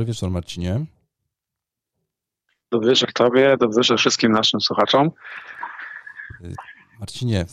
Dobry 0.00 0.12
wieczór, 0.12 0.30
Marcinie. 0.30 0.86
Dobry 2.70 2.88
wieczór 2.88 3.12
Tobie, 3.12 3.56
dobry 3.56 3.76
wieczór 3.76 3.98
wszystkim 3.98 4.32
naszym 4.32 4.60
słuchaczom. 4.60 5.10
Marcinie, 7.00 7.46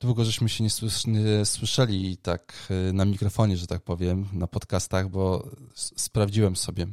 długo 0.00 0.24
żeśmy 0.24 0.48
się 0.48 0.64
nie, 0.64 0.70
nie 1.06 1.44
słyszeli 1.44 2.16
tak 2.16 2.54
y, 2.70 2.92
na 2.92 3.04
mikrofonie, 3.04 3.56
że 3.56 3.66
tak 3.66 3.82
powiem, 3.82 4.26
na 4.32 4.46
podcastach, 4.46 5.08
bo 5.08 5.50
sprawdziłem 5.74 6.56
sobie, 6.56 6.86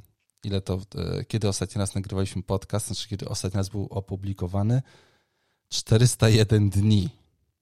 ile 0.44 0.62
to, 0.62 0.80
y, 1.20 1.26
kiedy 1.26 1.48
ostatni 1.48 1.80
raz 1.80 1.96
nagrywaliśmy 1.96 2.44
podcast, 2.44 2.88
znaczy 2.88 3.10
kiedy 3.10 3.30
ostatni 3.30 3.58
raz 3.58 3.70
był 3.70 3.88
opublikowany. 3.90 4.82
401 5.70 6.70
dni 6.70 7.10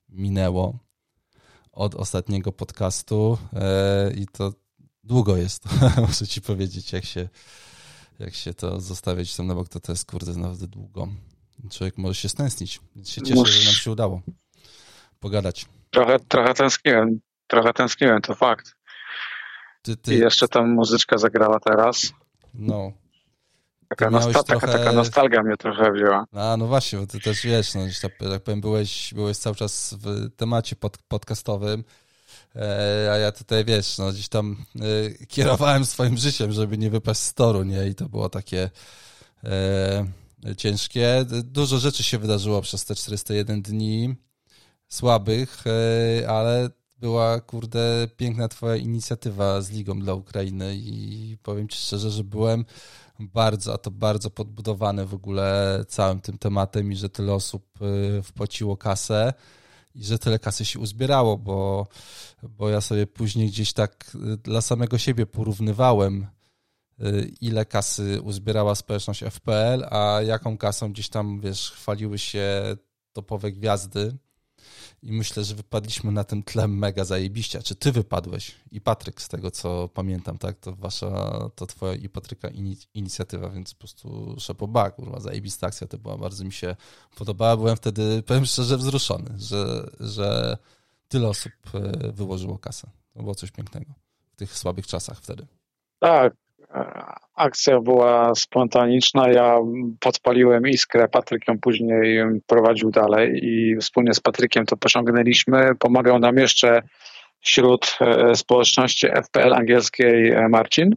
minęło 0.10 0.80
od 1.72 1.96
ostatniego 1.96 2.52
podcastu 2.52 3.38
y, 4.10 4.14
i 4.14 4.26
to 4.28 4.54
długo 5.04 5.38
jest, 5.38 5.64
muszę 6.08 6.28
ci 6.28 6.42
powiedzieć, 6.42 6.94
jak 6.94 7.06
się, 7.06 7.30
jak 8.20 8.34
się 8.34 8.54
to 8.54 8.82
zostawiać 8.82 9.36
tam 9.36 9.48
na 9.48 9.56
bok, 9.56 9.70
to 9.70 9.80
to 9.80 9.92
jest 9.92 10.12
kurde 10.12 10.34
naprawdę 10.34 10.68
długo. 10.68 11.08
Człowiek 11.72 11.98
może 11.98 12.16
się 12.16 12.30
stęsknić, 12.30 12.80
więc 12.96 13.10
się 13.10 13.22
cieszę, 13.22 13.36
Mus... 13.36 13.50
że 13.50 13.66
nam 13.66 13.74
się 13.74 13.92
udało 13.92 14.22
pogadać. 15.20 15.66
Trochę, 15.90 16.20
trochę 16.20 16.54
tęskniłem, 16.54 17.20
trochę 17.48 17.74
tęskniłem, 17.74 18.22
to 18.22 18.36
fakt. 18.36 18.76
Ty, 19.82 19.98
ty... 19.98 20.16
I 20.16 20.20
jeszcze 20.20 20.48
tam 20.48 20.70
muzyczka 20.70 21.18
zagrała 21.18 21.60
teraz. 21.60 22.14
No. 22.54 22.92
Taka, 23.90 24.10
nosta 24.10 24.44
trochę... 24.44 24.68
taka, 24.68 24.80
taka 24.80 24.92
nostalgia 24.92 25.44
mnie 25.44 25.58
trochę 25.58 25.92
wzięła. 25.92 26.26
A, 26.34 26.58
no 26.58 26.68
właśnie, 26.68 27.00
bo 27.00 27.08
ty 27.08 27.20
też 27.20 27.46
wiesz, 27.46 27.76
no, 27.76 27.82
tak, 28.02 28.12
tak 28.32 28.44
powiem, 28.44 28.62
byłeś, 28.62 29.14
byłeś 29.14 29.38
cały 29.38 29.56
czas 29.56 29.96
w 30.00 30.36
temacie 30.36 30.76
pod, 30.76 30.98
podcastowym, 30.98 31.84
a 33.12 33.18
ja 33.18 33.32
tutaj, 33.32 33.66
wiesz, 33.66 33.98
no 33.98 34.12
gdzieś 34.12 34.30
tam 34.30 34.66
e, 34.76 35.26
kierowałem 35.26 35.86
swoim 35.86 36.18
życiem, 36.18 36.52
żeby 36.52 36.78
nie 36.78 36.90
wypaść 36.90 37.20
z 37.20 37.34
toru, 37.34 37.64
nie? 37.64 37.88
I 37.88 37.96
to 37.96 38.10
było 38.10 38.30
takie 38.30 38.70
e, 39.44 40.06
ciężkie. 40.58 41.26
Dużo 41.44 41.78
rzeczy 41.80 42.04
się 42.04 42.18
wydarzyło 42.18 42.62
przez 42.62 42.86
te 42.86 42.96
401 42.96 43.62
dni 43.62 44.16
słabych, 44.88 45.64
e, 45.68 46.30
ale 46.30 46.70
była, 46.98 47.40
kurde, 47.40 48.08
piękna 48.18 48.48
twoja 48.48 48.76
inicjatywa 48.76 49.62
z 49.62 49.72
Ligą 49.72 50.00
dla 50.00 50.14
Ukrainy 50.14 50.76
i 50.76 51.38
powiem 51.44 51.68
ci 51.68 51.78
szczerze, 51.78 52.12
że 52.12 52.24
byłem 52.24 52.66
bardzo, 53.20 53.74
a 53.74 53.78
to 53.78 53.92
bardzo 53.92 54.30
podbudowany 54.30 55.06
w 55.06 55.14
ogóle 55.14 55.80
całym 55.88 56.22
tym 56.22 56.38
tematem 56.38 56.92
i 56.92 56.96
że 56.96 57.10
tyle 57.10 57.34
osób 57.34 57.64
e, 57.82 58.22
wpłaciło 58.22 58.78
kasę 58.78 59.34
i 59.96 60.04
że 60.04 60.20
tyle 60.20 60.40
kasy 60.40 60.66
się 60.66 60.80
uzbierało, 60.80 61.38
bo, 61.38 61.88
bo 62.44 62.70
ja 62.70 62.82
sobie 62.82 63.08
później 63.08 63.48
gdzieś 63.48 63.74
tak 63.74 64.12
e, 64.16 64.38
dla 64.38 64.62
samego 64.62 64.98
siebie 64.98 65.26
porównywałem, 65.26 66.28
ile 67.42 67.66
kasy 67.66 68.22
uzbierała 68.22 68.76
społeczność 68.76 69.24
FPL, 69.24 69.86
a 69.90 70.22
jaką 70.22 70.58
kasą 70.58 70.94
gdzieś 70.94 71.10
tam, 71.10 71.40
wiesz, 71.40 71.72
chwaliły 71.72 72.18
się 72.18 72.76
topowe 73.14 73.52
gwiazdy 73.52 74.18
i 75.04 75.12
myślę, 75.12 75.44
że 75.44 75.56
wypadliśmy 75.56 76.12
na 76.12 76.24
tym 76.24 76.44
tle 76.44 76.68
mega 76.68 77.06
zajebiście. 77.06 77.64
Czy 77.64 77.76
ty 77.76 77.92
wypadłeś 77.92 78.56
i 78.72 78.82
Patryk, 78.82 79.22
z 79.22 79.28
tego 79.28 79.52
co 79.52 79.90
pamiętam, 79.94 80.38
tak? 80.38 80.60
To 80.60 80.76
wasza, 80.76 81.40
to 81.56 81.66
twoja 81.68 81.96
i 81.96 82.10
Patryka 82.10 82.50
inicjatywa, 82.94 83.50
więc 83.50 83.74
po 83.74 83.80
prostu 83.80 84.36
szapoba, 84.40 84.92
kurwa, 84.92 85.20
zajebista 85.20 85.68
akcja 85.68 85.88
to 85.88 85.98
była, 85.98 86.18
bardzo 86.18 86.44
mi 86.44 86.52
się 86.52 86.76
podobała. 87.16 87.58
Byłem 87.58 87.76
wtedy, 87.76 88.24
powiem 88.24 88.46
szczerze, 88.46 88.78
wzruszony, 88.78 89.34
że, 89.38 89.90
że 90.00 90.58
tyle 91.08 91.28
osób 91.28 91.54
e, 91.74 92.12
wyłożyło 92.12 92.58
kasę. 92.58 92.90
To 93.14 93.22
było 93.22 93.36
coś 93.36 93.52
pięknego 93.52 93.94
w 94.32 94.36
tych 94.36 94.58
słabych 94.58 94.88
czasach 94.88 95.22
wtedy. 95.22 95.48
Tak, 96.00 96.34
akcja 97.36 97.80
była 97.80 98.36
spontaniczna. 98.36 99.30
Ja 99.30 99.58
podpaliłem 100.00 100.68
iskrę, 100.68 101.08
Patryk 101.08 101.48
ją 101.48 101.60
później 101.60 102.24
prowadził 102.48 102.92
dalej 102.92 103.40
i 103.44 103.78
wspólnie 103.78 104.14
z 104.14 104.20
Patrykiem 104.20 104.66
to 104.66 104.78
pociągnęliśmy. 104.78 105.76
Pomagał 105.80 106.20
nam 106.20 106.38
jeszcze 106.38 106.82
wśród 107.40 107.98
e, 108.02 108.36
społeczności 108.36 109.08
FPL 109.08 109.54
angielskiej 109.54 110.32
e, 110.32 110.50
Marcin. 110.50 110.96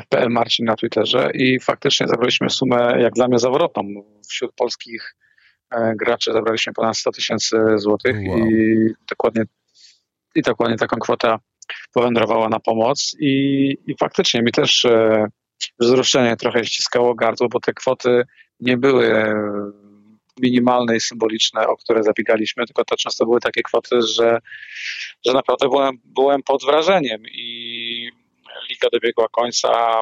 FPL 0.00 0.30
Marcin 0.30 0.66
na 0.66 0.76
Twitterze 0.76 1.30
i 1.34 1.60
faktycznie 1.60 2.08
zabraliśmy 2.08 2.50
sumę, 2.50 3.00
jak 3.00 3.12
dla 3.12 3.28
mnie, 3.28 3.38
zawrotną. 3.38 3.82
Wśród 4.28 4.54
polskich 4.54 5.14
e, 5.70 5.92
graczy 5.96 6.32
zabraliśmy 6.32 6.72
ponad 6.72 6.96
100 6.96 7.12
tysięcy 7.12 7.56
złotych 7.76 8.16
wow. 8.28 8.38
i 8.38 8.76
dokładnie 9.08 9.42
i 10.34 10.42
dokładnie 10.42 10.76
taką 10.76 10.96
kwotę 10.98 11.36
powędrowała 11.92 12.48
na 12.48 12.60
pomoc 12.60 13.16
i, 13.20 13.70
i 13.86 13.94
faktycznie 14.00 14.42
mi 14.42 14.52
też 14.52 14.84
e, 14.84 15.26
wzruszenie 15.80 16.36
trochę 16.36 16.64
ściskało 16.64 17.14
gardło, 17.14 17.48
bo 17.48 17.60
te 17.60 17.72
kwoty 17.72 18.22
nie 18.60 18.76
były 18.76 19.14
e, 19.14 19.34
minimalne 20.40 20.96
i 20.96 21.00
symboliczne, 21.00 21.66
o 21.66 21.76
które 21.76 22.02
zabiegaliśmy, 22.02 22.66
tylko 22.66 22.84
to 22.84 22.96
często 22.96 23.24
były 23.24 23.40
takie 23.40 23.62
kwoty, 23.62 24.02
że, 24.02 24.38
że 25.26 25.32
naprawdę 25.32 25.68
byłem, 25.68 25.98
byłem 26.04 26.42
pod 26.42 26.64
wrażeniem 26.64 27.22
i 27.32 28.10
liga 28.70 28.88
dobiegła 28.92 29.28
końca, 29.28 29.92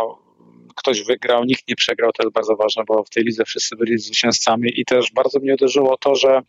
ktoś 0.77 1.03
wygrał, 1.03 1.44
nikt 1.44 1.69
nie 1.69 1.77
przegrał, 1.77 2.12
to 2.12 2.22
jest 2.22 2.34
bardzo 2.34 2.56
ważne, 2.56 2.83
bo 2.87 3.04
w 3.04 3.10
tej 3.10 3.25
lidze 3.25 3.44
wszyscy 3.44 3.77
byli 3.77 3.98
zwycięzcami 3.98 4.81
i 4.81 4.84
też 4.84 5.12
bardzo 5.12 5.41
mnie 5.41 5.54
uderzyło 5.54 5.97
to, 5.97 6.15
że 6.15 6.43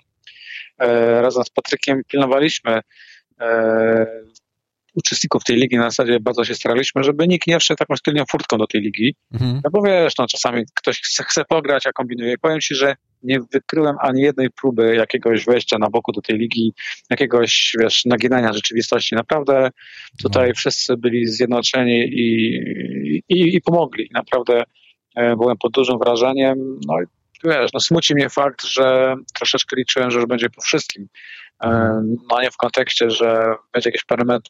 e, 0.77 1.21
razem 1.21 1.43
z 1.43 1.49
Patrykiem 1.49 2.01
pilnowaliśmy 2.07 2.81
uczestników 4.97 5.43
tej 5.43 5.55
ligi 5.55 5.77
na 5.77 5.89
zasadzie 5.89 6.19
bardzo 6.19 6.43
się 6.43 6.55
staraliśmy, 6.55 7.03
żeby 7.03 7.27
nikt 7.27 7.47
nie 7.47 7.59
wszedł 7.59 7.77
taką 7.77 7.93
tylnią 8.03 8.23
furtką 8.31 8.57
do 8.57 8.67
tej 8.67 8.81
ligi. 8.81 9.15
Mhm. 9.33 9.61
No 9.63 9.69
bo 9.71 9.81
wiesz, 9.81 10.13
no 10.17 10.27
czasami 10.27 10.63
ktoś 10.73 11.01
chce, 11.01 11.23
chce 11.23 11.45
pograć, 11.45 11.87
a 11.87 11.91
kombinuje. 11.91 12.37
Powiem 12.37 12.59
ci, 12.59 12.75
że 12.75 12.95
nie 13.23 13.39
wykryłem 13.53 13.95
ani 14.01 14.21
jednej 14.21 14.49
próby 14.49 14.95
jakiegoś 14.95 15.45
wejścia 15.45 15.77
na 15.77 15.89
boku 15.89 16.11
do 16.11 16.21
tej 16.21 16.37
ligi, 16.37 16.73
jakiegoś, 17.09 17.75
wiesz, 17.79 18.05
naginania 18.05 18.53
rzeczywistości. 18.53 19.15
Naprawdę 19.15 19.69
tutaj 20.23 20.47
no. 20.47 20.55
wszyscy 20.55 20.97
byli 20.97 21.27
zjednoczeni 21.27 21.99
i, 21.99 22.55
i, 23.29 23.55
i 23.55 23.61
pomogli. 23.61 24.09
Naprawdę 24.13 24.63
e, 25.15 25.35
byłem 25.35 25.57
pod 25.57 25.71
dużym 25.71 25.99
wrażeniem. 25.99 26.79
No 26.87 26.95
wiesz, 27.43 27.73
no 27.73 27.79
smuci 27.79 28.15
mnie 28.15 28.29
fakt, 28.29 28.65
że 28.65 29.15
troszeczkę 29.33 29.75
liczyłem, 29.75 30.11
że 30.11 30.19
już 30.19 30.27
będzie 30.27 30.49
po 30.49 30.61
wszystkim. 30.61 31.07
E, 31.63 32.01
no 32.31 32.41
nie 32.41 32.51
w 32.51 32.57
kontekście, 32.57 33.09
że 33.09 33.55
będzie 33.73 33.89
jakiś 33.89 34.03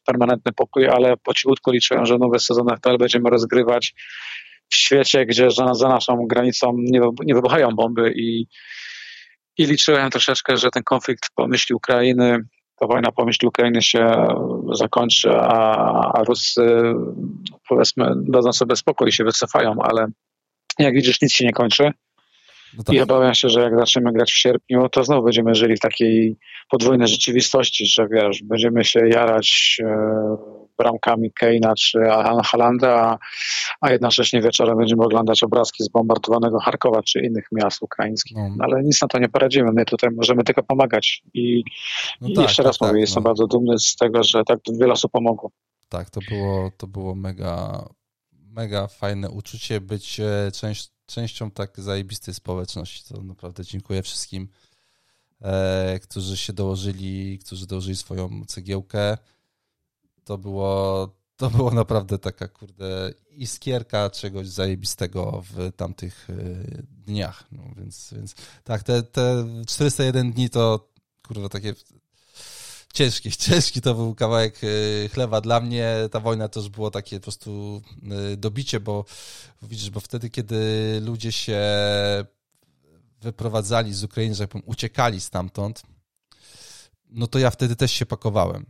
permanentny 0.06 0.52
pokój, 0.53 0.88
ale 0.88 1.18
po 1.18 1.34
cichutku 1.34 1.72
liczyłem, 1.72 2.06
że 2.06 2.18
nowy 2.18 2.40
sezon 2.40 2.68
FPL 2.78 2.97
będziemy 2.97 3.30
rozgrywać 3.30 3.94
w 4.70 4.76
świecie, 4.76 5.26
gdzie 5.26 5.52
za, 5.52 5.90
naszą 5.90 6.28
granicą 6.28 6.74
nie, 6.78 7.02
nie 7.26 7.36
wybuchają 7.36 7.70
bomby 7.70 8.14
i, 8.16 8.47
i 9.58 9.66
liczyłem 9.66 10.09
troszeczkę, 10.09 10.58
że 10.58 10.70
ten 10.70 10.84
konflikt 10.84 11.30
po 11.36 11.47
myśli 11.47 11.76
Ukrainy, 11.76 12.40
ta 12.80 12.88
wojna 12.88 13.12
po 13.12 13.26
myśli 13.26 13.47
Ukrainy 13.47 13.81
się 13.81 14.28
zakończy, 14.74 15.30
a, 15.31 16.12
a 16.14 16.24
Ruscy 16.24 16.94
powiedzmy 17.70 18.12
dadzą 18.16 18.53
sobie 18.53 18.76
spokój 18.76 19.09
i 19.09 19.12
się 19.12 19.24
wycofają, 19.24 19.76
ale 19.81 20.08
jak 20.80 20.94
widzisz 20.94 21.22
nic 21.22 21.34
się 21.34 21.46
nie 21.46 21.53
kończy. 21.53 21.92
No 22.78 22.83
tak. 22.83 22.95
I 22.95 23.01
obawiam 23.01 23.33
się, 23.33 23.50
że 23.50 23.61
jak 23.61 23.79
zaczniemy 23.79 24.13
grać 24.13 24.31
w 24.31 24.38
sierpniu, 24.38 24.89
to 24.89 25.03
znowu 25.03 25.23
będziemy 25.23 25.55
żyli 25.55 25.75
w 25.75 25.79
takiej 25.79 26.38
podwójnej 26.69 27.07
rzeczywistości, 27.07 27.85
że 27.85 28.07
wiesz, 28.07 28.44
będziemy 28.44 28.85
się 28.85 29.07
jarać 29.07 29.78
e, 29.83 30.57
bramkami 30.78 31.31
Keina 31.31 31.73
czy 31.75 32.00
Halanda, 32.44 32.89
a, 32.89 33.17
a 33.81 33.91
jednocześnie 33.91 34.41
wieczorem 34.41 34.78
będziemy 34.78 35.03
oglądać 35.03 35.44
obrazki 35.44 35.83
z 35.83 35.89
bombardowanego 35.89 36.59
Charkowa 36.59 37.03
czy 37.03 37.19
innych 37.19 37.47
miast 37.51 37.81
ukraińskich. 37.81 38.38
No. 38.38 38.55
Ale 38.59 38.84
nic 38.84 39.02
na 39.02 39.08
to 39.08 39.20
nie 39.20 39.29
poradzimy. 39.29 39.72
My 39.72 39.85
tutaj 39.85 40.09
możemy 40.16 40.43
tylko 40.43 40.63
pomagać. 40.63 41.23
I, 41.34 41.63
no 42.22 42.28
i 42.28 42.34
tak, 42.34 42.43
jeszcze 42.43 42.63
raz 42.63 42.78
tak, 42.78 42.87
mówię, 42.87 42.97
tak, 42.97 43.02
jestem 43.02 43.23
no. 43.23 43.29
bardzo 43.29 43.47
dumny 43.47 43.79
z 43.79 43.96
tego, 43.96 44.23
że 44.23 44.43
tak 44.43 44.59
wiele 44.79 44.93
osób 44.93 45.11
pomogło. 45.11 45.52
Tak, 45.90 46.09
to 46.09 46.20
było, 46.29 46.72
to 46.78 46.87
było 46.87 47.16
mega, 47.16 47.85
mega 48.31 48.87
fajne 48.87 49.29
uczucie 49.29 49.81
być 49.81 50.20
e, 50.20 50.52
część, 50.52 50.90
częścią 51.08 51.52
tak 51.52 51.82
zajebistej 51.82 52.34
społeczności. 52.34 53.14
To 53.14 53.24
naprawdę 53.24 53.66
dziękuję 53.66 54.04
wszystkim, 54.04 54.48
e, 55.42 56.00
którzy 56.00 56.38
się 56.38 56.54
dołożyli, 56.54 57.40
którzy 57.40 57.68
dołożyli 57.68 57.96
swoją 57.96 58.46
cegiełkę. 58.46 59.18
To 60.24 60.38
było, 60.38 61.09
to 61.38 61.50
było 61.50 61.72
naprawdę 61.72 62.20
taka, 62.20 62.48
kurde, 62.48 63.14
iskierka 63.32 64.09
czegoś 64.09 64.48
zajebistego 64.48 65.44
w 65.52 65.72
tamtych 65.76 66.28
e, 66.30 66.34
dniach. 67.06 67.44
No, 67.52 67.64
więc, 67.78 68.14
więc 68.14 68.36
tak, 68.64 68.84
te, 68.84 69.04
te 69.04 69.46
401 69.68 70.32
dni 70.32 70.50
to, 70.50 70.90
kurwa, 71.28 71.50
takie 71.50 71.76
ciężki, 72.97 73.32
ciężki 73.47 73.82
to 73.82 73.96
był 73.96 74.16
kawałek 74.16 74.64
y, 74.64 75.09
chleba 75.14 75.41
dla 75.41 75.59
mnie. 75.59 75.96
Ta 76.11 76.20
wojna 76.20 76.47
to 76.47 76.59
już 76.59 76.70
było 76.70 76.91
takie 76.91 77.20
po 77.20 77.23
prostu 77.23 77.82
y, 78.34 78.38
dobicie, 78.38 78.79
bo 78.79 79.05
widzisz, 79.61 79.90
bo 79.90 79.99
wtedy, 79.99 80.29
kiedy 80.29 80.58
ludzie 81.05 81.32
się 81.32 81.61
wyprowadzali 83.22 83.94
z 83.94 84.03
Ukrainy, 84.03 84.35
że 84.35 84.44
jak 84.44 84.49
powiem, 84.49 84.67
uciekali 84.67 85.22
stamtąd, 85.22 85.84
no 87.09 87.28
to 87.28 87.40
ja 87.40 87.52
wtedy 87.52 87.76
też 87.76 87.91
się 87.91 88.05
pakowałem. 88.05 88.66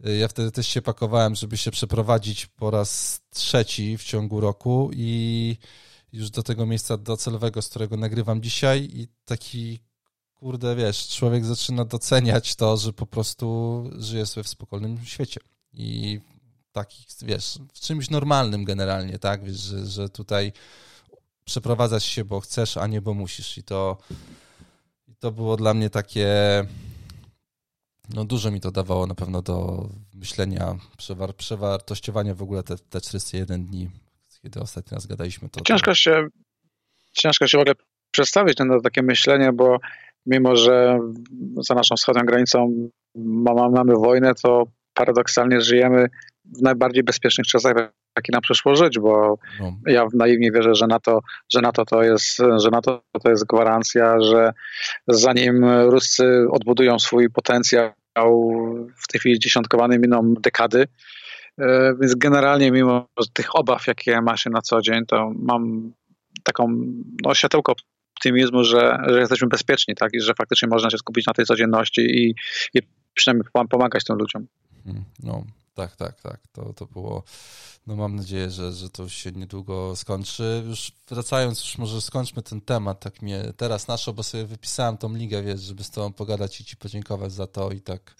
Ja 0.00 0.28
wtedy 0.28 0.52
też 0.52 0.66
się 0.66 0.82
pakowałem, 0.82 1.34
żeby 1.34 1.56
się 1.56 1.70
przeprowadzić 1.70 2.46
po 2.46 2.70
raz 2.70 3.20
trzeci 3.30 3.98
w 3.98 4.04
ciągu 4.04 4.40
roku 4.40 4.90
i 4.92 5.56
już 6.12 6.30
do 6.30 6.42
tego 6.42 6.66
miejsca 6.66 6.96
docelowego, 6.96 7.62
z 7.62 7.68
którego 7.68 7.96
nagrywam 7.96 8.42
dzisiaj 8.42 8.88
i 8.92 9.08
taki 9.24 9.80
kurde, 10.46 10.76
wiesz, 10.76 11.08
człowiek 11.08 11.44
zaczyna 11.44 11.84
doceniać 11.84 12.56
to, 12.56 12.76
że 12.76 12.92
po 12.92 13.06
prostu 13.06 13.90
żyje 13.98 14.26
sobie 14.26 14.44
w 14.44 14.48
spokojnym 14.48 15.04
świecie 15.04 15.40
i 15.72 16.20
takich, 16.72 17.06
wiesz, 17.22 17.58
w 17.74 17.80
czymś 17.80 18.10
normalnym 18.10 18.64
generalnie, 18.64 19.18
tak, 19.18 19.44
wiesz, 19.44 19.56
że, 19.56 19.86
że 19.86 20.08
tutaj 20.08 20.52
przeprowadzać 21.44 22.04
się, 22.04 22.24
bo 22.24 22.40
chcesz, 22.40 22.76
a 22.76 22.86
nie 22.86 23.00
bo 23.00 23.14
musisz 23.14 23.58
i 23.58 23.62
to, 23.62 23.96
i 25.08 25.16
to 25.16 25.32
było 25.32 25.56
dla 25.56 25.74
mnie 25.74 25.90
takie 25.90 26.28
no 28.08 28.24
dużo 28.24 28.50
mi 28.50 28.60
to 28.60 28.70
dawało 28.70 29.06
na 29.06 29.14
pewno 29.14 29.42
do 29.42 29.88
myślenia, 30.14 30.76
przewar 30.96 31.34
przewartościowania 31.34 32.34
w 32.34 32.42
ogóle 32.42 32.62
te, 32.62 32.78
te 32.78 33.00
401 33.00 33.66
dni, 33.66 33.90
kiedy 34.42 34.60
ostatni 34.60 34.94
raz 34.94 35.06
gadaliśmy. 35.06 35.48
To, 35.48 35.60
ciężko, 35.60 35.94
się, 35.94 36.26
ciężko 37.12 37.46
się 37.46 37.58
w 37.58 37.60
ogóle 37.60 37.74
przedstawić 38.10 38.58
na 38.58 38.80
takie 38.80 39.02
myślenie, 39.02 39.52
bo 39.52 39.78
mimo, 40.26 40.56
że 40.56 40.98
za 41.68 41.74
naszą 41.74 41.94
wschodnią 41.96 42.22
granicą 42.24 42.88
mamy 43.74 43.94
wojnę, 43.94 44.32
to 44.42 44.64
paradoksalnie 44.94 45.60
żyjemy 45.60 46.06
w 46.58 46.62
najbardziej 46.62 47.04
bezpiecznych 47.04 47.46
czasach, 47.46 47.74
jaki 48.16 48.32
nam 48.32 48.40
przyszło 48.40 48.76
żyć, 48.76 48.98
bo 48.98 49.38
no. 49.60 49.72
ja 49.86 50.06
naiwnie 50.14 50.52
wierzę, 50.52 50.74
że 50.74 50.86
NATO, 50.86 51.20
że 51.52 51.60
NATO 51.60 51.84
to 51.84 52.02
jest, 52.02 52.36
że 52.36 52.70
NATO 52.72 53.02
to 53.22 53.30
jest 53.30 53.46
gwarancja, 53.46 54.20
że 54.20 54.52
zanim 55.08 55.64
Ruscy 55.64 56.46
odbudują 56.50 56.98
swój 56.98 57.30
potencjał 57.30 57.92
w 59.02 59.08
tej 59.08 59.20
chwili 59.20 59.38
dziesiątkowany 59.38 59.98
miną 59.98 60.34
dekady, 60.40 60.86
e, 61.60 61.94
więc 62.00 62.14
generalnie 62.14 62.70
mimo 62.70 63.06
tych 63.32 63.56
obaw, 63.56 63.86
jakie 63.86 64.20
ma 64.20 64.36
się 64.36 64.50
na 64.50 64.60
co 64.60 64.80
dzień, 64.80 65.06
to 65.06 65.30
mam 65.34 65.92
taką 66.44 66.66
no, 67.24 67.34
światełko 67.34 67.72
optymizmu, 68.16 68.64
że, 68.64 68.98
że 69.08 69.20
jesteśmy 69.20 69.48
bezpieczni, 69.48 69.94
tak, 69.94 70.14
i 70.14 70.20
że 70.20 70.34
faktycznie 70.34 70.68
można 70.68 70.90
się 70.90 70.98
skupić 70.98 71.26
na 71.26 71.32
tej 71.32 71.44
codzienności 71.44 72.00
i, 72.00 72.34
i 72.74 72.82
przynajmniej 73.14 73.48
pomagać 73.70 74.04
tym 74.04 74.16
ludziom. 74.16 74.46
Hmm, 74.84 75.04
no, 75.22 75.44
tak, 75.74 75.96
tak, 75.96 76.20
tak. 76.20 76.40
To, 76.52 76.72
to 76.72 76.86
było. 76.86 77.22
No 77.86 77.96
mam 77.96 78.16
nadzieję, 78.16 78.50
że, 78.50 78.72
że 78.72 78.90
to 78.90 79.08
się 79.08 79.32
niedługo 79.32 79.96
skończy. 79.96 80.62
Już 80.68 80.92
wracając, 81.08 81.60
już 81.60 81.78
może 81.78 82.00
skończmy 82.00 82.42
ten 82.42 82.60
temat, 82.60 83.00
tak 83.00 83.22
mnie 83.22 83.52
teraz 83.56 83.88
naszą, 83.88 84.12
bo 84.12 84.22
sobie 84.22 84.44
wypisałem 84.44 84.96
tą 84.96 85.14
ligę, 85.14 85.42
wiesz, 85.42 85.60
żeby 85.60 85.84
z 85.84 85.90
tobą 85.90 86.12
pogadać 86.12 86.60
i 86.60 86.64
ci 86.64 86.76
podziękować 86.76 87.32
za 87.32 87.46
to 87.46 87.70
i 87.70 87.80
tak, 87.80 88.14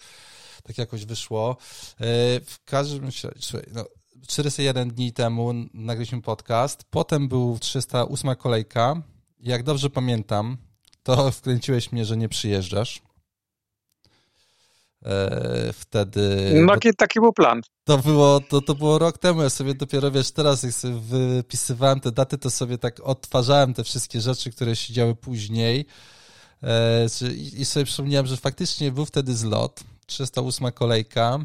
tak 0.63 0.77
jakoś 0.77 1.05
wyszło. 1.05 1.57
E, 1.99 2.05
w 2.39 2.63
każdym 2.65 3.05
razie, 3.05 3.29
no, 3.73 3.85
401 4.27 4.89
dni 4.89 5.13
temu 5.13 5.53
nagraliśmy 5.73 6.21
podcast, 6.21 6.83
potem 6.89 7.27
był 7.27 7.57
308 7.59 8.35
kolejka. 8.35 9.01
Jak 9.47 9.63
dobrze 9.63 9.89
pamiętam, 9.89 10.57
to 11.03 11.31
wkręciłeś 11.31 11.91
mnie, 11.91 12.05
że 12.05 12.17
nie 12.17 12.29
przyjeżdżasz. 12.29 13.01
E, 15.05 15.73
wtedy... 15.73 16.51
No 16.65 16.75
taki 16.97 17.19
był 17.19 17.33
plan. 17.33 17.61
To 17.83 17.97
było, 17.97 18.39
to, 18.39 18.61
to 18.61 18.75
było 18.75 18.99
rok 18.99 19.17
temu, 19.17 19.41
ja 19.41 19.49
sobie 19.49 19.73
dopiero, 19.73 20.11
wiesz, 20.11 20.31
teraz 20.31 20.63
jak 20.63 20.73
sobie 20.73 20.99
wypisywałem 20.99 21.99
te 21.99 22.11
daty, 22.11 22.37
to 22.37 22.49
sobie 22.49 22.77
tak 22.77 22.99
odtwarzałem 22.99 23.73
te 23.73 23.83
wszystkie 23.83 24.21
rzeczy, 24.21 24.51
które 24.51 24.75
się 24.75 24.93
działy 24.93 25.15
później 25.15 25.85
e, 26.63 27.05
i 27.53 27.65
sobie 27.65 27.85
przypomniałem, 27.85 28.27
że 28.27 28.37
faktycznie 28.37 28.91
był 28.91 29.05
wtedy 29.05 29.35
zlot, 29.35 29.83
308 30.05 30.71
kolejka, 30.71 31.39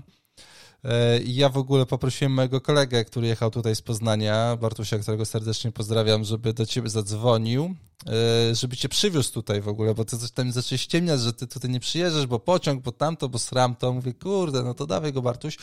ja 1.25 1.49
w 1.49 1.56
ogóle 1.56 1.87
poprosiłem 1.87 2.32
mojego 2.32 2.61
kolegę, 2.61 3.05
który 3.05 3.26
jechał 3.26 3.50
tutaj 3.50 3.76
z 3.76 3.82
Poznania, 3.82 4.56
Bartusia, 4.56 4.99
którego 4.99 5.25
serdecznie 5.25 5.73
pozdrawiam, 5.73 6.25
żeby 6.25 6.52
do 6.52 6.67
ciebie 6.67 6.90
zadzwonił, 6.90 7.75
e, 8.06 8.55
żeby 8.55 8.76
cię 8.76 8.88
przywiózł 8.88 9.32
tutaj 9.32 9.61
w 9.61 9.69
ogóle, 9.69 9.94
bo 9.94 10.05
ty 10.05 10.19
coś 10.19 10.31
tam 10.31 10.52
zacząłeś 10.52 10.81
ściemniać, 10.81 11.20
że 11.20 11.32
ty 11.32 11.46
tutaj 11.46 11.70
nie 11.70 11.81
przyjeżdżasz, 11.81 12.26
bo 12.26 12.38
pociąg, 12.38 12.82
bo 12.82 12.93
tamto, 12.93 13.29
bo 13.29 13.38
sram 13.38 13.76
to. 13.76 13.93
Mówię, 13.93 14.14
kurde, 14.14 14.62
no 14.62 14.75
to 14.75 14.87
dawaj 14.87 15.12
go 15.12 15.23
Bartuś. 15.23 15.56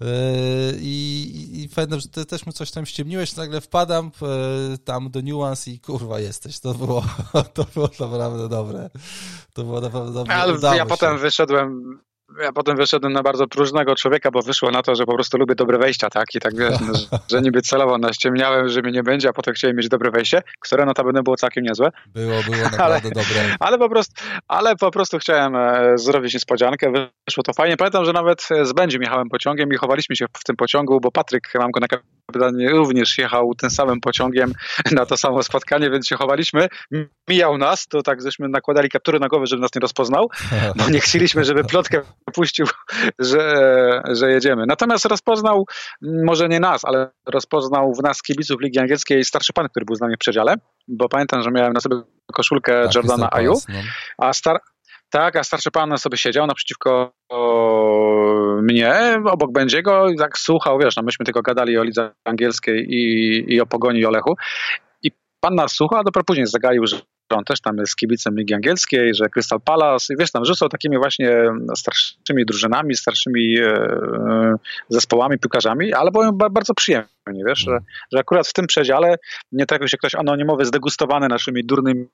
E, 0.00 0.04
I, 0.80 1.62
i 1.62 1.68
pamiętam, 1.68 2.00
że 2.00 2.08
ty 2.08 2.26
też 2.26 2.46
mu 2.46 2.52
coś 2.52 2.70
tam 2.70 2.86
ściemniłeś, 2.86 3.36
nagle 3.36 3.60
wpadam 3.60 4.10
tam 4.84 5.10
do 5.10 5.22
Nuance 5.22 5.70
i 5.70 5.80
kurwa 5.80 6.20
jesteś. 6.20 6.60
To 6.60 6.74
było, 6.74 7.04
to 7.54 7.66
było 7.74 7.90
naprawdę 8.00 8.48
dobre. 8.48 8.90
To 9.52 9.64
było 9.64 9.80
naprawdę 9.80 10.12
dobre. 10.12 10.34
Ale 10.34 10.76
ja 10.76 10.86
potem 10.86 11.18
wyszedłem 11.18 11.98
ja 12.42 12.52
potem 12.52 12.76
wyszedłem 12.76 13.12
na 13.12 13.22
bardzo 13.22 13.46
próżnego 13.46 13.94
człowieka, 13.94 14.30
bo 14.30 14.42
wyszło 14.42 14.70
na 14.70 14.82
to, 14.82 14.94
że 14.94 15.04
po 15.04 15.14
prostu 15.14 15.38
lubię 15.38 15.54
dobre 15.54 15.78
wejścia, 15.78 16.10
tak? 16.10 16.34
I 16.34 16.40
tak 16.40 16.56
wiesz, 16.56 16.80
no, 16.80 17.18
że 17.30 17.40
niby 17.46 17.62
celowo 17.62 17.98
naściemniałem, 17.98 18.68
że 18.68 18.82
mnie 18.82 18.92
nie 18.92 19.02
będzie, 19.02 19.28
a 19.28 19.32
potem 19.32 19.54
chciałem 19.54 19.76
mieć 19.76 19.88
dobre 19.88 20.10
wejście, 20.10 20.42
które 20.60 20.86
notabene 20.86 21.22
było 21.22 21.36
całkiem 21.36 21.64
niezłe. 21.64 21.90
Było, 22.06 22.42
było 22.42 22.56
naprawdę 22.70 22.84
ale, 22.84 23.14
dobre. 23.14 23.56
Ale 23.60 23.78
po, 23.78 23.88
prostu, 23.88 24.14
ale 24.48 24.76
po 24.76 24.90
prostu 24.90 25.18
chciałem 25.18 25.56
e, 25.56 25.98
zrobić 25.98 26.34
niespodziankę, 26.34 26.92
wyszło 27.26 27.42
to 27.42 27.52
fajnie. 27.52 27.76
Pamiętam, 27.76 28.04
że 28.04 28.12
nawet 28.12 28.48
z 28.62 28.72
Będziem 28.72 29.02
jechałem 29.02 29.28
pociągiem 29.28 29.72
i 29.72 29.76
chowaliśmy 29.76 30.16
się 30.16 30.26
w 30.36 30.44
tym 30.44 30.56
pociągu, 30.56 31.00
bo 31.00 31.10
Patryk, 31.10 31.42
mam 31.54 31.70
go 31.70 31.80
na 31.80 31.86
kapitanie, 31.86 32.70
również 32.70 33.18
jechał 33.18 33.54
tym 33.54 33.70
samym 33.70 34.00
pociągiem 34.00 34.52
na 34.92 35.06
to 35.06 35.16
samo 35.16 35.42
spotkanie, 35.42 35.90
więc 35.90 36.06
się 36.06 36.16
chowaliśmy. 36.16 36.68
Mijał 37.28 37.58
nas, 37.58 37.86
to 37.86 38.02
tak 38.02 38.22
żeśmy 38.22 38.48
nakładali 38.48 38.88
kaptury 38.88 39.20
na 39.20 39.28
głowę, 39.28 39.46
żeby 39.46 39.62
nas 39.62 39.74
nie 39.74 39.80
rozpoznał, 39.80 40.30
bo 40.76 40.90
nie 40.90 41.00
chcieliśmy, 41.00 41.44
żeby 41.44 41.64
plotkę 41.64 42.02
puścił, 42.30 42.66
że, 43.18 44.02
że 44.12 44.30
jedziemy. 44.30 44.64
Natomiast 44.68 45.04
rozpoznał, 45.04 45.64
może 46.02 46.48
nie 46.48 46.60
nas, 46.60 46.84
ale 46.84 47.10
rozpoznał 47.26 47.92
w 47.94 48.02
nas 48.02 48.22
kibiców 48.22 48.60
Ligi 48.60 48.78
Angielskiej 48.78 49.24
starszy 49.24 49.52
pan, 49.52 49.68
który 49.68 49.84
był 49.86 49.96
z 49.96 50.00
nami 50.00 50.14
w 50.14 50.18
przedziale, 50.18 50.54
bo 50.88 51.08
pamiętam, 51.08 51.42
że 51.42 51.50
miałem 51.50 51.72
na 51.72 51.80
sobie 51.80 51.96
koszulkę 52.32 52.82
tak, 52.82 52.94
Jordana 52.94 53.30
Aju, 53.30 53.54
no. 53.68 53.78
a 54.18 54.32
star 54.32 54.58
tak, 55.10 55.36
a 55.36 55.44
starszy 55.44 55.70
pan 55.70 55.98
sobie 55.98 56.16
siedział 56.18 56.46
naprzeciwko 56.46 57.12
mnie, 58.62 59.18
obok 59.24 59.52
Będziego 59.52 60.08
i 60.08 60.16
tak 60.16 60.38
słuchał, 60.38 60.78
wiesz, 60.78 60.96
no 60.96 61.02
myśmy 61.02 61.24
tylko 61.24 61.42
gadali 61.42 61.78
o 61.78 61.82
lidze 61.82 62.10
angielskiej 62.24 62.86
i, 62.88 63.54
i 63.54 63.60
o 63.60 63.66
Pogoni 63.66 64.00
i 64.00 64.06
o 64.06 64.10
Lechu. 64.10 64.34
I 64.84 64.87
pan 65.40 65.54
nas 65.54 65.72
słuchał, 65.72 65.98
a 65.98 66.04
dopiero 66.04 66.24
później 66.24 66.46
zagaił, 66.46 66.86
że 66.86 66.96
on 67.30 67.44
też 67.44 67.60
tam 67.60 67.76
jest 67.76 67.96
kibicem 67.96 68.36
Ligi 68.36 68.54
Angielskiej, 68.54 69.14
że 69.14 69.28
Crystal 69.28 69.60
Palace 69.60 70.14
i 70.14 70.16
wiesz, 70.16 70.30
tam 70.30 70.44
rzucał 70.44 70.68
takimi 70.68 70.98
właśnie 70.98 71.30
starszymi 71.76 72.44
drużynami, 72.46 72.94
starszymi 72.94 73.58
e, 73.58 74.54
zespołami, 74.88 75.38
piłkarzami, 75.38 75.92
ale 75.92 76.10
było 76.10 76.32
bardzo 76.32 76.74
przyjemnie, 76.74 77.44
wiesz, 77.46 77.58
że, 77.58 77.78
że 78.12 78.18
akurat 78.18 78.48
w 78.48 78.52
tym 78.52 78.66
przedziale 78.66 79.16
nie 79.52 79.66
trafił 79.66 79.88
się 79.88 79.96
ktoś 79.96 80.14
anonimowy, 80.14 80.64
zdegustowany 80.64 81.28
naszymi 81.28 81.64
durnymi 81.64 82.08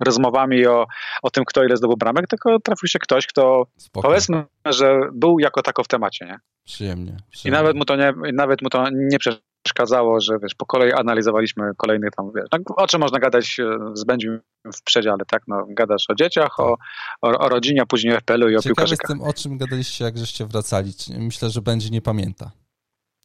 rozmowami 0.00 0.66
o, 0.66 0.86
o 1.22 1.30
tym, 1.30 1.44
kto 1.44 1.64
ile 1.64 1.76
zdobył 1.76 1.96
bramek, 1.96 2.26
tylko 2.26 2.60
trafił 2.60 2.88
się 2.88 2.98
ktoś, 2.98 3.26
kto 3.26 3.66
Spoko. 3.76 4.08
powiedzmy, 4.08 4.44
że 4.66 5.00
był 5.12 5.38
jako 5.38 5.62
tako 5.62 5.84
w 5.84 5.88
temacie, 5.88 6.26
nie? 6.26 6.38
Przyjemnie, 6.64 7.16
przyjemnie. 7.30 7.58
I 7.58 7.62
nawet 7.62 7.76
mu 7.76 7.84
to 7.84 7.96
nie, 7.96 8.12
nawet 8.32 8.62
mu 8.62 8.70
to 8.70 8.84
nie 8.92 9.18
przeszkadzało, 9.66 10.20
że 10.20 10.38
wiesz, 10.42 10.54
po 10.54 10.66
kolei 10.66 10.92
analizowaliśmy 10.92 11.70
kolejny 11.76 12.08
tam, 12.16 12.30
wiesz, 12.36 12.44
no, 12.52 12.76
o 12.76 12.86
czym 12.86 13.00
można 13.00 13.18
gadać 13.18 13.60
e, 13.60 13.78
z 13.94 14.04
Będziem 14.04 14.40
w 14.74 14.82
przedziale, 14.82 15.24
tak, 15.30 15.42
no, 15.48 15.66
gadasz 15.68 16.04
o 16.08 16.14
dzieciach, 16.14 16.60
o, 16.60 16.76
o, 17.22 17.28
o 17.28 17.48
rodzinie, 17.48 17.82
a 17.82 17.86
później 17.86 18.14
o 18.14 18.20
FPL-u 18.20 18.48
i 18.48 18.56
o 18.56 18.60
Ciekawe 18.60 18.96
z 18.96 18.98
tym, 18.98 19.20
o 19.20 19.32
czym 19.32 19.58
gadaliście, 19.58 20.04
jak 20.04 20.18
żeście 20.18 20.46
wracali. 20.46 20.92
Myślę, 21.18 21.50
że 21.50 21.62
będzie 21.62 21.90
nie 21.90 22.02
pamięta. 22.02 22.50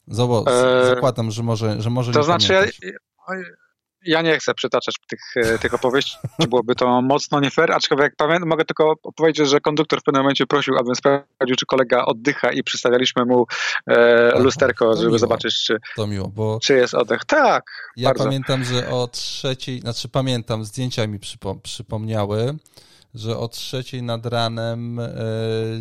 Zobacz, 0.08 0.48
e, 0.48 0.86
zakładam, 0.86 1.32
że 1.32 1.44
może, 1.44 1.82
że 1.82 1.90
może 1.90 2.12
to 2.12 2.20
nie 2.20 2.26
znaczy. 2.26 2.54
Ja 2.54 2.64
nie 4.06 4.40
chcę 4.40 4.54
przytaczać 4.54 4.96
tych, 5.08 5.20
e, 5.36 5.60
tych 5.60 5.74
opowieści, 5.74 6.18
byłoby 6.50 6.76
to 6.76 7.02
mocno 7.02 7.40
nie 7.40 7.52
fair, 7.52 7.72
aczkolwiek 7.72 8.16
pamiętam, 8.16 8.50
mogę 8.50 8.66
tylko 8.66 8.96
powiedzieć, 9.16 9.50
że 9.50 9.60
konduktor 9.60 10.00
w 10.00 10.04
pewnym 10.04 10.22
momencie 10.24 10.46
prosił, 10.48 10.78
abym 10.80 10.96
sprawdził, 10.96 11.56
czy 11.60 11.66
kolega 11.66 12.06
oddycha 12.06 12.52
i 12.52 12.64
przystawialiśmy 12.64 13.26
mu 13.26 13.46
e, 13.88 14.40
lusterko, 14.40 14.94
żeby 14.96 15.08
miło. 15.08 15.20
zobaczyć, 15.20 15.64
czy, 15.64 15.78
to 15.96 16.08
miło, 16.08 16.28
bo 16.28 16.60
czy 16.64 16.74
jest 16.74 16.94
oddech. 16.94 17.26
Tak, 17.26 17.92
Ja 17.98 18.10
bardzo. 18.10 18.24
pamiętam, 18.24 18.64
że 18.64 18.90
o 18.90 19.08
trzeciej, 19.08 19.80
znaczy 19.80 20.10
pamiętam, 20.10 20.66
zdjęcia 20.66 21.08
mi 21.08 21.20
przypomniały, 21.64 22.58
że 23.14 23.38
o 23.38 23.48
trzeciej 23.48 24.04
nad 24.04 24.26
ranem 24.26 25.00
e, 25.00 25.10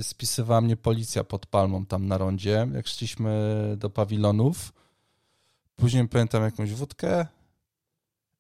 spisywała 0.03 0.61
mnie 0.61 0.77
policja 0.77 1.25
pod 1.25 1.47
palmą 1.47 1.87
tam 1.87 2.07
na 2.07 2.19
rondzie, 2.19 2.69
jak 2.75 2.87
szliśmy 2.87 3.55
do 3.77 3.91
pawilonów. 3.91 4.73
Później 5.77 6.09
pamiętam 6.09 6.43
jakąś 6.43 6.71
wódkę, 6.75 7.27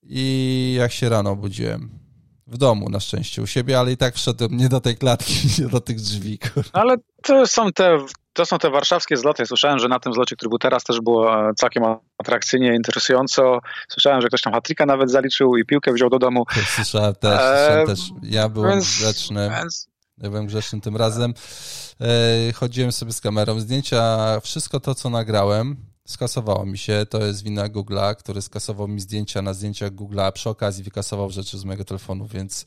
i 0.03 0.75
jak 0.79 0.93
się 0.93 1.09
rano 1.09 1.31
obudziłem. 1.31 2.01
W 2.47 2.59
domu 2.59 2.89
na 2.89 3.01
szczęście 3.01 3.43
u 3.43 3.47
siebie, 3.47 3.79
ale 3.79 3.93
i 3.93 3.97
tak 3.97 4.15
wszedłem 4.15 4.57
nie 4.57 4.69
do 4.69 4.81
tej 4.81 4.97
klatki, 4.97 5.35
nie 5.59 5.69
do 5.69 5.81
tych 5.81 5.97
drzwi. 5.97 6.39
Ale 6.73 6.97
to 7.23 7.47
są 7.47 7.73
te 7.73 7.99
to 8.33 8.47
są 8.47 8.59
te 8.59 8.71
warszawskie 8.71 9.17
zloty. 9.17 9.47
Słyszałem, 9.47 9.79
że 9.79 9.89
na 9.89 10.01
tym 10.01 10.13
zlocie, 10.13 10.37
który 10.37 10.49
był 10.49 10.59
teraz, 10.59 10.85
też 10.85 11.01
było 11.01 11.49
e, 11.49 11.55
całkiem 11.55 11.83
atrakcyjnie, 12.19 12.75
interesująco. 12.75 13.59
Słyszałem, 13.89 14.21
że 14.21 14.29
ktoś 14.29 14.43
tam 14.43 14.53
hatrika 14.53 14.87
nawet 14.87 15.11
zaliczył 15.11 15.57
i 15.57 15.65
piłkę 15.65 15.93
wziął 15.93 16.11
do 16.11 16.19
domu. 16.19 16.45
Słyszałem 16.75 17.15
też, 17.15 17.41
słyszałem 17.41 17.87
też. 17.87 18.01
Ja 18.23 18.49
byłem 18.49 18.71
więc, 18.71 18.85
grzeczny. 18.85 19.51
Więc, 19.59 19.89
Ja 20.19 20.31
byłem 20.31 20.47
grzeczny 20.47 20.81
tym 20.81 20.97
razem. 20.97 21.35
E, 22.01 22.53
chodziłem 22.53 22.93
sobie 22.93 23.13
z 23.13 23.21
kamerą 23.21 23.61
zdjęcia, 23.61 24.19
wszystko 24.41 24.81
to, 24.81 24.95
co 24.95 25.11
nagrałem, 25.11 25.77
skasowało 26.11 26.67
mi 26.67 26.79
się. 26.79 27.07
To 27.11 27.27
jest 27.27 27.43
wina 27.43 27.69
Google'a, 27.69 28.17
który 28.17 28.43
skasował 28.43 28.89
mi 28.89 29.01
zdjęcia 29.01 29.43
na 29.43 29.55
zdjęciach 29.55 29.91
Google'a, 29.91 30.33
przy 30.33 30.51
okazji 30.51 30.85
wykasował 30.85 31.31
rzeczy 31.31 31.59
z 31.59 31.65
mojego 31.65 31.85
telefonu, 31.85 32.27
więc 32.27 32.67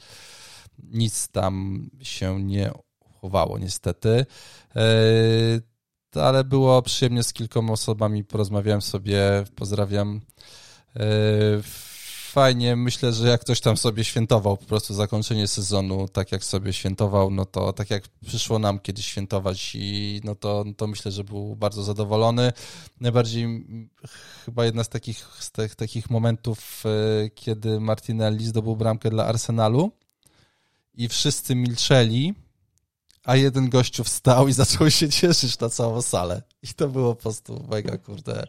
nic 0.84 1.28
tam 1.28 1.86
się 2.02 2.44
nie 2.44 2.72
chowało 3.22 3.58
niestety. 3.58 4.26
E, 4.76 6.22
ale 6.22 6.44
było 6.44 6.82
przyjemnie 6.82 7.24
z 7.24 7.34
kilkoma 7.34 7.74
osobami, 7.74 8.24
porozmawiałem 8.24 8.82
sobie, 8.82 9.44
pozdrawiam. 9.56 10.22
Fajnie, 12.34 12.76
myślę, 12.76 13.14
że 13.14 13.28
jak 13.28 13.42
ktoś 13.42 13.62
tam 13.62 13.78
sobie 13.78 14.04
świętował 14.04 14.58
po 14.58 14.66
prostu 14.66 14.94
zakończenie 14.94 15.48
sezonu, 15.48 16.08
tak 16.08 16.32
jak 16.32 16.44
sobie 16.44 16.74
świętował, 16.74 17.32
no 17.32 17.46
to 17.46 17.74
tak 17.74 17.90
jak 17.90 18.04
przyszło 18.28 18.60
nam 18.60 18.80
kiedyś 18.80 19.06
świętować 19.06 19.76
i 19.76 20.22
no 20.24 20.36
to, 20.36 20.66
to 20.78 20.88
myślę, 20.88 21.12
że 21.12 21.24
był 21.24 21.56
bardzo 21.56 21.84
zadowolony. 21.84 22.54
Najbardziej 23.02 23.66
chyba 24.46 24.66
jedna 24.66 24.84
z 24.84 24.90
takich, 24.90 25.28
z 25.40 25.52
takich 25.76 26.10
momentów, 26.10 26.84
e, 26.86 27.30
kiedy 27.30 27.80
Martinelli 27.80 28.46
zdobył 28.46 28.76
bramkę 28.76 29.10
dla 29.10 29.26
Arsenalu 29.26 29.92
i 30.94 31.08
wszyscy 31.10 31.56
milczeli, 31.56 32.34
a 33.26 33.36
jeden 33.36 33.70
gościu 33.70 34.04
wstał 34.04 34.48
i 34.48 34.54
zaczął 34.54 34.90
się 34.90 35.10
cieszyć 35.10 35.60
na 35.60 35.70
całą 35.70 36.02
salę. 36.02 36.42
I 36.64 36.74
to 36.74 36.88
było 36.88 37.16
po 37.16 37.22
prostu 37.22 37.66
mega, 37.72 37.98
kurde. 37.98 38.44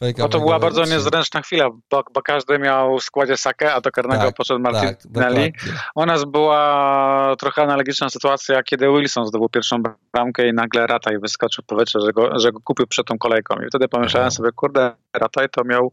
Mega, 0.00 0.22
no 0.22 0.28
to 0.28 0.38
była 0.38 0.58
bardzo 0.58 0.84
niezręczna 0.84 1.42
chwila, 1.42 1.70
bo, 1.90 2.04
bo, 2.14 2.22
każdy 2.22 2.58
miał 2.58 2.98
w 2.98 3.02
składzie 3.02 3.36
Sakę, 3.36 3.74
a 3.74 3.80
do 3.80 3.90
karnego 3.90 4.24
tak, 4.24 4.34
poszedł 4.34 4.60
Martinelli. 4.60 5.52
Tak, 5.52 5.62
U 5.94 6.06
nas 6.06 6.24
była 6.24 7.34
trochę 7.38 7.62
analogiczna 7.62 8.08
sytuacja, 8.08 8.62
kiedy 8.62 8.86
Wilson 8.88 9.26
zdobył 9.26 9.48
pierwszą 9.48 9.76
bramkę 10.12 10.48
i 10.48 10.52
nagle 10.52 10.86
Rataj 10.86 11.18
wyskoczył 11.18 11.62
w 11.62 11.66
powietrze, 11.66 12.00
że 12.00 12.12
go, 12.12 12.38
że 12.38 12.52
go 12.52 12.60
kupił 12.60 12.86
przed 12.86 13.06
tą 13.06 13.18
kolejką. 13.18 13.54
I 13.56 13.68
wtedy 13.68 13.88
pomyślałem 13.88 14.30
sobie, 14.30 14.50
kurde, 14.52 14.92
Rataj 15.14 15.48
to 15.48 15.64
miał, 15.64 15.90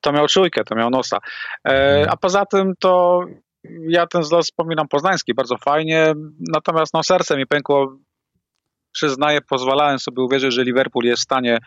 to 0.00 0.12
miał 0.12 0.26
czujkę, 0.26 0.64
to 0.64 0.74
miał 0.74 0.90
nosa. 0.90 1.18
E, 1.64 1.70
mhm. 1.70 2.08
a 2.12 2.16
poza 2.16 2.46
tym 2.46 2.72
to 2.78 3.24
ja 3.88 4.06
ten 4.06 4.22
zlot 4.22 4.44
wspominam 4.44 4.88
poznański 4.88 5.34
bardzo 5.34 5.56
fajnie, 5.58 6.14
natomiast 6.52 6.94
no 6.94 7.02
serce 7.02 7.36
mi 7.36 7.46
pękło 7.46 7.98
przyznaję, 8.92 9.40
pozwalałem 9.40 9.98
sobie 9.98 10.22
uwierzyć, 10.22 10.54
że 10.54 10.64
Liverpool 10.64 11.04
jest 11.04 11.22
w 11.22 11.24
stanie 11.24 11.58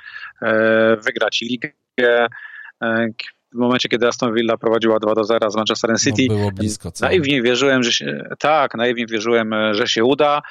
e, 0.42 0.98
wygrać 1.06 1.42
ligę. 1.42 1.70
E, 2.02 3.08
w 3.54 3.58
momencie, 3.58 3.90
kiedy 3.90 4.08
Aston 4.08 4.34
Villa 4.34 4.58
prowadziła 4.58 5.00
2 5.00 5.14
do 5.14 5.24
0 5.24 5.52
z 5.52 5.56
Manchesterem 5.56 5.98
no, 6.06 6.12
City. 6.12 6.26
No 6.30 6.36
było 6.36 6.52
blisko. 6.52 6.92
Co? 6.92 7.06
Naiwnie 7.06 7.42
wierzyłem, 7.42 7.84
że 7.84 7.92
się, 7.92 8.24
tak, 8.40 8.76
naiwnie 8.76 9.06
wierzyłem, 9.06 9.54
że 9.72 9.88
się 9.88 10.04
uda. 10.04 10.42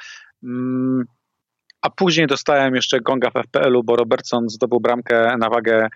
Mm, 0.43 1.05
a 1.81 1.89
później 1.89 2.27
dostałem 2.27 2.75
jeszcze 2.75 3.01
gonga 3.01 3.29
w 3.29 3.47
FPL-u, 3.47 3.83
bo 3.83 3.95
Robertson 3.95 4.49
zdobył 4.49 4.79
bramkę 4.79 5.37
na 5.37 5.49
wagę 5.49 5.87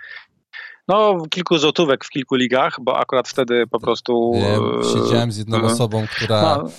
no, 0.87 1.17
kilku 1.29 1.57
złotówek 1.57 2.05
w 2.05 2.09
kilku 2.09 2.35
ligach, 2.35 2.75
bo 2.81 2.97
akurat 2.97 3.27
wtedy 3.27 3.67
po 3.67 3.79
prostu... 3.79 4.31
Wiem, 4.33 4.83
siedziałem 4.93 5.31
z 5.31 5.37
jedną 5.37 5.57
mhm. 5.57 5.73
osobą, 5.73 6.05
która... 6.11 6.41
No, 6.41 6.69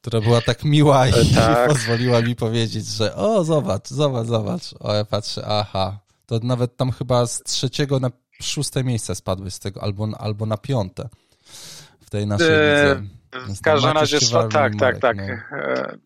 która 0.00 0.20
była 0.20 0.40
tak 0.40 0.64
miła 0.64 1.08
i 1.08 1.34
tak. 1.34 1.68
pozwoliła 1.72 2.20
mi 2.20 2.36
powiedzieć, 2.36 2.86
że 2.86 3.14
o, 3.14 3.44
zobacz, 3.44 3.88
zobacz, 3.88 4.26
zobacz. 4.26 4.62
O, 4.80 4.94
ja 4.94 5.04
patrzę, 5.04 5.42
aha. 5.46 5.98
To 6.26 6.38
nawet 6.42 6.76
tam 6.76 6.92
chyba 6.92 7.26
z 7.26 7.42
trzeciego 7.42 8.00
na 8.00 8.10
szóste 8.42 8.84
miejsce 8.84 9.14
spadły 9.14 9.50
z 9.50 9.58
tego, 9.58 9.82
albo, 9.82 10.08
albo 10.18 10.46
na 10.46 10.56
piąte 10.56 11.08
w 12.00 12.10
tej 12.10 12.26
naszej 12.26 12.48
lidze. 12.48 13.02
W 13.32 13.60
każdym 13.60 13.90
razie, 13.90 14.18
tak, 14.52 14.72
tak, 14.78 14.98
tak. 14.98 15.16
No. 15.16 15.24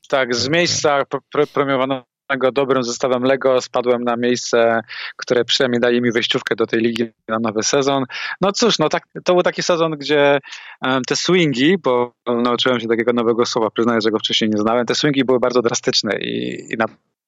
Tak, 0.09 0.35
z 0.35 0.43
tak, 0.45 0.53
miejsca 0.53 1.05
tak. 1.05 1.23
premiowanego 1.53 2.05
dobrym 2.53 2.83
zestawem 2.83 3.23
Lego 3.23 3.61
spadłem 3.61 4.05
na 4.05 4.17
miejsce, 4.17 4.81
które 5.17 5.45
przynajmniej 5.45 5.81
daje 5.81 6.01
mi 6.01 6.13
wejściówkę 6.13 6.57
do 6.57 6.67
tej 6.67 6.81
ligi 6.81 7.05
na 7.29 7.39
nowy 7.39 7.63
sezon. 7.63 8.05
No 8.41 8.53
cóż, 8.53 8.79
no 8.79 8.89
tak, 8.89 9.03
to 9.25 9.35
był 9.35 9.43
taki 9.43 9.63
sezon, 9.63 9.93
gdzie 9.93 10.39
um, 10.83 11.03
te 11.03 11.17
swingi, 11.17 11.79
bo 11.79 12.13
nauczyłem 12.27 12.81
się 12.81 12.89
takiego 12.89 13.13
nowego 13.13 13.47
słowa, 13.47 13.71
przyznaję, 13.71 14.01
że 14.01 14.11
go 14.11 14.19
wcześniej 14.19 14.51
nie 14.51 14.59
znałem, 14.59 14.87
te 14.87 14.95
swingi 14.95 15.25
były 15.25 15.41
bardzo 15.41 15.63
drastyczne 15.63 16.19
i, 16.19 16.67
i 16.73 16.77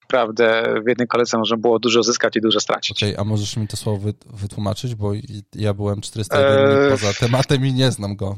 naprawdę 0.02 0.74
w 0.84 0.88
jednej 0.88 1.08
kolejce 1.08 1.38
można 1.38 1.56
było 1.56 1.78
dużo 1.78 2.02
zyskać 2.02 2.36
i 2.36 2.40
dużo 2.40 2.60
stracić. 2.60 2.98
Okej, 2.98 3.14
okay, 3.14 3.20
a 3.20 3.24
możesz 3.24 3.56
mi 3.56 3.68
to 3.68 3.76
słowo 3.76 4.12
wytłumaczyć, 4.34 4.94
bo 4.94 5.12
ja 5.54 5.74
byłem 5.74 6.00
401 6.00 6.82
eee... 6.82 6.90
poza 6.90 7.12
tematem 7.12 7.66
i 7.66 7.72
nie 7.72 7.90
znam 7.90 8.16
go. 8.16 8.36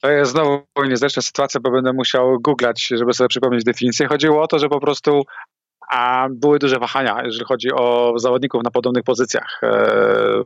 To 0.00 0.10
jest 0.10 0.32
znowu 0.32 0.62
niezręczna 0.88 1.22
sytuacja, 1.22 1.60
bo 1.60 1.70
będę 1.70 1.92
musiał 1.92 2.40
googlać, 2.40 2.88
żeby 2.90 3.12
sobie 3.12 3.28
przypomnieć 3.28 3.64
definicję. 3.64 4.08
Chodziło 4.08 4.42
o 4.42 4.46
to, 4.46 4.58
że 4.58 4.68
po 4.68 4.80
prostu 4.80 5.22
a 5.90 6.28
były 6.30 6.58
duże 6.58 6.78
wahania, 6.78 7.22
jeżeli 7.24 7.44
chodzi 7.44 7.72
o 7.72 8.12
zawodników 8.16 8.62
na 8.64 8.70
podobnych 8.70 9.04
pozycjach. 9.04 9.60
E, 9.62 10.42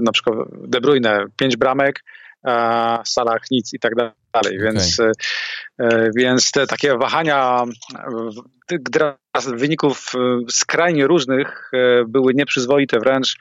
na 0.00 0.12
przykład 0.12 0.36
De 0.52 0.80
Bruyne, 0.80 1.24
pięć 1.36 1.56
bramek, 1.56 2.04
Salah 3.04 3.40
nic 3.50 3.74
i 3.74 3.78
tak 3.78 3.94
dalej. 3.94 4.23
Okay. 4.34 4.58
Więc, 4.58 5.00
e, 5.80 6.10
więc 6.16 6.50
te 6.50 6.66
takie 6.66 6.98
wahania 6.98 7.64
wyników 9.46 10.12
e, 10.14 10.38
skrajnie 10.50 11.06
różnych 11.06 11.70
były 12.06 12.34
nieprzyzwoite 12.34 12.98
wręcz 12.98 13.36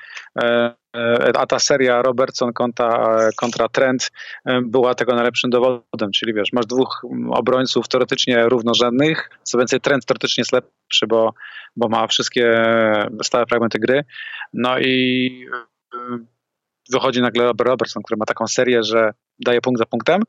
E, 0.96 1.38
a 1.38 1.46
ta 1.46 1.60
seria 1.60 2.02
Robertson 2.02 2.54
kontra, 2.54 3.18
kontra 3.36 3.70
Trent 3.70 4.12
e, 4.46 4.62
była 4.62 4.96
tego 4.96 5.16
najlepszym 5.16 5.50
dowodem, 5.50 6.12
czyli 6.16 6.34
wiesz, 6.34 6.54
masz 6.54 6.66
dwóch 6.66 7.02
obrońców 7.32 7.88
teoretycznie 7.88 8.44
równorzędnych, 8.50 9.30
co 9.44 9.58
więcej 9.58 9.82
Trent 9.82 10.06
teoretycznie 10.06 10.42
jest 10.42 10.52
lepszy, 10.52 11.08
bo, 11.08 11.34
bo 11.76 11.90
ma 11.90 12.08
wszystkie 12.08 12.64
stałe 13.24 13.46
fragmenty 13.46 13.80
gry, 13.80 14.04
no 14.54 14.80
i 14.80 15.48
e, 15.94 16.18
wychodzi 16.92 17.22
nagle 17.22 17.52
Robertson, 17.60 18.04
który 18.04 18.18
ma 18.18 18.26
taką 18.26 18.48
serię, 18.48 18.84
że 18.84 19.12
daje 19.40 19.62
punkt 19.62 19.80
za 19.80 19.86
punktem, 19.86 20.22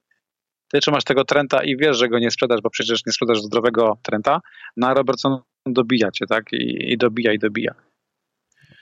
ty 0.72 0.80
trzymasz 0.80 1.04
tego 1.04 1.24
Trenta 1.24 1.64
i 1.64 1.76
wiesz, 1.76 1.98
że 1.98 2.08
go 2.08 2.18
nie 2.18 2.30
sprzedasz, 2.30 2.60
bo 2.62 2.70
przecież 2.70 3.06
nie 3.06 3.12
sprzedasz 3.12 3.40
zdrowego 3.40 3.98
Trenta, 4.02 4.40
na 4.76 4.88
no 4.88 4.94
Robertson 4.94 5.38
dobija 5.66 6.10
cię, 6.10 6.26
tak, 6.26 6.52
I, 6.52 6.92
i 6.92 6.98
dobija, 6.98 7.32
i 7.32 7.38
dobija. 7.38 7.74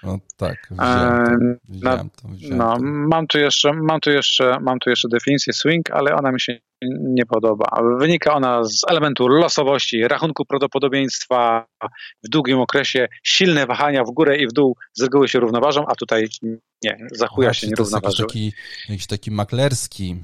No 0.02 0.18
tak, 0.36 0.66
to, 0.68 0.74
wziąłem 1.68 2.10
to, 2.10 2.28
wziąłem 2.28 2.58
no, 2.58 2.76
to. 2.76 2.82
Mam 2.82 3.26
tu 3.26 3.38
jeszcze, 3.38 3.72
mam 3.72 4.00
tu 4.00 4.10
jeszcze, 4.10 4.56
mam 4.60 4.78
tu 4.78 4.90
jeszcze 4.90 5.08
definicję 5.08 5.52
swing, 5.52 5.90
ale 5.90 6.16
ona 6.16 6.32
mi 6.32 6.40
się 6.40 6.58
nie 7.00 7.26
podoba. 7.26 7.82
Wynika 7.98 8.34
ona 8.34 8.64
z 8.64 8.80
elementu 8.88 9.28
losowości, 9.28 10.08
rachunku 10.08 10.44
prawdopodobieństwa 10.44 11.66
w 12.24 12.28
długim 12.28 12.60
okresie, 12.60 13.08
silne 13.22 13.66
wahania 13.66 14.04
w 14.04 14.10
górę 14.10 14.36
i 14.36 14.46
w 14.46 14.52
dół 14.52 14.76
z 14.92 15.02
reguły 15.02 15.28
się 15.28 15.40
równoważą, 15.40 15.84
a 15.86 15.94
tutaj 15.94 16.28
nie, 16.82 16.96
zachuja 17.12 17.54
się 17.54 17.66
nie 17.66 17.74
równoważyły. 17.74 18.16
To 18.16 18.22
jakiś 18.22 18.34
taki, 18.34 18.52
jakiś 18.88 19.06
taki 19.06 19.30
maklerski 19.30 20.16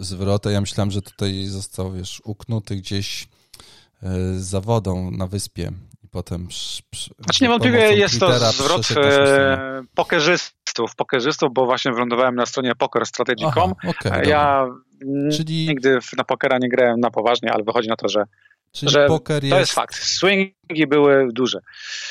zwrot, 0.00 0.46
ja 0.46 0.60
myślałem, 0.60 0.90
że 0.90 1.02
tutaj 1.02 1.46
został, 1.46 1.92
wiesz, 1.92 2.22
uknuty 2.24 2.76
gdzieś 2.76 3.28
e, 4.02 4.08
za 4.38 4.60
wodą 4.60 5.10
na 5.10 5.26
wyspie 5.26 5.72
potem... 6.10 6.46
Przy, 6.46 6.82
przy, 6.90 7.10
znaczy 7.18 7.44
niewątpliwie 7.44 7.94
jest 7.94 8.20
to 8.20 8.52
zwrot 8.52 8.90
e, 8.96 9.82
pokerzystów, 9.94 10.94
pokerzystów, 10.96 11.52
bo 11.52 11.66
właśnie 11.66 11.92
wylądowałem 11.92 12.34
na 12.34 12.46
stronie 12.46 12.74
pokerstrategy.com. 12.74 13.74
Okay, 13.88 14.24
ja 14.24 14.66
Czyli... 15.32 15.68
nigdy 15.68 15.98
na 16.16 16.24
pokera 16.24 16.58
nie 16.58 16.68
grałem 16.68 17.00
na 17.00 17.10
poważnie, 17.10 17.52
ale 17.52 17.64
wychodzi 17.64 17.88
na 17.88 17.96
to, 17.96 18.08
że, 18.08 18.24
czyli 18.72 18.92
że 18.92 19.06
poker 19.06 19.44
jest... 19.44 19.54
to 19.54 19.60
jest 19.60 19.72
fakt. 19.72 19.94
Swingi 19.94 20.86
były 20.88 21.28
duże. 21.32 21.58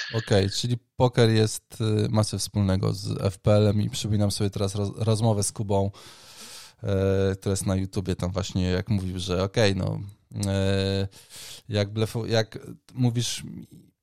Okej, 0.10 0.46
okay, 0.46 0.50
czyli 0.50 0.78
poker 0.96 1.30
jest 1.30 1.82
y, 1.82 2.10
masę 2.10 2.38
wspólnego 2.38 2.94
z 2.94 3.34
FPL-em 3.34 3.82
i 3.82 3.90
przypominam 3.90 4.32
sobie 4.32 4.50
teraz 4.50 4.76
roz, 4.76 4.90
rozmowę 4.98 5.44
z 5.44 5.52
Kubą, 5.52 5.92
e, 6.84 7.36
która 7.36 7.52
jest 7.52 7.66
na 7.66 7.76
YouTubie, 7.76 8.16
tam 8.16 8.32
właśnie 8.32 8.70
jak 8.70 8.90
mówił, 8.90 9.20
że 9.20 9.44
okej, 9.44 9.72
okay, 9.72 9.84
no 9.86 10.00
e, 10.52 11.08
jak, 11.70 11.94
blefu, 11.94 12.26
jak 12.26 12.60
mówisz 12.94 13.44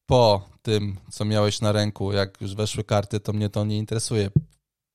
po 0.07 0.49
tym, 0.63 0.97
co 1.11 1.25
miałeś 1.25 1.61
na 1.61 1.73
ręku, 1.73 2.13
jak 2.13 2.41
już 2.41 2.55
weszły 2.55 2.85
karty, 2.85 3.21
to 3.21 3.33
mnie 3.33 3.49
to 3.49 3.65
nie 3.65 3.79
interesuje. 3.79 4.31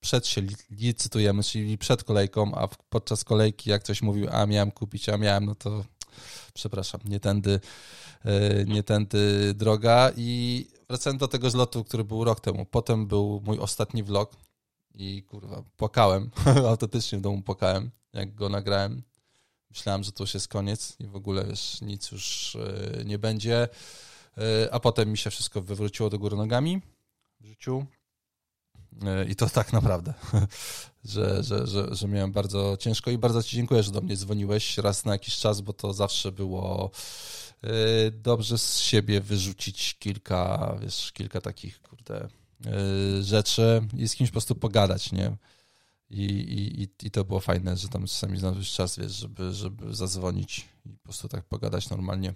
Przed 0.00 0.26
się 0.26 0.42
licytujemy, 0.70 1.42
czyli 1.42 1.78
przed 1.78 2.04
kolejką, 2.04 2.54
a 2.54 2.68
podczas 2.88 3.24
kolejki, 3.24 3.70
jak 3.70 3.82
ktoś 3.82 4.02
mówił, 4.02 4.26
a 4.32 4.46
miałem 4.46 4.70
kupić, 4.70 5.08
a 5.08 5.16
miałem, 5.16 5.44
no 5.44 5.54
to 5.54 5.84
przepraszam, 6.54 7.00
nie 7.04 7.20
tędy, 7.20 7.60
e, 8.24 8.64
nie 8.64 8.82
tędy 8.82 9.54
droga. 9.54 10.10
I 10.16 10.66
wracając 10.88 11.20
do 11.20 11.28
tego 11.28 11.50
zlotu, 11.50 11.84
który 11.84 12.04
był 12.04 12.24
rok 12.24 12.40
temu. 12.40 12.66
Potem 12.66 13.06
był 13.06 13.42
mój 13.44 13.58
ostatni 13.58 14.02
vlog 14.02 14.36
i 14.94 15.22
kurwa, 15.22 15.62
płakałem, 15.76 16.30
autentycznie 16.68 17.18
w 17.18 17.20
domu 17.20 17.42
płakałem, 17.42 17.90
jak 18.12 18.34
go 18.34 18.48
nagrałem. 18.48 19.02
Myślałem, 19.70 20.04
że 20.04 20.12
to 20.12 20.22
już 20.22 20.34
jest 20.34 20.48
koniec 20.48 20.96
i 21.00 21.06
w 21.06 21.16
ogóle 21.16 21.44
wiesz, 21.44 21.80
nic 21.80 22.10
już 22.10 22.56
e, 22.56 23.04
nie 23.04 23.18
będzie. 23.18 23.68
E, 24.38 24.74
a 24.74 24.80
potem 24.80 25.10
mi 25.10 25.18
się 25.18 25.30
wszystko 25.30 25.62
wywróciło 25.62 26.10
do 26.10 26.18
góry 26.18 26.36
nogami 26.36 26.82
w 27.40 27.46
życiu. 27.46 27.86
I 29.28 29.36
to 29.36 29.48
tak 29.48 29.72
naprawdę, 29.72 30.14
że, 31.04 31.42
że, 31.42 31.66
że, 31.66 31.94
że 31.94 32.08
miałem 32.08 32.32
bardzo 32.32 32.76
ciężko 32.76 33.10
i 33.10 33.18
bardzo 33.18 33.42
Ci 33.42 33.56
dziękuję, 33.56 33.82
że 33.82 33.92
do 33.92 34.00
mnie 34.00 34.16
dzwoniłeś 34.16 34.78
raz 34.78 35.04
na 35.04 35.12
jakiś 35.12 35.36
czas, 35.36 35.60
bo 35.60 35.72
to 35.72 35.92
zawsze 35.92 36.32
było 36.32 36.90
dobrze 38.12 38.58
z 38.58 38.78
siebie 38.78 39.20
wyrzucić 39.20 39.96
kilka, 39.98 40.74
wiesz, 40.80 41.12
kilka 41.12 41.40
takich, 41.40 41.82
kurde, 41.82 42.28
rzeczy 43.20 43.82
i 43.96 44.08
z 44.08 44.14
kimś 44.14 44.30
po 44.30 44.32
prostu 44.32 44.54
pogadać, 44.54 45.12
nie? 45.12 45.36
I, 46.10 46.24
i, 46.24 47.06
i 47.06 47.10
to 47.10 47.24
było 47.24 47.40
fajne, 47.40 47.76
że 47.76 47.88
tam 47.88 48.06
czasami 48.06 48.38
znalazłeś 48.38 48.70
czas, 48.70 48.98
wiesz, 48.98 49.12
żeby, 49.12 49.52
żeby 49.52 49.94
zadzwonić 49.94 50.68
i 50.86 50.88
po 50.88 51.02
prostu 51.04 51.28
tak 51.28 51.44
pogadać 51.44 51.90
normalnie, 51.90 52.34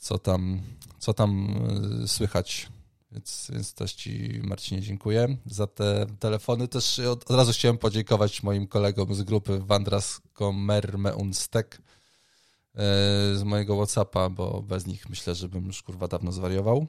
co 0.00 0.18
tam, 0.18 0.62
co 0.98 1.14
tam 1.14 1.56
e, 2.04 2.08
słychać. 2.08 2.68
Więc, 3.12 3.50
więc 3.52 3.74
też 3.74 3.92
Ci, 3.92 4.40
Marcinie, 4.42 4.82
dziękuję 4.82 5.36
za 5.46 5.66
te 5.66 6.06
telefony. 6.18 6.68
Też 6.68 6.98
od, 6.98 7.30
od 7.30 7.36
razu 7.36 7.52
chciałem 7.52 7.78
podziękować 7.78 8.42
moim 8.42 8.66
kolegom 8.66 9.14
z 9.14 9.22
grupy 9.22 9.58
Wandras 9.58 10.20
Komerme 10.32 11.16
Unstek 11.16 11.82
e, 12.74 12.80
z 13.36 13.42
mojego 13.42 13.76
Whatsappa, 13.76 14.30
bo 14.30 14.62
bez 14.62 14.86
nich 14.86 15.08
myślę, 15.08 15.34
że 15.34 15.48
bym 15.48 15.66
już 15.66 15.82
kurwa 15.82 16.08
dawno 16.08 16.32
zwariował. 16.32 16.86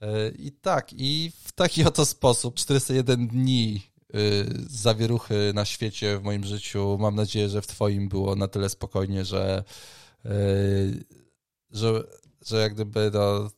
E, 0.00 0.28
I 0.38 0.52
tak, 0.52 0.92
i 0.92 1.32
w 1.44 1.52
taki 1.52 1.84
oto 1.84 2.06
sposób 2.06 2.54
401 2.54 3.28
dni 3.28 3.90
Y, 4.14 4.46
zawieruchy 4.68 5.52
na 5.54 5.64
świecie 5.64 6.18
w 6.18 6.22
moim 6.22 6.44
życiu. 6.44 6.98
Mam 7.00 7.14
nadzieję, 7.14 7.48
że 7.48 7.62
w 7.62 7.66
Twoim 7.66 8.08
było 8.08 8.36
na 8.36 8.48
tyle 8.48 8.68
spokojnie, 8.68 9.24
że, 9.24 9.64
y, 10.26 11.04
że, 11.72 12.04
że 12.46 12.56
jak 12.56 12.74
gdyby 12.74 13.10
no, 13.14 13.50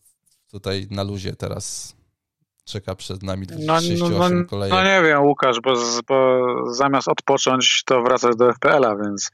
tutaj 0.50 0.86
na 0.90 1.02
luzie 1.02 1.36
teraz 1.36 1.96
czeka 2.64 2.94
przed 2.94 3.22
nami 3.22 3.46
38 3.46 3.98
no, 3.98 4.28
no, 4.28 4.44
kolejek. 4.44 4.78
No 4.78 4.84
nie 4.84 5.02
wiem, 5.02 5.22
Łukasz, 5.22 5.60
bo, 5.60 5.74
bo 6.08 6.46
zamiast 6.74 7.08
odpocząć, 7.08 7.82
to 7.86 8.02
wracasz 8.02 8.36
do 8.36 8.52
FPL-a, 8.52 8.96
więc 8.96 9.30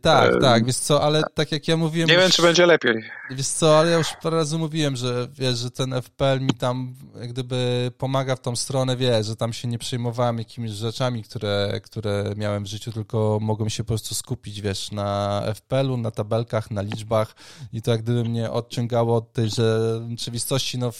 tak, 0.00 0.34
yy, 0.34 0.40
tak, 0.40 0.64
wiesz 0.64 0.76
co, 0.76 1.02
ale 1.02 1.22
tak 1.34 1.52
jak 1.52 1.68
ja 1.68 1.76
mówiłem... 1.76 2.08
Nie 2.08 2.14
już, 2.14 2.22
wiem, 2.22 2.30
czy 2.32 2.42
będzie 2.42 2.66
lepiej. 2.66 3.04
Wiesz 3.30 3.46
co, 3.46 3.78
ale 3.78 3.90
ja 3.90 3.98
już 3.98 4.08
parę 4.22 4.36
razy 4.36 4.58
mówiłem, 4.58 4.96
że 4.96 5.28
wiesz, 5.34 5.58
że 5.58 5.70
ten 5.70 6.02
FPL 6.02 6.40
mi 6.40 6.54
tam 6.54 6.94
jak 7.20 7.28
gdyby 7.28 7.90
pomaga 7.98 8.36
w 8.36 8.40
tą 8.40 8.56
stronę, 8.56 8.96
wiesz, 8.96 9.26
że 9.26 9.36
tam 9.36 9.52
się 9.52 9.68
nie 9.68 9.78
przejmowałem 9.78 10.38
jakimiś 10.38 10.70
rzeczami, 10.70 11.22
które, 11.22 11.80
które 11.84 12.32
miałem 12.36 12.64
w 12.64 12.66
życiu, 12.66 12.92
tylko 12.92 13.38
mogłem 13.40 13.70
się 13.70 13.84
po 13.84 13.88
prostu 13.88 14.14
skupić, 14.14 14.60
wiesz, 14.60 14.92
na 14.92 15.42
FPL-u, 15.54 15.96
na 15.96 16.10
tabelkach, 16.10 16.70
na 16.70 16.82
liczbach 16.82 17.34
i 17.72 17.82
to 17.82 17.90
jak 17.90 18.02
gdyby 18.02 18.24
mnie 18.24 18.50
odciągało 18.50 19.16
od 19.16 19.32
tej 19.32 19.50
rzeczywistości, 19.50 20.78
no 20.78 20.92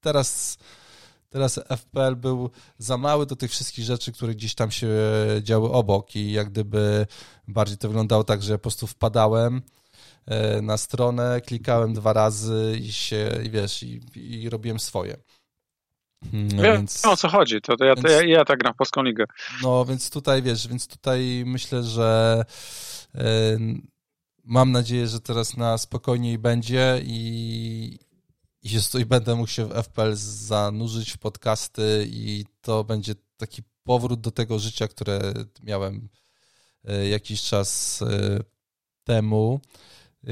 teraz 0.00 0.58
Teraz 1.36 1.60
FPL 1.68 2.16
był 2.16 2.50
za 2.78 2.96
mały 2.96 3.26
do 3.26 3.36
tych 3.36 3.50
wszystkich 3.50 3.84
rzeczy, 3.84 4.12
które 4.12 4.34
gdzieś 4.34 4.54
tam 4.54 4.70
się 4.70 4.88
działy 5.42 5.70
obok 5.70 6.16
i 6.16 6.32
jak 6.32 6.50
gdyby 6.50 7.06
bardziej 7.48 7.78
to 7.78 7.88
wyglądało 7.88 8.24
tak, 8.24 8.42
że 8.42 8.52
ja 8.52 8.58
po 8.58 8.62
prostu 8.62 8.86
wpadałem 8.86 9.62
e, 10.26 10.62
na 10.62 10.76
stronę, 10.76 11.40
klikałem 11.46 11.94
dwa 11.94 12.12
razy 12.12 12.76
i 12.80 12.92
się, 12.92 13.30
i 13.44 13.50
wiesz, 13.50 13.82
i, 13.82 14.00
i 14.14 14.50
robiłem 14.50 14.80
swoje. 14.80 15.16
No, 16.32 16.62
Wiem 16.62 16.76
więc, 16.76 17.06
o 17.06 17.16
co 17.16 17.28
chodzi, 17.28 17.60
to, 17.60 17.76
to 17.76 17.84
ja, 17.84 17.94
więc, 17.94 18.10
ja, 18.10 18.22
ja 18.22 18.44
tak 18.44 18.58
gram 18.58 18.74
w 18.74 18.76
Polską 18.76 19.02
Ligę. 19.02 19.24
No, 19.62 19.84
więc 19.84 20.10
tutaj, 20.10 20.42
wiesz, 20.42 20.68
więc 20.68 20.86
tutaj 20.86 21.42
myślę, 21.46 21.82
że 21.82 22.44
y, 23.14 23.18
mam 24.44 24.72
nadzieję, 24.72 25.06
że 25.06 25.20
teraz 25.20 25.56
na 25.56 25.78
spokojniej 25.78 26.38
będzie 26.38 27.00
i, 27.02 27.98
i, 28.66 28.68
się, 28.68 29.00
i 29.00 29.06
będę 29.06 29.34
mógł 29.34 29.48
się 29.48 29.68
w 29.68 29.72
FPL 29.72 30.14
zanurzyć 30.16 31.10
w 31.10 31.18
podcasty 31.18 32.06
i 32.10 32.44
to 32.60 32.84
będzie 32.84 33.14
taki 33.36 33.62
powrót 33.84 34.20
do 34.20 34.30
tego 34.30 34.58
życia, 34.58 34.88
które 34.88 35.20
miałem 35.62 36.08
e, 36.84 37.08
jakiś 37.08 37.42
czas 37.42 38.02
e, 38.02 38.38
temu. 39.04 39.60
E, 40.24 40.30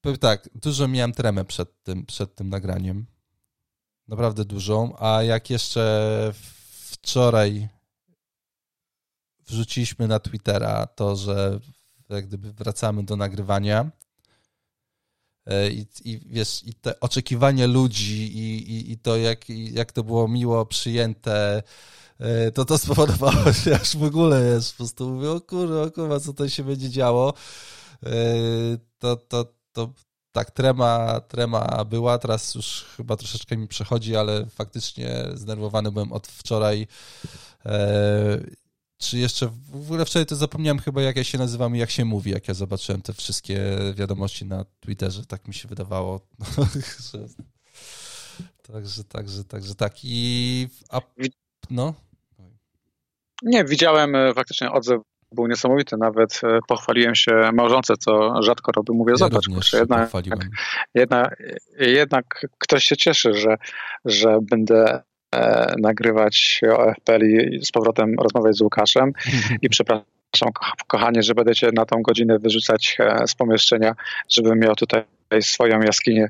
powiem 0.00 0.18
tak, 0.18 0.48
dużo 0.54 0.88
miałem 0.88 1.12
tremę 1.12 1.44
przed 1.44 1.82
tym, 1.82 2.06
przed 2.06 2.34
tym 2.34 2.48
nagraniem. 2.48 3.06
Naprawdę 4.08 4.44
dużą, 4.44 4.96
a 4.98 5.22
jak 5.22 5.50
jeszcze 5.50 6.32
wczoraj 6.90 7.68
wrzuciliśmy 9.46 10.08
na 10.08 10.20
Twittera 10.20 10.86
to, 10.86 11.16
że 11.16 11.60
jak 12.08 12.26
gdyby 12.26 12.52
wracamy 12.52 13.04
do 13.04 13.16
nagrywania, 13.16 13.90
I, 15.46 15.86
I, 16.04 16.20
wiesz, 16.26 16.62
i 16.64 16.74
te 16.74 17.00
oczekiwania 17.00 17.66
ludzi, 17.66 18.38
i, 18.38 18.72
i, 18.72 18.92
i 18.92 18.98
to, 18.98 19.16
jak, 19.16 19.48
jak 19.48 19.92
to 19.92 20.04
było 20.04 20.28
miło 20.28 20.66
przyjęte, 20.66 21.62
e, 22.18 22.52
to 22.52 22.64
to 22.64 22.78
spowodowało, 22.78 23.52
że 23.64 23.80
aż 23.80 23.96
w 23.96 24.02
ogóle 24.02 24.40
jest 24.40 24.72
po 24.72 24.76
prostu 24.76 25.10
mówię, 25.10 25.30
o 25.30 25.40
kurwa, 25.40 25.82
o 25.82 25.90
kurwa, 25.90 26.20
co 26.20 26.32
to 26.32 26.48
się 26.48 26.64
będzie 26.64 26.90
działo. 26.90 27.34
E, 28.02 28.08
to, 28.98 29.16
to, 29.16 29.54
to 29.72 29.92
tak, 30.32 30.50
trema, 30.50 31.20
trema 31.20 31.84
była, 31.84 32.18
teraz 32.18 32.54
już 32.54 32.84
chyba 32.96 33.16
troszeczkę 33.16 33.56
mi 33.56 33.68
przechodzi, 33.68 34.16
ale 34.16 34.46
faktycznie 34.46 35.24
znerwowany 35.34 35.92
byłem 35.92 36.12
od 36.12 36.26
wczoraj 36.26 36.86
czy 39.02 39.18
jeszcze 39.18 39.48
w 39.70 39.76
ogóle 39.76 40.04
wczoraj 40.04 40.26
to 40.26 40.36
zapomniałem 40.36 40.78
chyba, 40.78 41.02
jak 41.02 41.16
ja 41.16 41.24
się 41.24 41.38
nazywam 41.38 41.76
i 41.76 41.78
jak 41.78 41.90
się 41.90 42.04
mówi, 42.04 42.30
jak 42.30 42.48
ja 42.48 42.54
zobaczyłem 42.54 43.02
te 43.02 43.12
wszystkie 43.12 43.60
wiadomości 43.94 44.46
na 44.46 44.64
Twitterze, 44.80 45.26
tak 45.26 45.48
mi 45.48 45.54
się 45.54 45.68
wydawało. 45.68 46.20
że... 47.12 47.18
Także, 48.72 49.04
także, 49.04 49.44
także 49.44 49.74
tak. 49.74 49.92
I 50.04 50.68
a, 50.90 51.00
no. 51.70 51.94
Nie, 53.42 53.64
widziałem 53.64 54.14
e, 54.14 54.34
faktycznie 54.34 54.70
odzew 54.70 55.02
był 55.32 55.46
niesamowity, 55.46 55.96
nawet 55.96 56.40
e, 56.44 56.58
pochwaliłem 56.68 57.14
się 57.14 57.32
małżonce, 57.52 57.94
co 57.96 58.42
rzadko 58.42 58.72
robię. 58.72 58.94
Mówię, 58.94 59.10
ja 59.10 59.16
zobacz, 59.16 59.48
kurczę, 59.48 59.78
jednak, 59.78 60.10
jednak, 60.94 61.42
jednak 61.78 62.46
ktoś 62.58 62.84
się 62.84 62.96
cieszy, 62.96 63.34
że, 63.34 63.56
że 64.04 64.38
będę 64.42 65.02
E, 65.34 65.74
nagrywać 65.78 66.60
o 66.78 66.94
FPL 66.94 67.24
i 67.24 67.64
z 67.64 67.70
powrotem 67.70 68.14
rozmawiać 68.18 68.56
z 68.56 68.60
Łukaszem 68.60 69.12
i 69.62 69.68
przepraszam 69.68 70.04
kochanie, 70.86 71.22
że 71.22 71.34
będę 71.34 71.54
cię 71.54 71.70
na 71.74 71.86
tą 71.86 72.02
godzinę 72.02 72.38
wyrzucać 72.38 72.96
e, 73.00 73.26
z 73.26 73.34
pomieszczenia, 73.34 73.94
żebym 74.28 74.58
miał 74.58 74.74
tutaj 74.74 75.04
swoją 75.40 75.80
jaskinię. 75.80 76.28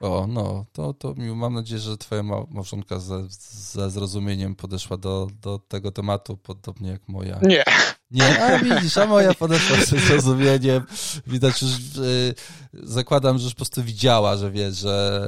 O, 0.00 0.26
no, 0.28 0.64
to, 0.72 0.94
to 0.94 1.14
mam 1.34 1.54
nadzieję, 1.54 1.80
że 1.80 1.96
twoja 1.96 2.22
małżonka 2.22 2.98
ze, 2.98 3.26
ze 3.50 3.90
zrozumieniem 3.90 4.54
podeszła 4.54 4.96
do, 4.96 5.26
do 5.42 5.58
tego 5.58 5.90
tematu, 5.90 6.36
podobnie 6.36 6.90
jak 6.90 7.08
moja. 7.08 7.38
Nie. 7.42 7.64
Nie, 8.10 8.44
a 8.44 8.58
widzisz, 8.58 8.98
a 8.98 9.06
moja 9.06 9.34
podeszła 9.34 9.76
ze 9.76 9.98
zrozumieniem. 9.98 10.82
Widać 11.26 11.62
już, 11.62 11.70
yy, 11.96 12.34
zakładam, 12.72 13.38
że 13.38 13.44
już 13.44 13.52
po 13.52 13.56
prostu 13.56 13.82
widziała, 13.82 14.36
że 14.36 14.50
wie, 14.50 14.72
że, 14.72 15.26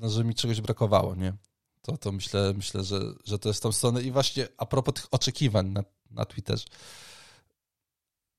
no, 0.00 0.08
że 0.08 0.24
mi 0.24 0.34
czegoś 0.34 0.60
brakowało, 0.60 1.14
nie? 1.14 1.32
To, 1.82 1.96
to 1.96 2.12
myślę, 2.12 2.52
myślę 2.56 2.84
że, 2.84 3.00
że 3.24 3.38
to 3.38 3.48
jest 3.48 3.62
tą 3.62 3.72
stronę. 3.72 4.02
I 4.02 4.10
właśnie 4.10 4.48
a 4.58 4.66
propos 4.66 4.94
tych 4.94 5.06
oczekiwań 5.10 5.68
na, 5.68 5.84
na 6.10 6.24
Twitterze. 6.24 6.64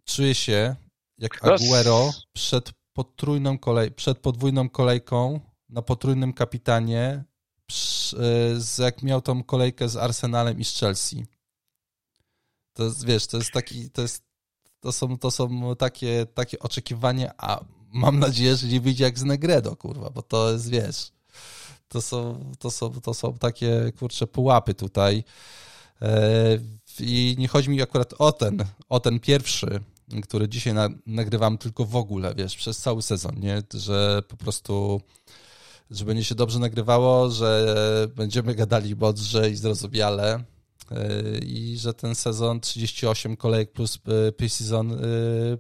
Czuję 0.06 0.36
się 0.36 0.76
jak 1.18 1.46
Aguero 1.46 2.14
przed 2.34 2.72
potrójną 2.94 3.58
kolej, 3.58 3.92
przed 3.92 4.18
podwójną 4.18 4.70
kolejką 4.70 5.40
na 5.70 5.82
potrójnym 5.82 6.34
kapitanie, 6.34 7.24
z, 8.58 8.78
jak 8.78 9.04
miał 9.04 9.22
tą 9.22 9.44
kolejkę 9.44 9.90
z 9.90 9.98
Arsenalem 9.98 10.60
i 10.60 10.66
z 10.66 10.80
Chelsea. 10.80 11.26
To 12.74 12.84
jest, 12.84 13.06
wiesz, 13.06 13.28
to 13.28 13.38
jest 13.38 13.52
taki, 13.52 13.90
to 13.90 14.02
jest, 14.02 14.24
to 14.80 14.92
są, 14.92 15.18
to 15.18 15.32
są 15.32 15.76
takie, 15.76 16.26
takie 16.34 16.60
oczekiwania, 16.60 17.34
a 17.38 17.66
mam 17.94 18.20
nadzieję, 18.20 18.56
że 18.56 18.68
nie 18.68 18.82
wyjdzie 18.82 19.04
jak 19.04 19.20
z 19.20 19.24
Negredo, 19.24 19.76
kurwa, 19.76 20.10
bo 20.10 20.22
to 20.22 20.52
jest, 20.52 20.70
wiesz, 20.70 21.12
to 21.92 22.02
są, 22.02 22.52
to 22.60 22.72
są, 22.72 23.02
to 23.02 23.14
są 23.14 23.34
takie, 23.34 23.92
kurcze, 24.00 24.28
pułapy 24.28 24.74
tutaj. 24.74 25.24
E, 26.02 26.60
I 27.00 27.36
nie 27.38 27.48
chodzi 27.48 27.70
mi 27.70 27.82
akurat 27.82 28.14
o 28.20 28.32
ten, 28.32 28.66
o 28.90 29.00
ten 29.00 29.20
pierwszy, 29.20 29.80
który 30.24 30.50
dzisiaj 30.50 30.74
na, 30.74 30.90
nagrywam 31.06 31.58
tylko 31.58 31.86
w 31.86 31.96
ogóle, 31.96 32.36
wiesz, 32.36 32.56
przez 32.56 32.78
cały 32.78 33.02
sezon, 33.02 33.40
nie? 33.40 33.64
Że 33.74 34.24
po 34.28 34.38
prostu, 34.38 35.02
że 35.92 36.06
będzie 36.06 36.24
się 36.24 36.36
dobrze 36.36 36.60
nagrywało, 36.60 37.30
że 37.30 38.08
będziemy 38.16 38.56
gadali 38.56 38.96
mądrze 38.96 39.50
i 39.50 39.56
zrozumiale 39.56 40.44
e, 40.92 41.38
i 41.40 41.78
że 41.78 41.94
ten 41.94 42.16
sezon 42.16 42.60
38 42.60 43.38
kolejek 43.38 43.72
plus 43.72 43.96
e, 43.96 44.32
pre-season 44.32 44.98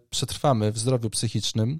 przetrwamy 0.09 0.71
w 0.71 0.79
zdrowiu 0.79 1.09
psychicznym 1.09 1.79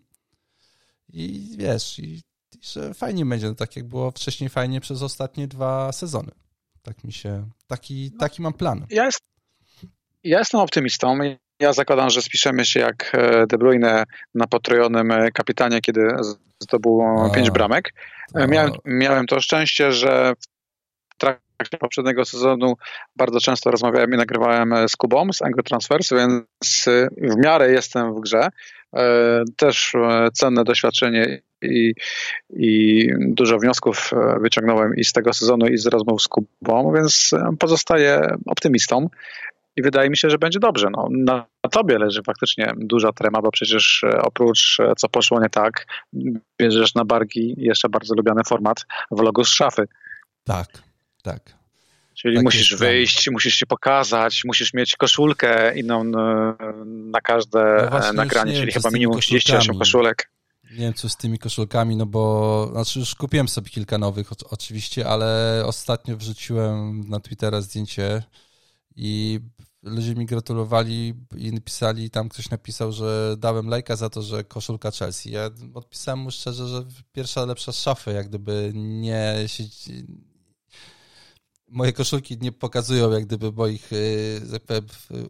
i 1.14 1.56
wiesz, 1.58 2.00
i 2.00 2.22
że 2.62 2.94
fajnie 2.94 3.26
będzie, 3.26 3.48
no 3.48 3.56
tak 3.56 3.76
jak 3.76 3.86
było 3.86 4.12
wcześniej 4.12 4.50
fajnie 4.50 4.82
przez 4.82 5.02
ostatnie 5.02 5.48
dwa 5.48 5.92
sezony. 5.92 6.32
Tak 6.84 7.04
mi 7.04 7.14
się, 7.14 7.50
taki, 7.68 8.12
taki 8.20 8.42
mam 8.42 8.54
plan. 8.54 8.86
Ja, 8.90 9.06
jest, 9.06 9.20
ja 10.24 10.40
jestem 10.40 10.60
optymistą. 10.60 11.20
Ja 11.60 11.74
zakładam, 11.74 12.10
że 12.10 12.22
spiszemy 12.22 12.66
się 12.66 12.80
jak 12.80 13.12
e, 13.14 13.48
De 13.48 13.58
Bruyne 13.58 14.04
na 14.36 14.48
potrojonym 14.48 15.12
e, 15.12 15.32
kapitanie, 15.32 15.82
kiedy 15.82 16.02
zdobył 16.60 17.02
pięć 17.36 17.52
bramek. 17.52 17.94
A. 18.34 18.48
Miałem, 18.48 18.72
miałem 18.86 19.26
to 19.26 19.42
szczęście, 19.42 19.92
że 19.92 20.34
trakcie 21.18 21.78
poprzedniego 21.80 22.26
sezonu 22.26 22.74
bardzo 23.16 23.40
często 23.40 23.72
rozmawiałem 23.72 24.14
i 24.14 24.18
nagrywałem 24.18 24.88
z 24.88 24.96
Kubą 24.96 25.34
z 25.34 25.42
Anglo 25.42 25.64
Transfers, 25.64 26.10
więc 26.12 26.86
w 27.18 27.38
miarę 27.38 27.72
jestem 27.72 28.16
w 28.16 28.20
grze. 28.20 28.48
Też 29.58 29.94
cenne 30.34 30.64
doświadczenie 30.64 31.42
i, 31.62 31.94
i 32.50 33.08
dużo 33.20 33.58
wniosków 33.58 34.12
wyciągnąłem 34.42 34.96
i 34.96 35.04
z 35.04 35.14
tego 35.14 35.34
sezonu, 35.34 35.68
i 35.68 35.78
z 35.78 35.86
rozmów 35.86 36.22
z 36.22 36.28
Kubą, 36.28 36.94
więc 36.94 37.32
pozostaję 37.60 38.36
optymistą 38.46 39.10
i 39.76 39.82
wydaje 39.82 40.10
mi 40.10 40.18
się, 40.18 40.30
że 40.30 40.38
będzie 40.38 40.60
dobrze. 40.60 40.88
No, 40.92 41.08
na 41.12 41.46
tobie 41.72 41.98
leży 41.98 42.22
faktycznie 42.24 42.74
duża 42.78 43.12
trema, 43.12 43.42
bo 43.42 43.52
przecież 43.52 44.04
e, 44.04 44.22
oprócz 44.22 44.78
e, 44.80 44.94
co 44.98 45.10
poszło 45.10 45.42
nie 45.42 45.50
tak, 45.50 45.86
bierzesz 46.60 46.96
na 46.96 47.06
barki 47.06 47.54
jeszcze 47.58 47.90
bardzo 47.90 48.16
lubiany 48.16 48.42
format 48.44 48.86
vlogu 49.12 49.44
z 49.44 49.50
szafy. 49.50 49.88
Tak, 50.44 50.68
tak. 51.24 51.42
Czyli 52.14 52.36
tak 52.36 52.44
musisz 52.44 52.76
wyjść, 52.76 53.30
musisz 53.30 53.56
się 53.56 53.66
pokazać, 53.66 54.42
musisz 54.46 54.74
mieć 54.74 54.96
koszulkę 54.96 55.80
inną 55.80 56.02
e, 56.02 56.54
na 56.86 57.22
każde 57.22 57.90
no 57.92 58.14
nagranie, 58.14 58.54
czyli 58.54 58.72
chyba 58.72 58.90
minimum 58.90 59.20
38 59.20 59.80
koszulek. 59.80 60.30
Nie 60.72 60.78
wiem, 60.78 60.94
co 60.94 61.10
z 61.10 61.18
tymi 61.18 61.40
koszulkami, 61.40 61.96
no 61.96 62.06
bo 62.06 62.68
znaczy 62.72 63.00
już 63.00 63.16
kupiłem 63.16 63.48
sobie 63.48 63.70
kilka 63.70 63.98
nowych 63.98 64.30
oczywiście, 64.50 65.08
ale 65.08 65.64
ostatnio 65.66 66.18
wrzuciłem 66.18 67.10
na 67.10 67.20
Twittera 67.20 67.62
zdjęcie 67.62 68.24
i 68.96 69.40
ludzie 69.84 70.16
mi 70.16 70.26
gratulowali 70.26 71.14
i 71.38 71.52
napisali, 71.52 72.10
tam 72.10 72.30
ktoś 72.30 72.50
napisał, 72.50 72.92
że 72.92 73.36
dałem 73.38 73.68
lajka 73.68 73.96
za 73.96 74.10
to, 74.10 74.22
że 74.22 74.44
koszulka 74.44 74.92
Chelsea. 74.92 75.32
Ja 75.32 75.50
odpisałem 75.74 76.20
mu 76.20 76.32
szczerze, 76.32 76.68
że 76.68 76.86
pierwsza 77.12 77.46
lepsza 77.46 77.72
z 77.72 77.80
szafy, 77.80 78.12
jak 78.12 78.28
gdyby 78.28 78.72
nie. 78.76 79.36
Moje 81.72 81.94
koszulki 81.94 82.38
nie 82.42 82.52
pokazują 82.52 83.12
jak 83.12 83.26
gdyby 83.26 83.52
moich 83.52 83.94
y, 83.94 84.42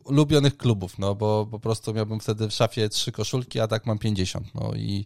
ulubionych 0.03 0.57
klubów, 0.57 0.99
no 0.99 1.15
bo 1.15 1.47
po 1.51 1.59
prostu 1.59 1.93
miałbym 1.93 2.19
wtedy 2.19 2.47
w 2.47 2.53
szafie 2.53 2.89
trzy 2.89 3.11
koszulki, 3.11 3.59
a 3.59 3.67
tak 3.67 3.85
mam 3.85 3.97
50, 3.97 4.55
no 4.55 4.71
i 4.75 5.05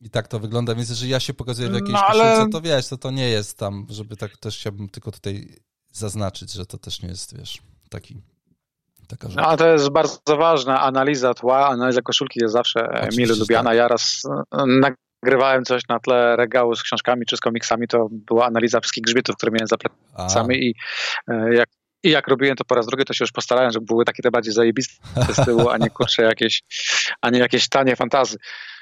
i 0.00 0.10
tak 0.10 0.28
to 0.28 0.38
wygląda, 0.38 0.74
więc 0.74 0.88
jeżeli 0.88 1.10
ja 1.10 1.20
się 1.20 1.34
pokazuję 1.34 1.68
w 1.68 1.74
jakiejś 1.74 1.92
no, 1.92 2.04
ale... 2.04 2.24
koszulce, 2.24 2.50
to 2.52 2.60
wiesz, 2.60 2.88
to 2.88 2.96
to 2.96 3.10
nie 3.10 3.28
jest 3.28 3.58
tam, 3.58 3.86
żeby 3.90 4.16
tak 4.16 4.36
też 4.36 4.58
chciałbym 4.58 4.88
tylko 4.88 5.12
tutaj 5.12 5.56
zaznaczyć, 5.92 6.52
że 6.52 6.66
to 6.66 6.78
też 6.78 7.02
nie 7.02 7.08
jest, 7.08 7.38
wiesz, 7.38 7.62
taki 7.90 8.20
taka 9.08 9.28
rzecz. 9.28 9.36
No, 9.36 9.56
to 9.56 9.68
jest 9.68 9.88
bardzo 9.88 10.36
ważna 10.36 10.80
analiza 10.80 11.34
tła, 11.34 11.68
analiza 11.68 12.02
koszulki 12.02 12.40
jest 12.42 12.52
zawsze 12.52 12.80
e, 12.80 12.90
Oczywiście 12.90 13.22
mile 13.22 13.34
lubiana. 13.34 13.70
Tak. 13.70 13.76
Ja 13.76 13.88
raz 13.88 14.22
nagrywałem 15.22 15.64
coś 15.64 15.82
na 15.88 16.00
tle 16.00 16.36
regału 16.36 16.76
z 16.76 16.82
książkami 16.82 17.26
czy 17.26 17.36
z 17.36 17.40
komiksami, 17.40 17.88
to 17.88 18.08
była 18.10 18.46
analiza 18.46 18.80
wszystkich 18.80 19.04
grzbietów, 19.04 19.36
które 19.36 19.52
miałem 19.52 19.66
za 19.66 19.76
plecami 19.76 20.56
i 20.64 20.74
e, 21.28 21.54
jak 21.54 21.68
i 22.02 22.10
jak 22.10 22.28
robiłem 22.28 22.56
to 22.56 22.64
po 22.64 22.74
raz 22.74 22.86
drugi, 22.86 23.04
to 23.04 23.14
się 23.14 23.22
już 23.22 23.32
postarałem, 23.32 23.70
żeby 23.70 23.86
były 23.86 24.04
takie 24.04 24.22
te 24.22 24.30
bardziej 24.30 24.52
zajebiste 24.52 24.94
z 25.34 25.44
tyłu, 25.44 25.68
a 25.68 25.78
nie 25.78 25.90
kurczę 25.90 26.22
jakieś, 26.22 26.62
a 27.20 27.30
nie 27.30 27.38
jakieś 27.38 27.68
tanie 27.68 27.96
fantazy. 27.96 28.36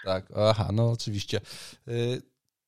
Tak, 0.05 0.27
aha, 0.37 0.68
no 0.73 0.90
oczywiście. 0.90 1.40
Y, 1.88 2.23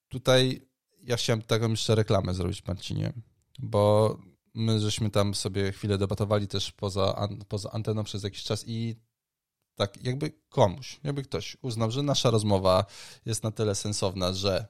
tutaj 0.09 0.63
ja 1.03 1.17
chciałem 1.17 1.43
taką 1.43 1.71
jeszcze 1.71 1.95
reklamę 1.95 2.35
zrobić, 2.35 2.67
Marcinie, 2.67 3.13
bo 3.59 4.17
my 4.55 4.81
żeśmy 4.81 5.11
tam 5.11 5.35
sobie 5.35 5.73
chwilę 5.73 5.99
debatowali 5.99 6.49
też 6.49 6.73
poza, 6.73 7.29
poza 7.49 7.71
anteną 7.73 8.05
przez 8.05 8.23
jakiś 8.23 8.45
czas 8.45 8.65
i 8.67 8.97
tak 9.77 10.05
jakby 10.05 10.33
komuś, 10.49 11.01
jakby 11.05 11.23
ktoś 11.23 11.57
uznał, 11.63 11.91
że 11.91 12.03
nasza 12.03 12.31
rozmowa 12.31 12.85
jest 13.27 13.43
na 13.43 13.51
tyle 13.51 13.75
sensowna, 13.75 14.33
że 14.33 14.67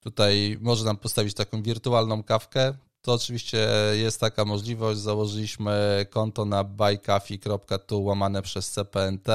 tutaj 0.00 0.58
może 0.60 0.84
nam 0.84 0.96
postawić 0.96 1.34
taką 1.34 1.62
wirtualną 1.62 2.22
kawkę, 2.22 2.74
to 3.02 3.12
oczywiście 3.12 3.68
jest 3.92 4.20
taka 4.20 4.44
możliwość. 4.44 5.00
Założyliśmy 5.00 6.06
konto 6.10 6.44
na 6.44 6.64
buycoffee.tu 6.64 8.04
łamane 8.04 8.42
przez 8.42 8.70
CPNT. 8.70 9.28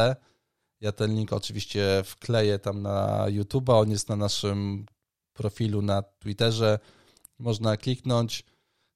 Ja 0.82 0.92
ten 0.92 1.16
link 1.16 1.34
oczywiście 1.34 2.04
wkleję 2.06 2.60
tam 2.60 2.82
na 2.82 3.26
YouTube, 3.30 3.70
on 3.70 3.92
jest 3.92 4.10
na 4.10 4.16
naszym 4.16 4.86
profilu 5.34 5.82
na 5.82 6.02
Twitterze. 6.02 6.80
Można 7.40 7.78
kliknąć, 7.78 8.44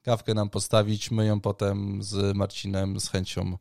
kawkę 0.02 0.34
nam 0.34 0.50
postawić, 0.50 1.12
my 1.12 1.26
ją 1.26 1.42
potem 1.42 2.04
z 2.04 2.36
Marcinem 2.36 3.00
z 3.00 3.10
chęcią 3.10 3.58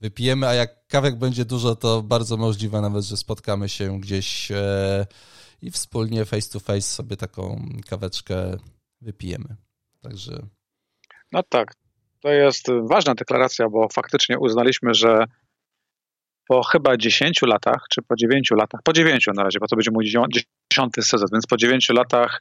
wypijemy, 0.00 0.46
a 0.46 0.54
jak 0.54 0.86
kawek 0.86 1.16
będzie 1.16 1.44
dużo, 1.44 1.76
to 1.76 2.02
bardzo 2.02 2.36
możliwe 2.36 2.80
nawet, 2.80 3.04
że 3.04 3.16
spotkamy 3.16 3.68
się 3.68 4.00
gdzieś 4.00 4.50
e, 4.52 5.06
i 5.62 5.70
wspólnie 5.70 6.24
face 6.24 6.50
to 6.52 6.60
face 6.60 6.80
sobie 6.80 7.16
taką 7.16 7.66
kaweczkę 7.88 8.56
wypijemy. 9.00 9.56
Także. 10.02 10.42
No 11.32 11.42
tak, 11.42 11.74
to 12.20 12.28
jest 12.28 12.66
ważna 12.88 13.14
deklaracja, 13.14 13.68
bo 13.68 13.88
faktycznie 13.88 14.38
uznaliśmy, 14.38 14.94
że 14.94 15.24
po 16.48 16.62
chyba 16.62 16.96
10 16.96 17.42
latach, 17.42 17.84
czy 17.90 18.02
po 18.02 18.16
9 18.16 18.50
latach, 18.50 18.80
po 18.84 18.92
9 18.92 19.26
na 19.34 19.42
razie, 19.42 19.58
bo 19.60 19.66
to 19.66 19.76
będzie 19.76 19.90
mój 19.90 20.04
10 20.04 20.94
sezon, 21.00 21.28
więc 21.32 21.46
po 21.46 21.56
9 21.56 21.88
latach 21.88 22.40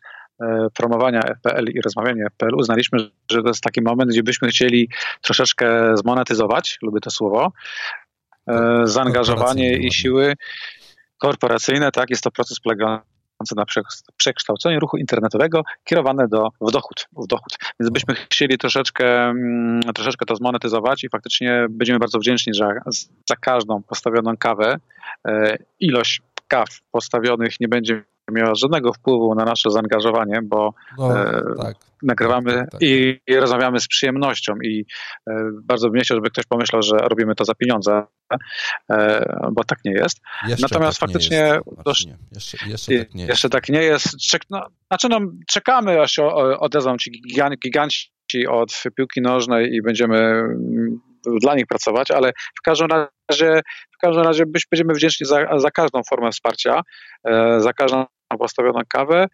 promowania 0.74 1.22
FPL 1.22 1.66
i 1.70 1.82
rozmawiania 1.82 2.26
FPL 2.30 2.56
uznaliśmy, 2.56 3.00
że 3.32 3.42
to 3.42 3.48
jest 3.48 3.62
taki 3.62 3.82
moment, 3.82 4.12
gdzie 4.12 4.24
byśmy 4.24 4.48
chcieli 4.48 4.90
troszeczkę 5.22 5.98
zmonetyzować, 5.98 6.78
lubię 6.82 7.00
to 7.00 7.12
słowo, 7.12 7.52
e, 8.48 8.82
zaangażowanie 8.84 9.78
i 9.78 9.92
siły 9.92 10.34
korporacyjne, 11.18 11.92
tak, 11.92 12.10
jest 12.10 12.24
to 12.24 12.32
proces 12.32 12.60
polegający 12.60 13.56
na 13.56 13.66
przekształceniu 14.18 14.80
ruchu 14.80 14.98
internetowego 14.98 15.62
kierowane 15.84 16.28
do, 16.28 16.50
w 16.62 16.72
dochód, 16.72 17.08
w 17.24 17.28
dochód. 17.28 17.58
Więc 17.80 17.92
byśmy 17.92 18.16
chcieli 18.16 18.58
troszeczkę, 18.58 19.26
mm, 19.26 19.82
troszeczkę 19.82 20.26
to 20.26 20.36
zmonetyzować 20.36 21.04
i 21.04 21.10
faktycznie 21.10 21.68
będziemy 21.70 22.00
bardzo 22.00 22.20
wdzięczni, 22.20 22.54
że 22.54 22.80
za 23.30 23.36
każdą 23.36 23.84
postawioną 23.84 24.38
kawę. 24.38 24.78
E, 25.28 25.58
ilość 25.80 26.22
kaw 26.48 26.68
postawionych 26.92 27.60
nie 27.60 27.68
będzie 27.68 28.04
miała 28.32 28.56
żadnego 28.56 28.94
wpływu 28.94 29.36
na 29.36 29.46
nasze 29.46 29.70
zaangażowanie, 29.70 30.40
bo 30.44 30.74
no, 30.98 31.20
e, 31.20 31.42
tak. 31.58 31.76
nagrywamy 32.04 32.54
tak, 32.54 32.72
tak, 32.72 32.82
i, 32.82 33.20
i, 33.28 33.36
rozmawiamy 33.36 33.80
z 33.80 33.88
przyjemnością 33.88 34.54
i 34.64 34.86
e, 35.30 35.34
bardzo 35.64 35.90
bym 35.90 35.98
nie 35.98 36.04
chciał, 36.04 36.18
żeby 36.18 36.30
ktoś 36.30 36.46
pomyślał, 36.46 36.82
że 36.82 36.98
robimy 36.98 37.36
to 37.36 37.46
za 37.46 37.56
pieniądze, 37.56 38.04
e, 38.92 39.26
bo 39.52 39.64
tak 39.64 39.80
nie 39.86 39.92
jest. 39.92 40.20
Jeszcze 40.48 40.68
Natomiast 40.72 41.00
tak 41.00 41.10
faktycznie... 41.10 41.38
Jest, 41.38 42.08
jeszcze, 42.36 42.58
jeszcze, 42.70 42.98
tak 42.98 43.14
nie 43.14 43.22
jest. 43.22 43.30
Jeszcze 43.30 43.50
tak 43.50 43.70
nie 43.70 43.82
jest. 43.82 44.18
Czek, 44.18 44.42
no, 44.50 44.68
znaczy 44.88 45.10
no, 45.10 45.20
czekamy, 45.48 46.02
aż 46.02 46.12
się 46.12 46.26
odezwą 46.60 46.98
ci 46.98 47.12
giganci 47.64 48.48
od 48.50 48.84
piłki 48.96 49.22
nożnej 49.22 49.74
i 49.74 49.82
będziemy 49.82 50.44
dla 51.42 51.56
nich 51.56 51.68
pracować, 51.68 52.12
ale 52.12 52.32
w 52.60 52.62
każdym 52.64 52.88
razie, 52.88 53.62
w 53.92 53.98
każdym 54.02 54.24
razie 54.24 54.44
będziemy 54.72 54.94
wdzięczni 54.94 55.28
za, 55.28 55.60
za 55.60 55.72
każdą 55.72 56.02
formę 56.10 56.32
wsparcia, 56.32 56.82
za 57.58 57.74
każdą 57.74 58.06
postawioną 58.40 58.80
kawę 58.90 59.28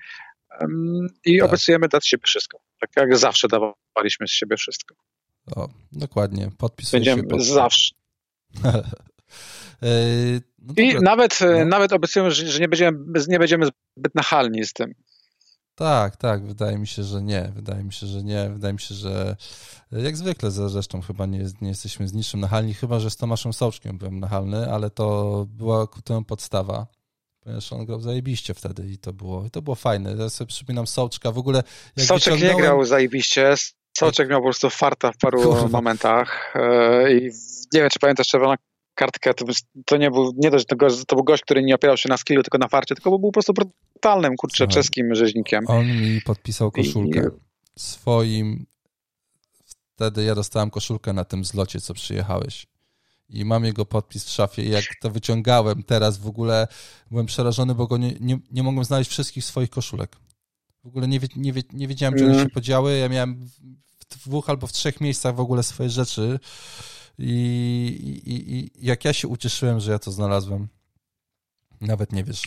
i 1.25 1.39
tak. 1.39 1.49
obiecujemy 1.49 1.87
dać 1.87 2.07
siebie 2.07 2.23
wszystko. 2.25 2.57
Tak 2.79 2.89
jak 2.97 3.17
zawsze 3.17 3.47
dawaliśmy 3.47 4.27
z 4.27 4.31
siebie 4.31 4.57
wszystko. 4.57 4.95
O, 5.55 5.69
dokładnie, 5.91 6.49
podpisujemy 6.57 7.21
się. 7.21 7.27
Pod... 7.27 7.43
Zawsze. 7.43 7.95
E, 9.83 9.87
no 10.59 10.73
I 10.77 10.95
nawet, 11.01 11.39
no. 11.41 11.65
nawet 11.65 11.93
obiecujemy, 11.93 12.31
że, 12.31 12.59
nie, 12.59 12.67
będziemy, 12.67 12.97
nie 13.27 13.39
będziemy 13.39 13.65
zbyt 13.97 14.15
nachalni 14.15 14.65
z 14.65 14.73
tym. 14.73 14.93
Tak, 15.75 16.17
tak, 16.17 16.45
wydaje 16.45 16.77
mi 16.77 16.87
się, 16.87 17.03
że 17.03 17.21
nie. 17.21 17.51
Wydaje 17.55 17.83
mi 17.83 17.93
się, 17.93 18.07
że 18.07 18.23
nie. 18.23 18.49
Wydaje 18.49 18.73
mi 18.73 18.79
się, 18.79 18.95
że 18.95 19.35
jak 19.91 20.17
zwykle 20.17 20.51
zresztą 20.51 21.01
chyba 21.01 21.25
nie, 21.25 21.45
nie 21.61 21.69
jesteśmy 21.69 22.07
z 22.07 22.13
niczym 22.13 22.39
nachalni, 22.39 22.73
chyba 22.73 22.99
że 22.99 23.09
z 23.09 23.17
Tomaszem 23.17 23.53
Sołczkiem 23.53 23.97
byłem 23.97 24.19
nachalny, 24.19 24.71
ale 24.71 24.89
to 24.89 25.45
była 25.49 25.87
ku 25.87 26.01
temu 26.01 26.23
podstawa 26.23 26.87
ponieważ 27.43 27.73
on 27.73 27.85
grał 27.85 28.01
zajebiście 28.01 28.53
wtedy 28.53 28.87
i 28.87 28.97
to 28.97 29.13
było, 29.13 29.45
i 29.45 29.49
to 29.51 29.61
było 29.61 29.75
fajne. 29.75 30.15
Ja 30.19 30.29
sobie 30.29 30.47
przypominam 30.47 30.87
Sołczka, 30.87 31.31
w 31.31 31.37
ogóle... 31.37 31.63
Jak 31.97 32.07
Sołczek 32.07 32.33
wyciągnąłem... 32.33 32.57
nie 32.57 32.63
grał 32.63 32.85
zajebiście, 32.85 33.53
Sołczek 33.97 34.29
miał 34.29 34.39
po 34.39 34.45
prostu 34.45 34.69
farta 34.69 35.11
w 35.11 35.17
paru 35.17 35.41
Kurwa. 35.41 35.67
momentach 35.67 36.53
e, 36.55 37.13
i 37.13 37.21
nie 37.73 37.81
wiem, 37.81 37.89
czy 37.89 37.99
pamiętasz 37.99 38.27
czerwoną 38.27 38.55
kartkę, 38.95 39.33
to, 39.33 39.45
to 39.85 39.97
nie 39.97 40.11
był, 40.11 40.33
nie 40.37 40.51
dość, 40.51 40.65
to, 40.65 40.75
to 41.07 41.15
był 41.15 41.23
gość, 41.23 41.43
który 41.43 41.63
nie 41.63 41.75
opierał 41.75 41.97
się 41.97 42.09
na 42.09 42.17
skillu, 42.17 42.43
tylko 42.43 42.57
na 42.57 42.67
farcie, 42.67 42.95
tylko 42.95 43.09
był 43.09 43.19
po 43.19 43.31
prostu 43.31 43.53
brutalnym, 43.53 44.35
kurczę, 44.35 44.67
czeskim 44.67 45.15
rzeźnikiem. 45.15 45.63
On 45.67 45.87
mi 45.87 46.21
podpisał 46.21 46.71
koszulkę 46.71 47.19
I... 47.19 47.79
swoim, 47.79 48.65
wtedy 49.95 50.23
ja 50.23 50.35
dostałem 50.35 50.69
koszulkę 50.69 51.13
na 51.13 51.25
tym 51.25 51.45
zlocie, 51.45 51.81
co 51.81 51.93
przyjechałeś 51.93 52.67
i 53.29 53.45
mam 53.45 53.65
jego 53.65 53.85
podpis 53.85 54.25
w 54.25 54.29
szafie. 54.29 54.63
I 54.63 54.69
jak 54.69 54.83
to 55.01 55.09
wyciągałem 55.09 55.83
teraz, 55.83 56.17
w 56.17 56.27
ogóle 56.27 56.67
byłem 57.11 57.25
przerażony, 57.25 57.75
bo 57.75 57.87
go 57.87 57.97
nie, 57.97 58.13
nie, 58.19 58.39
nie 58.51 58.63
mogłem 58.63 58.85
znaleźć 58.85 59.11
wszystkich 59.11 59.45
swoich 59.45 59.69
koszulek. 59.69 60.15
W 60.83 60.87
ogóle 60.87 61.07
nie, 61.07 61.19
nie, 61.35 61.53
nie 61.73 61.87
wiedziałem, 61.87 62.15
gdzie 62.15 62.23
one 62.23 62.33
mhm. 62.33 62.49
się 62.49 62.53
podziały. 62.53 62.97
Ja 62.97 63.09
miałem 63.09 63.49
w 63.99 64.05
dwóch 64.17 64.49
albo 64.49 64.67
w 64.67 64.71
trzech 64.71 65.01
miejscach 65.01 65.35
w 65.35 65.39
ogóle 65.39 65.63
swoje 65.63 65.89
rzeczy. 65.89 66.39
I, 67.19 68.21
i, 68.25 68.53
i 68.55 68.71
jak 68.87 69.05
ja 69.05 69.13
się 69.13 69.27
ucieszyłem, 69.27 69.79
że 69.79 69.91
ja 69.91 69.99
to 69.99 70.11
znalazłem, 70.11 70.67
nawet 71.81 72.13
nie 72.13 72.23
wiesz. 72.23 72.41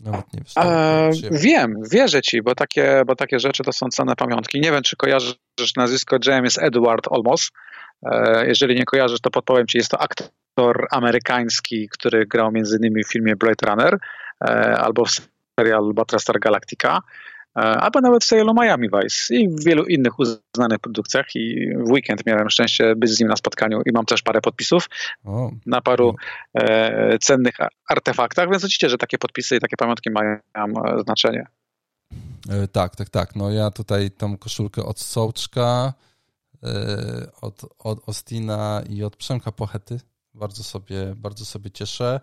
Nawet 0.00 0.32
nie 0.32 0.40
wiesz. 0.40 0.52
E, 0.56 1.10
wiem, 1.30 1.74
wierzę 1.90 2.22
ci, 2.22 2.42
bo 2.42 2.54
takie, 2.54 3.02
bo 3.06 3.16
takie 3.16 3.40
rzeczy 3.40 3.62
to 3.62 3.72
są 3.72 3.88
cenne 3.88 4.16
pamiątki. 4.16 4.60
Nie 4.60 4.72
wiem, 4.72 4.82
czy 4.82 4.96
kojarzysz 4.96 5.36
nazwisko 5.76 6.16
James 6.26 6.58
Edward 6.58 7.08
Olmos. 7.08 7.50
E, 8.02 8.46
jeżeli 8.46 8.74
nie 8.74 8.84
kojarzysz, 8.84 9.20
to 9.20 9.30
podpowiem 9.30 9.66
ci, 9.66 9.78
jest 9.78 9.90
to 9.90 10.00
aktor 10.00 10.86
amerykański, 10.90 11.88
który 11.88 12.26
grał 12.26 12.52
innymi 12.52 13.04
w 13.04 13.08
filmie 13.08 13.36
Blade 13.36 13.66
Runner 13.66 13.98
e, 14.44 14.78
albo 14.78 15.04
w 15.04 15.10
serial 15.60 15.92
Battlestar 15.94 16.40
Galactica. 16.40 16.98
E, 17.56 17.60
albo 17.60 18.00
nawet 18.00 18.24
w 18.24 18.26
serialu 18.26 18.54
Miami 18.54 18.88
Vice 18.88 19.34
i 19.34 19.48
w 19.48 19.64
wielu 19.64 19.84
innych 19.84 20.12
uznanych 20.18 20.78
produkcjach 20.78 21.26
i 21.34 21.74
w 21.76 21.90
weekend 21.90 22.26
miałem 22.26 22.50
szczęście 22.50 22.96
być 22.96 23.10
z 23.10 23.20
nim 23.20 23.28
na 23.28 23.36
spotkaniu 23.36 23.82
i 23.86 23.92
mam 23.92 24.04
też 24.04 24.22
parę 24.22 24.40
podpisów 24.40 24.88
o. 25.24 25.50
na 25.66 25.80
paru 25.80 26.16
e, 26.54 27.18
cennych 27.18 27.54
artefaktach, 27.88 28.50
więc 28.50 28.62
widzicie, 28.62 28.88
że 28.88 28.98
takie 28.98 29.18
podpisy 29.18 29.56
i 29.56 29.60
takie 29.60 29.76
pamiątki 29.76 30.10
mają 30.10 30.38
znaczenie. 31.04 31.46
Tak, 32.72 32.96
tak, 32.96 33.10
tak. 33.10 33.36
No 33.36 33.50
ja 33.50 33.70
tutaj 33.70 34.10
tą 34.10 34.36
koszulkę 34.36 34.82
od 34.82 35.00
Sołczka, 35.00 35.92
od, 37.40 37.62
od 37.78 38.08
Ostina 38.08 38.82
i 38.88 39.02
od 39.02 39.16
Przemka 39.16 39.52
Pochety 39.52 40.00
bardzo 40.34 40.64
sobie, 40.64 41.14
bardzo 41.16 41.44
sobie 41.44 41.70
cieszę. 41.70 42.20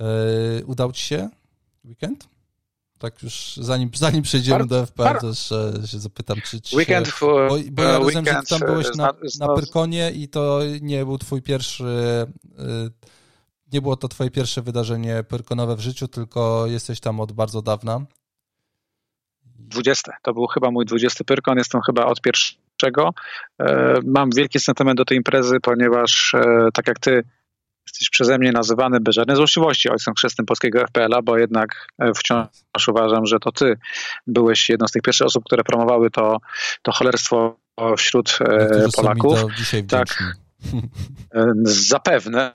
E, 0.00 0.64
udał 0.64 0.92
ci 0.92 1.02
się 1.02 1.28
weekend? 1.84 2.34
tak 2.98 3.22
już 3.22 3.56
zanim, 3.56 3.90
zanim 3.94 4.22
przejdziemy 4.22 4.66
do 4.66 4.86
FPL, 4.86 5.18
to 5.20 5.28
jeszcze 5.28 5.72
się 5.86 5.98
zapytam, 5.98 6.40
czy, 6.40 6.60
czy 6.60 6.76
weekend, 6.76 7.06
się, 7.06 7.14
bo, 7.20 7.56
bo 7.72 7.82
ja 7.82 7.98
rozumiem, 7.98 8.24
że 8.24 8.58
tam 8.58 8.60
byłeś 8.68 8.86
na, 8.96 9.14
na 9.40 9.54
Pyrkonie 9.54 10.10
i 10.10 10.28
to 10.28 10.60
nie 10.80 11.04
był 11.04 11.18
twój 11.18 11.42
pierwszy, 11.42 11.84
y, 11.84 12.90
nie 13.72 13.82
było 13.82 13.96
to 13.96 14.08
twoje 14.08 14.30
pierwsze 14.30 14.62
wydarzenie 14.62 15.24
pyrkonowe 15.28 15.76
w 15.76 15.80
życiu, 15.80 16.08
tylko 16.08 16.66
jesteś 16.66 17.00
tam 17.00 17.20
od 17.20 17.32
bardzo 17.32 17.62
dawna. 17.62 18.00
20. 19.44 20.12
To 20.22 20.34
był 20.34 20.46
chyba 20.46 20.70
mój 20.70 20.84
20 20.84 21.24
Pyrkon, 21.24 21.58
jestem 21.58 21.80
chyba 21.80 22.06
od 22.06 22.20
pierwszego. 22.20 22.63
E, 23.60 23.98
mam 24.04 24.30
wielki 24.36 24.60
sentyment 24.60 24.96
do 24.96 25.04
tej 25.04 25.16
imprezy, 25.16 25.56
ponieważ 25.62 26.34
e, 26.34 26.68
tak 26.74 26.88
jak 26.88 26.98
ty 26.98 27.22
jesteś 27.86 28.10
przeze 28.10 28.38
mnie 28.38 28.52
nazywany 28.52 29.00
bez 29.00 29.14
żadnej 29.14 29.36
złośliwości 29.36 29.90
ojcem 29.90 30.14
chrzestnym 30.14 30.46
polskiego 30.46 30.86
FPL-a, 30.86 31.22
bo 31.22 31.38
jednak 31.38 31.86
e, 31.98 32.12
wciąż 32.14 32.88
uważam, 32.88 33.26
że 33.26 33.38
to 33.38 33.52
ty 33.52 33.76
byłeś 34.26 34.68
jedną 34.68 34.88
z 34.88 34.92
tych 34.92 35.02
pierwszych 35.02 35.26
osób, 35.26 35.44
które 35.44 35.64
promowały 35.64 36.10
to, 36.10 36.36
to 36.82 36.92
cholerstwo 36.92 37.56
wśród 37.96 38.38
e, 38.40 38.68
Polaków. 38.96 39.38
tak. 39.88 40.34
Zapewne. 41.62 42.52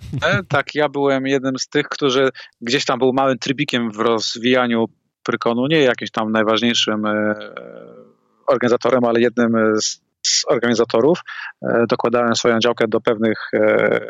Tak, 0.47 0.75
ja 0.75 0.89
byłem 0.89 1.27
jednym 1.27 1.59
z 1.59 1.67
tych, 1.67 1.89
którzy 1.89 2.29
gdzieś 2.61 2.85
tam 2.85 2.99
był 2.99 3.13
małym 3.13 3.37
trybikiem 3.37 3.91
w 3.91 3.99
rozwijaniu 3.99 4.85
Prykonu, 5.23 5.67
nie 5.67 5.79
jakimś 5.79 6.11
tam 6.11 6.31
najważniejszym 6.31 7.03
organizatorem, 8.47 9.05
ale 9.05 9.21
jednym 9.21 9.51
z, 9.81 10.01
z 10.25 10.45
organizatorów. 10.47 11.21
Dokładałem 11.89 12.35
swoją 12.35 12.59
działkę 12.59 12.85
do 12.87 13.01
pewnych, 13.01 13.51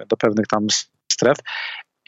do 0.10 0.18
pewnych 0.18 0.48
tam 0.48 0.68
stref. 1.12 1.38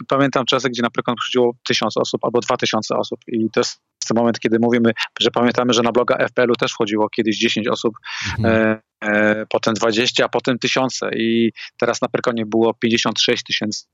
I 0.02 0.06
pamiętam 0.08 0.46
czasy, 0.46 0.70
gdzie 0.70 0.82
na 0.82 0.90
Prekon 0.90 1.16
przychodziło 1.16 1.54
tysiąc 1.68 1.98
osób 1.98 2.26
albo 2.26 2.40
dwa 2.40 2.58
tysiące 2.58 2.96
osób 2.96 3.20
i 3.28 3.50
to 3.52 3.60
jest 3.60 3.82
ten 4.08 4.18
moment, 4.18 4.40
kiedy 4.40 4.58
mówimy, 4.62 4.92
że 5.20 5.32
pamiętamy, 5.32 5.74
że 5.74 5.82
na 5.82 5.92
bloga 5.92 6.18
FPL-u 6.28 6.56
też 6.56 6.72
wchodziło 6.72 7.10
kiedyś 7.10 7.38
10 7.38 7.68
osób, 7.68 7.94
mhm. 8.38 8.56
e, 8.56 9.08
e, 9.08 9.46
potem 9.50 9.74
20, 9.74 10.26
a 10.26 10.30
potem 10.30 10.60
tysiące 10.60 11.10
i 11.16 11.52
teraz 11.78 12.02
na 12.02 12.08
Prekonie 12.08 12.46
było 12.46 12.74
56 12.74 13.44
tysięcy 13.44 13.86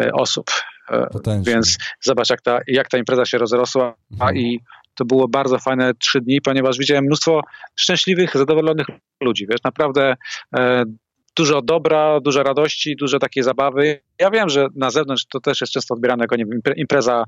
e, 0.00 0.12
osób. 0.12 0.50
E, 0.90 1.08
więc 1.42 1.78
zobacz, 2.00 2.30
jak 2.30 2.42
ta, 2.42 2.58
jak 2.66 2.88
ta 2.88 2.98
impreza 2.98 3.24
się 3.24 3.38
rozrosła 3.38 3.94
mhm. 4.12 4.36
i 4.36 4.60
to 4.98 5.04
było 5.04 5.28
bardzo 5.28 5.58
fajne 5.58 5.94
trzy 5.94 6.20
dni, 6.20 6.40
ponieważ 6.40 6.78
widziałem 6.78 7.04
mnóstwo 7.04 7.40
szczęśliwych, 7.76 8.36
zadowolonych 8.36 8.86
ludzi. 9.22 9.46
Wiesz, 9.50 9.62
naprawdę 9.64 10.16
e, 10.56 10.84
dużo 11.36 11.62
dobra, 11.62 12.20
dużo 12.20 12.42
radości, 12.42 12.96
dużo 12.96 13.18
takiej 13.18 13.42
zabawy. 13.42 14.00
Ja 14.20 14.30
wiem, 14.30 14.48
że 14.48 14.66
na 14.76 14.90
zewnątrz 14.90 15.26
to 15.26 15.40
też 15.40 15.60
jest 15.60 15.72
często 15.72 15.94
odbierane 15.94 16.24
jako 16.24 16.36
nie 16.36 16.44
wiem, 16.46 16.60
impreza 16.76 17.24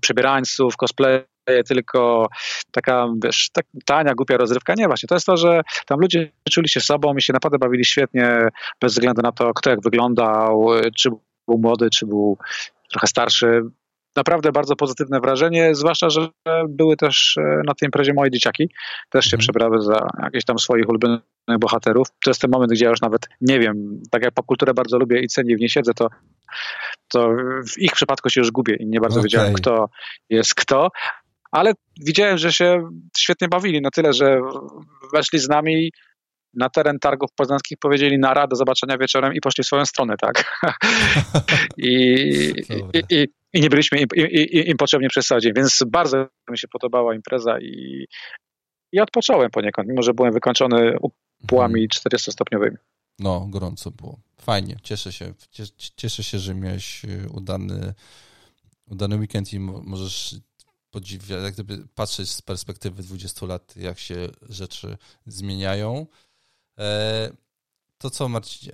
przebierańców, 0.00 0.76
cosplay, 0.76 1.24
tylko 1.68 2.28
taka, 2.72 3.08
wiesz, 3.24 3.50
tak 3.52 3.66
tania, 3.84 4.14
głupia 4.14 4.36
rozrywka. 4.36 4.74
Nie, 4.74 4.86
właśnie. 4.86 5.06
To 5.06 5.14
jest 5.14 5.26
to, 5.26 5.36
że 5.36 5.60
tam 5.86 6.00
ludzie 6.00 6.30
czuli 6.50 6.68
się 6.68 6.80
sobą 6.80 7.16
i 7.16 7.22
się 7.22 7.32
naprawdę 7.32 7.58
bawili 7.58 7.84
świetnie, 7.84 8.48
bez 8.80 8.92
względu 8.92 9.22
na 9.22 9.32
to, 9.32 9.54
kto 9.54 9.70
jak 9.70 9.82
wyglądał, 9.82 10.66
czy 10.98 11.10
był 11.48 11.58
młody, 11.58 11.90
czy 11.90 12.06
był 12.06 12.38
trochę 12.90 13.06
starszy 13.06 13.62
naprawdę 14.16 14.52
bardzo 14.52 14.76
pozytywne 14.76 15.20
wrażenie, 15.20 15.74
zwłaszcza, 15.74 16.10
że 16.10 16.28
były 16.68 16.96
też 16.96 17.36
e, 17.36 17.42
na 17.66 17.74
tej 17.74 17.86
imprezie 17.86 18.14
moje 18.14 18.30
dzieciaki, 18.30 18.70
też 19.10 19.24
się 19.24 19.36
mhm. 19.36 19.38
przebrały 19.38 19.82
za 19.82 20.08
jakieś 20.22 20.44
tam 20.44 20.58
swoich 20.58 20.88
ulubionych 20.88 21.20
bohaterów. 21.60 22.08
To 22.24 22.30
jest 22.30 22.40
ten 22.40 22.50
moment, 22.50 22.72
gdzie 22.72 22.84
ja 22.84 22.90
już 22.90 23.00
nawet 23.00 23.28
nie 23.40 23.60
wiem, 23.60 24.02
tak 24.10 24.22
jak 24.22 24.34
popkulturę 24.34 24.74
bardzo 24.74 24.98
lubię 24.98 25.20
i 25.20 25.28
cenię, 25.28 25.56
w 25.56 25.60
niej 25.60 25.68
siedzę, 25.68 25.94
to, 25.94 26.08
to 27.08 27.28
w 27.68 27.78
ich 27.78 27.92
przypadku 27.92 28.30
się 28.30 28.40
już 28.40 28.50
gubię 28.50 28.76
i 28.76 28.86
nie 28.86 29.00
bardzo 29.00 29.20
okay. 29.20 29.24
wiedziałem, 29.24 29.54
kto 29.54 29.88
jest 30.30 30.54
kto, 30.54 30.88
ale 31.52 31.72
widziałem, 32.00 32.38
że 32.38 32.52
się 32.52 32.88
świetnie 33.18 33.48
bawili, 33.48 33.80
na 33.80 33.90
tyle, 33.90 34.12
że 34.12 34.40
weszli 35.12 35.38
z 35.38 35.48
nami 35.48 35.90
na 36.54 36.70
teren 36.70 36.98
targów 36.98 37.30
poznańskich 37.36 37.78
powiedzieli 37.78 38.18
na 38.18 38.46
do 38.46 38.56
zobaczenia 38.56 38.98
wieczorem 38.98 39.34
i 39.34 39.40
poszli 39.40 39.64
w 39.64 39.66
swoją 39.66 39.86
stronę, 39.86 40.14
tak? 40.20 40.44
I, 41.78 41.92
i, 42.94 43.02
i, 43.10 43.28
i, 43.54 43.60
nie 43.60 43.68
byliśmy 43.68 43.98
im, 44.00 44.08
im, 44.16 44.64
im 44.64 44.76
potrzebni 44.76 45.08
przez 45.08 45.26
cały 45.26 45.40
dzień, 45.40 45.52
więc 45.56 45.84
bardzo 45.86 46.26
mi 46.50 46.58
się 46.58 46.68
podobała 46.68 47.14
impreza 47.14 47.60
i, 47.60 48.06
i 48.92 49.00
odpocząłem 49.00 49.50
poniekąd, 49.50 49.88
mimo 49.88 50.02
że 50.02 50.14
byłem 50.14 50.32
wykończony 50.32 50.96
upłami 51.42 51.88
400-stopniowymi. 51.88 52.64
Mhm. 52.64 52.78
No, 53.18 53.46
gorąco 53.50 53.90
było. 53.90 54.18
Fajnie, 54.40 54.76
cieszę 54.82 55.12
się. 55.12 55.34
Cieszę 55.96 56.24
się, 56.24 56.38
że 56.38 56.54
miałeś 56.54 57.04
y, 57.04 57.28
udany, 57.30 57.94
udany 58.86 59.16
weekend 59.16 59.52
i 59.52 59.60
możesz 59.60 60.34
podziwiać, 60.90 61.42
jak 61.42 61.54
gdyby 61.54 61.86
patrzeć 61.94 62.30
z 62.30 62.42
perspektywy 62.42 63.02
20 63.02 63.46
lat, 63.46 63.76
jak 63.76 63.98
się 63.98 64.28
rzeczy 64.48 64.96
zmieniają. 65.26 66.06
E, 66.78 67.30
to 67.98 68.10
co, 68.10 68.28
Marcinie? 68.28 68.72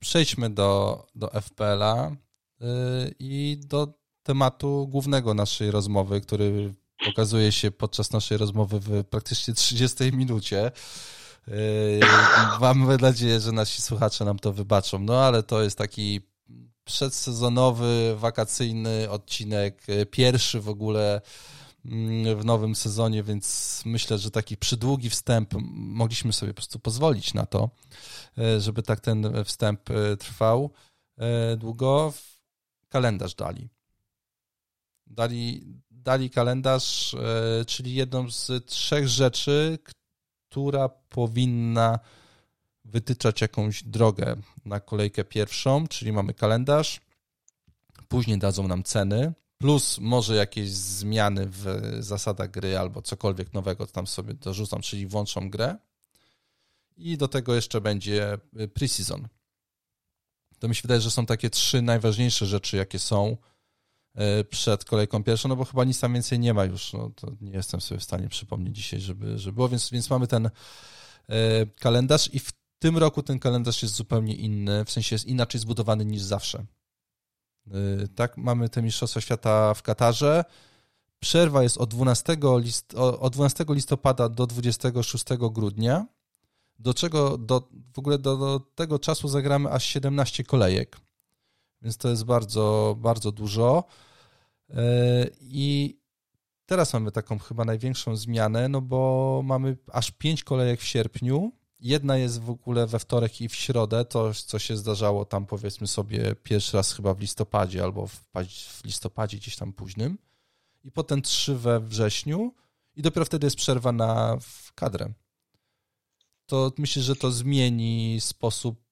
Przejdźmy 0.00 0.50
do, 0.50 1.06
do 1.14 1.40
FPL-a 1.40 2.06
e, 2.06 2.16
i 3.18 3.60
do 3.66 3.94
tematu 4.22 4.88
głównego 4.90 5.34
naszej 5.34 5.70
rozmowy, 5.70 6.20
który 6.20 6.74
okazuje 7.08 7.52
się 7.52 7.70
podczas 7.70 8.12
naszej 8.12 8.38
rozmowy 8.38 8.80
w 8.80 9.04
praktycznie 9.04 9.54
30 9.54 10.12
minucie. 10.12 10.66
E, 11.48 11.52
Mamy 12.60 12.96
nadzieję, 12.96 13.40
że 13.40 13.52
nasi 13.52 13.82
słuchacze 13.82 14.24
nam 14.24 14.38
to 14.38 14.52
wybaczą. 14.52 14.98
No 14.98 15.24
ale 15.24 15.42
to 15.42 15.62
jest 15.62 15.78
taki 15.78 16.20
przedsezonowy, 16.84 18.14
wakacyjny 18.18 19.10
odcinek, 19.10 19.86
pierwszy 20.10 20.60
w 20.60 20.68
ogóle 20.68 21.20
w 22.36 22.44
nowym 22.44 22.74
sezonie, 22.74 23.22
więc 23.22 23.82
myślę, 23.84 24.18
że 24.18 24.30
taki 24.30 24.56
przydługi 24.56 25.10
wstęp 25.10 25.54
mogliśmy 25.72 26.32
sobie 26.32 26.52
po 26.52 26.56
prostu 26.56 26.78
pozwolić 26.78 27.34
na 27.34 27.46
to, 27.46 27.70
żeby 28.58 28.82
tak 28.82 29.00
ten 29.00 29.44
wstęp 29.44 29.80
trwał 30.18 30.70
długo. 31.56 32.12
Kalendarz 32.96 33.34
dali. 33.34 33.68
Dali, 35.06 35.62
dali 35.90 36.30
kalendarz, 36.30 37.16
czyli 37.66 37.94
jedną 37.94 38.30
z 38.30 38.66
trzech 38.66 39.08
rzeczy, 39.08 39.78
która 40.48 40.88
powinna 40.88 41.98
wytyczać 42.84 43.40
jakąś 43.40 43.84
drogę 43.84 44.36
na 44.64 44.80
kolejkę 44.80 45.24
pierwszą, 45.24 45.86
czyli 45.88 46.12
mamy 46.12 46.34
kalendarz, 46.34 47.00
później 48.08 48.38
dadzą 48.38 48.68
nam 48.68 48.82
ceny, 48.82 49.32
plus 49.58 49.98
może 49.98 50.36
jakieś 50.36 50.70
zmiany 50.70 51.46
w 51.46 51.66
zasadach 51.98 52.50
gry 52.50 52.78
albo 52.78 53.02
cokolwiek 53.02 53.52
nowego 53.52 53.86
tam 53.86 54.06
sobie 54.06 54.34
dorzucam, 54.34 54.80
czyli 54.80 55.06
włączą 55.06 55.50
grę. 55.50 55.76
I 56.96 57.16
do 57.16 57.28
tego 57.28 57.54
jeszcze 57.54 57.80
będzie 57.80 58.38
preseason. 58.74 59.28
To 60.58 60.68
mi 60.68 60.74
się 60.74 60.82
wydaje, 60.82 61.00
że 61.00 61.10
są 61.10 61.26
takie 61.26 61.50
trzy 61.50 61.82
najważniejsze 61.82 62.46
rzeczy, 62.46 62.76
jakie 62.76 62.98
są 62.98 63.36
e, 64.14 64.44
przed 64.44 64.84
kolejką 64.84 65.24
pierwszą, 65.24 65.48
no 65.48 65.56
bo 65.56 65.64
chyba 65.64 65.84
nic 65.84 66.00
tam 66.00 66.14
więcej 66.14 66.38
nie 66.38 66.54
ma 66.54 66.64
już. 66.64 66.92
No, 66.92 67.10
to 67.16 67.32
nie 67.40 67.52
jestem 67.52 67.80
sobie 67.80 68.00
w 68.00 68.04
stanie 68.04 68.28
przypomnieć 68.28 68.76
dzisiaj, 68.76 69.00
żeby, 69.00 69.38
żeby 69.38 69.54
było, 69.54 69.68
więc, 69.68 69.90
więc 69.90 70.10
mamy 70.10 70.26
ten 70.26 70.46
e, 70.46 70.50
kalendarz 71.66 72.34
i 72.34 72.38
w 72.38 72.52
tym 72.78 72.98
roku 72.98 73.22
ten 73.22 73.38
kalendarz 73.38 73.82
jest 73.82 73.94
zupełnie 73.94 74.34
inny, 74.34 74.84
w 74.84 74.90
sensie 74.90 75.14
jest 75.14 75.26
inaczej 75.26 75.60
zbudowany 75.60 76.04
niż 76.04 76.22
zawsze. 76.22 76.66
Y, 77.74 78.08
tak, 78.08 78.36
mamy 78.36 78.68
te 78.68 78.82
Mistrzostwa 78.82 79.20
Świata 79.20 79.74
w 79.74 79.82
Katarze. 79.82 80.44
Przerwa 81.18 81.62
jest 81.62 81.78
od 81.78 81.90
12, 81.90 82.36
list, 82.58 82.94
od 82.94 83.32
12 83.32 83.64
listopada 83.68 84.28
do 84.28 84.46
26 84.46 85.24
grudnia, 85.52 86.06
do 86.78 86.94
czego 86.94 87.38
do, 87.38 87.68
w 87.94 87.98
ogóle 87.98 88.18
do, 88.18 88.36
do 88.36 88.60
tego 88.74 88.98
czasu 88.98 89.28
zagramy 89.28 89.70
aż 89.70 89.84
17 89.84 90.44
kolejek, 90.44 91.00
więc 91.82 91.96
to 91.96 92.08
jest 92.08 92.24
bardzo, 92.24 92.96
bardzo 92.98 93.32
dużo. 93.32 93.84
Y, 94.70 94.74
I 95.40 95.98
teraz 96.66 96.92
mamy 96.92 97.12
taką 97.12 97.38
chyba 97.38 97.64
największą 97.64 98.16
zmianę, 98.16 98.68
no 98.68 98.80
bo 98.80 99.42
mamy 99.44 99.76
aż 99.92 100.10
pięć 100.10 100.44
kolejek 100.44 100.80
w 100.80 100.84
sierpniu. 100.84 101.52
Jedna 101.80 102.16
jest 102.16 102.40
w 102.40 102.50
ogóle 102.50 102.86
we 102.86 102.98
wtorek 102.98 103.40
i 103.40 103.48
w 103.48 103.54
środę, 103.54 104.04
to 104.04 104.34
co 104.34 104.58
się 104.58 104.76
zdarzało 104.76 105.24
tam 105.24 105.46
powiedzmy 105.46 105.86
sobie 105.86 106.34
pierwszy 106.34 106.76
raz 106.76 106.92
chyba 106.92 107.14
w 107.14 107.20
listopadzie 107.20 107.82
albo 107.82 108.06
w, 108.06 108.24
w 108.80 108.84
listopadzie 108.84 109.36
gdzieś 109.36 109.56
tam 109.56 109.72
późnym. 109.72 110.18
I 110.84 110.90
potem 110.90 111.22
trzy 111.22 111.56
we 111.56 111.80
wrześniu 111.80 112.54
i 112.96 113.02
dopiero 113.02 113.24
wtedy 113.24 113.46
jest 113.46 113.56
przerwa 113.56 113.92
na 113.92 114.38
kadrę. 114.74 115.12
To 116.46 116.72
myślę, 116.78 117.02
że 117.02 117.16
to 117.16 117.30
zmieni 117.30 118.18
sposób 118.20 118.86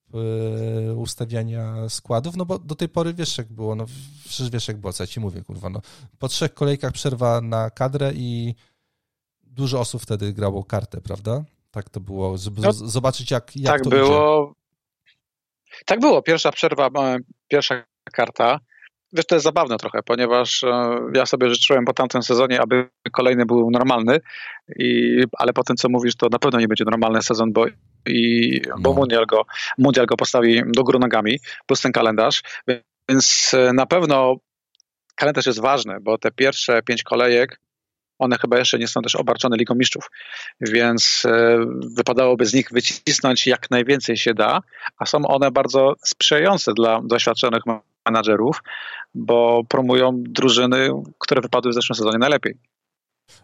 Y, 0.89 0.95
ustawiania 0.95 1.89
składów, 1.89 2.35
no 2.35 2.45
bo 2.45 2.59
do 2.59 2.75
tej 2.75 2.89
pory 2.89 3.13
wiesz 3.13 3.37
jak 3.37 3.47
było, 3.47 3.75
no 3.75 3.85
przecież 4.25 4.49
wiesz 4.49 4.67
jak 4.67 4.77
było, 4.77 4.93
co 4.93 5.03
ja 5.03 5.07
ci 5.07 5.19
mówię, 5.19 5.41
kurwa, 5.41 5.69
no 5.69 5.81
po 6.19 6.27
trzech 6.27 6.53
kolejkach 6.53 6.91
przerwa 6.91 7.41
na 7.41 7.69
kadrę 7.69 8.11
i 8.15 8.55
dużo 9.43 9.79
osób 9.79 10.01
wtedy 10.01 10.33
grało 10.33 10.63
kartę, 10.63 11.01
prawda? 11.01 11.43
Tak 11.71 11.89
to 11.89 11.99
było, 11.99 12.37
żeby 12.37 12.61
no, 12.61 12.73
zobaczyć 12.73 13.31
jak, 13.31 13.55
jak 13.55 13.73
tak 13.73 13.83
to 13.83 13.89
było. 13.89 14.43
Idzie. 14.43 15.83
Tak 15.85 15.99
było, 15.99 16.21
pierwsza 16.21 16.51
przerwa, 16.51 16.87
e, 16.87 17.17
pierwsza 17.47 17.83
karta, 18.11 18.59
Wiesz, 19.13 19.25
to 19.25 19.35
jest 19.35 19.43
zabawne 19.43 19.77
trochę, 19.77 19.99
ponieważ 20.05 20.63
e, 20.63 20.99
ja 21.13 21.25
sobie 21.25 21.49
życzyłem 21.49 21.85
po 21.85 21.93
tamtym 21.93 22.23
sezonie, 22.23 22.61
aby 22.61 22.89
kolejny 23.11 23.45
był 23.45 23.71
normalny, 23.71 24.19
i, 24.79 25.23
ale 25.37 25.53
po 25.53 25.63
tym, 25.63 25.75
co 25.75 25.89
mówisz, 25.89 26.15
to 26.15 26.27
na 26.31 26.39
pewno 26.39 26.59
nie 26.59 26.67
będzie 26.67 26.85
normalny 26.85 27.21
sezon, 27.21 27.53
bo 27.53 27.65
i, 28.05 28.61
no. 28.69 28.75
bo 28.79 28.93
mundial 28.93 29.25
go, 29.25 29.45
mundial 29.77 30.05
go 30.05 30.17
postawi 30.17 30.61
do 30.65 30.83
góry 30.83 30.99
nogami, 30.99 31.39
plus 31.65 31.81
ten 31.81 31.91
kalendarz. 31.91 32.41
Więc 33.09 33.51
e, 33.53 33.73
na 33.73 33.85
pewno 33.85 34.35
kalendarz 35.15 35.45
jest 35.45 35.61
ważny, 35.61 35.97
bo 36.01 36.17
te 36.17 36.31
pierwsze 36.31 36.81
pięć 36.83 37.03
kolejek, 37.03 37.59
one 38.19 38.37
chyba 38.37 38.57
jeszcze 38.57 38.79
nie 38.79 38.87
są 38.87 39.01
też 39.01 39.15
obarczone 39.15 39.57
Ligą 39.57 39.75
Mistrzów, 39.75 40.09
więc 40.61 41.23
e, 41.25 41.57
wypadałoby 41.97 42.45
z 42.45 42.53
nich 42.53 42.69
wycisnąć 42.71 43.47
jak 43.47 43.71
najwięcej 43.71 44.17
się 44.17 44.33
da, 44.33 44.59
a 44.97 45.05
są 45.05 45.27
one 45.27 45.51
bardzo 45.51 45.93
sprzyjające 46.05 46.73
dla 46.73 47.01
doświadczonych 47.03 47.65
menadżerów, 48.05 48.59
bo 49.13 49.63
promują 49.69 50.23
drużyny, 50.23 50.89
które 51.19 51.41
wypadły 51.41 51.71
w 51.71 51.75
zeszłym 51.75 51.95
sezonie 51.95 52.17
najlepiej. 52.17 52.59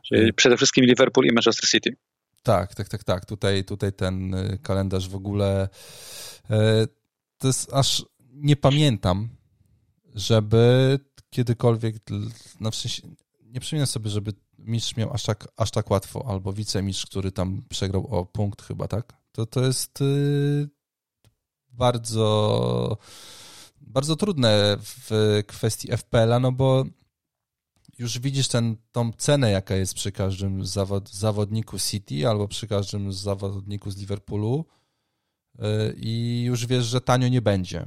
Czyli 0.08 0.34
przede 0.34 0.58
wszystkim 0.58 0.86
Liverpool 0.86 1.26
i 1.26 1.34
Manchester 1.34 1.70
City. 1.70 1.96
Tak, 2.44 2.76
tak, 2.76 2.90
tak, 2.90 3.04
tak. 3.04 3.26
Tutaj, 3.26 3.64
tutaj 3.64 3.94
ten 3.94 4.34
y, 4.34 4.60
kalendarz 4.64 5.10
w 5.10 5.16
ogóle 5.16 5.70
e, 6.50 6.88
to 7.38 7.48
jest 7.48 7.74
aż 7.74 8.06
nie 8.34 8.56
pamiętam, 8.56 9.30
żeby 10.16 11.00
kiedykolwiek, 11.30 11.96
no 12.60 12.72
w 12.72 12.76
sensie, 12.76 13.02
nie 13.44 13.60
przypominam 13.60 13.88
sobie, 13.88 14.10
żeby 14.10 14.34
mistrz 14.58 14.98
miał 14.98 15.14
aż 15.14 15.24
tak, 15.24 15.48
aż 15.58 15.72
tak 15.72 15.92
łatwo, 15.92 16.26
albo 16.28 16.54
wicemistrz, 16.54 17.06
który 17.06 17.32
tam 17.32 17.62
przegrał 17.70 18.08
o 18.08 18.26
punkt 18.26 18.62
chyba, 18.62 18.88
tak? 18.88 19.14
To, 19.32 19.46
to 19.46 19.66
jest 19.66 20.02
y, 20.02 20.70
bardzo 21.70 22.98
bardzo 23.92 24.16
trudne 24.16 24.78
w 24.80 25.44
kwestii 25.48 25.98
FPL-a, 25.98 26.40
no 26.40 26.52
bo 26.52 26.86
już 28.00 28.20
widzisz 28.20 28.48
ten, 28.48 28.76
tą 28.92 29.12
cenę, 29.14 29.52
jaka 29.52 29.76
jest 29.76 29.94
przy 29.94 30.12
każdym 30.12 30.66
zawod, 30.66 31.10
zawodniku 31.10 31.80
City 31.80 32.28
albo 32.28 32.48
przy 32.48 32.68
każdym 32.68 33.14
zawodniku 33.14 33.92
z 33.92 33.98
Liverpoolu 33.98 34.66
y, 35.56 35.62
i 35.98 36.44
już 36.44 36.66
wiesz, 36.66 36.86
że 36.86 37.02
tanio 37.02 37.28
nie 37.28 37.42
będzie. 37.42 37.86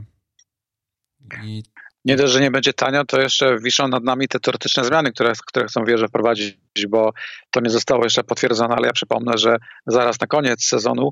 I... 1.45 1.62
Nie 2.05 2.17
dość, 2.17 2.33
że 2.33 2.40
nie 2.40 2.51
będzie 2.51 2.73
tanio, 2.73 3.05
to 3.05 3.21
jeszcze 3.21 3.59
wiszą 3.59 3.88
nad 3.88 4.05
nami 4.05 4.29
te 4.29 4.40
teoretyczne 4.40 4.85
zmiany, 4.85 5.12
które, 5.12 5.33
które 5.47 5.67
chcą 5.67 5.85
wierzę 5.85 6.09
wprowadzić, 6.09 6.57
bo 6.88 7.12
to 7.51 7.61
nie 7.61 7.71
zostało 7.71 8.05
jeszcze 8.05 8.25
potwierdzone, 8.25 8.75
ale 8.75 8.87
ja 8.87 8.93
przypomnę, 8.93 9.38
że 9.38 9.57
zaraz 9.87 10.21
na 10.21 10.27
koniec 10.27 10.64
sezonu 10.64 11.11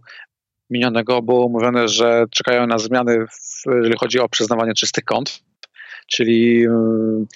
minionego 0.70 1.22
było 1.22 1.48
mówione, 1.48 1.88
że 1.88 2.24
czekają 2.30 2.66
na 2.66 2.78
zmiany, 2.78 3.26
w, 3.26 3.62
jeżeli 3.66 3.94
chodzi 4.00 4.20
o 4.20 4.28
przyznawanie 4.28 4.74
czystych 4.74 5.04
kont, 5.04 5.42
czyli 6.06 6.68
um, 6.68 7.26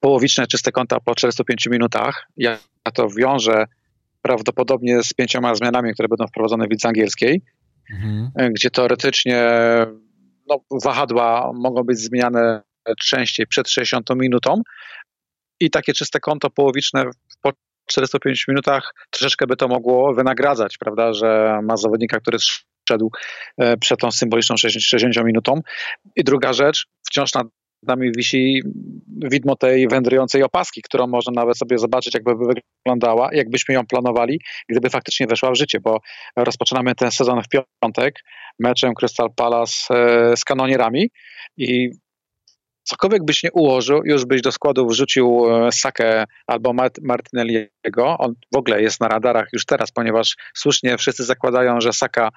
połowiczne 0.00 0.46
czyste 0.46 0.72
konta 0.72 1.00
po 1.00 1.14
45 1.14 1.66
minutach. 1.66 2.26
Ja 2.36 2.58
to 2.94 3.08
wiążę 3.08 3.64
prawdopodobnie 4.22 5.02
z 5.02 5.12
pięcioma 5.12 5.54
zmianami, 5.54 5.92
które 5.94 6.08
będą 6.08 6.26
wprowadzone 6.26 6.66
w 6.66 6.70
lidze 6.70 6.88
angielskiej, 6.88 7.42
mhm. 7.92 8.52
gdzie 8.52 8.70
teoretycznie 8.70 9.48
no, 10.48 10.58
wahadła 10.84 11.52
mogą 11.54 11.82
być 11.82 11.98
zmieniane 11.98 12.62
częściej 13.00 13.46
przed 13.46 13.70
60 13.70 14.10
minutą 14.16 14.62
i 15.60 15.70
takie 15.70 15.92
czyste 15.92 16.20
konto 16.20 16.50
połowiczne 16.50 17.04
po 17.42 17.52
45 17.86 18.48
minutach 18.48 18.94
troszeczkę 19.10 19.46
by 19.46 19.56
to 19.56 19.68
mogło 19.68 20.14
wynagradzać, 20.14 20.78
prawda, 20.78 21.12
że 21.12 21.60
ma 21.62 21.76
zawodnika, 21.76 22.20
który 22.20 22.38
szedł 22.88 23.10
e, 23.58 23.76
przed 23.76 24.00
tą 24.00 24.10
symboliczną 24.10 24.56
60 24.56 25.26
minutą. 25.26 25.60
I 26.16 26.24
druga 26.24 26.52
rzecz, 26.52 26.86
wciąż 27.06 27.34
nad 27.34 27.46
nami 27.82 28.10
wisi 28.16 28.62
widmo 29.06 29.56
tej 29.56 29.88
wędrującej 29.88 30.42
opaski, 30.42 30.82
którą 30.82 31.06
można 31.06 31.32
nawet 31.32 31.58
sobie 31.58 31.78
zobaczyć, 31.78 32.14
jakby 32.14 32.32
wyglądała, 32.86 33.30
jakbyśmy 33.32 33.74
ją 33.74 33.86
planowali, 33.86 34.40
gdyby 34.68 34.90
faktycznie 34.90 35.26
weszła 35.26 35.50
w 35.50 35.56
życie, 35.56 35.80
bo 35.80 35.98
rozpoczynamy 36.36 36.94
ten 36.94 37.10
sezon 37.10 37.42
w 37.42 37.48
piątek 37.48 38.14
meczem 38.58 38.94
Crystal 38.94 39.28
Palace 39.36 39.74
e, 39.90 40.36
z 40.36 40.44
kanonierami 40.44 41.10
i 41.56 41.90
cokolwiek 42.84 43.24
byś 43.24 43.42
nie 43.42 43.52
ułożył, 43.52 44.00
już 44.04 44.24
byś 44.24 44.42
do 44.42 44.52
składu 44.52 44.86
wrzucił 44.86 45.44
e, 45.50 45.72
Sakę 45.72 46.24
albo 46.46 46.72
Martinelliego. 47.02 48.18
On 48.18 48.34
w 48.54 48.56
ogóle 48.56 48.82
jest 48.82 49.00
na 49.00 49.08
radarach 49.08 49.48
już 49.52 49.66
teraz, 49.66 49.92
ponieważ 49.92 50.36
słusznie 50.54 50.98
wszyscy 50.98 51.24
zakładają, 51.24 51.80
że 51.80 51.92
Saka 51.92 52.28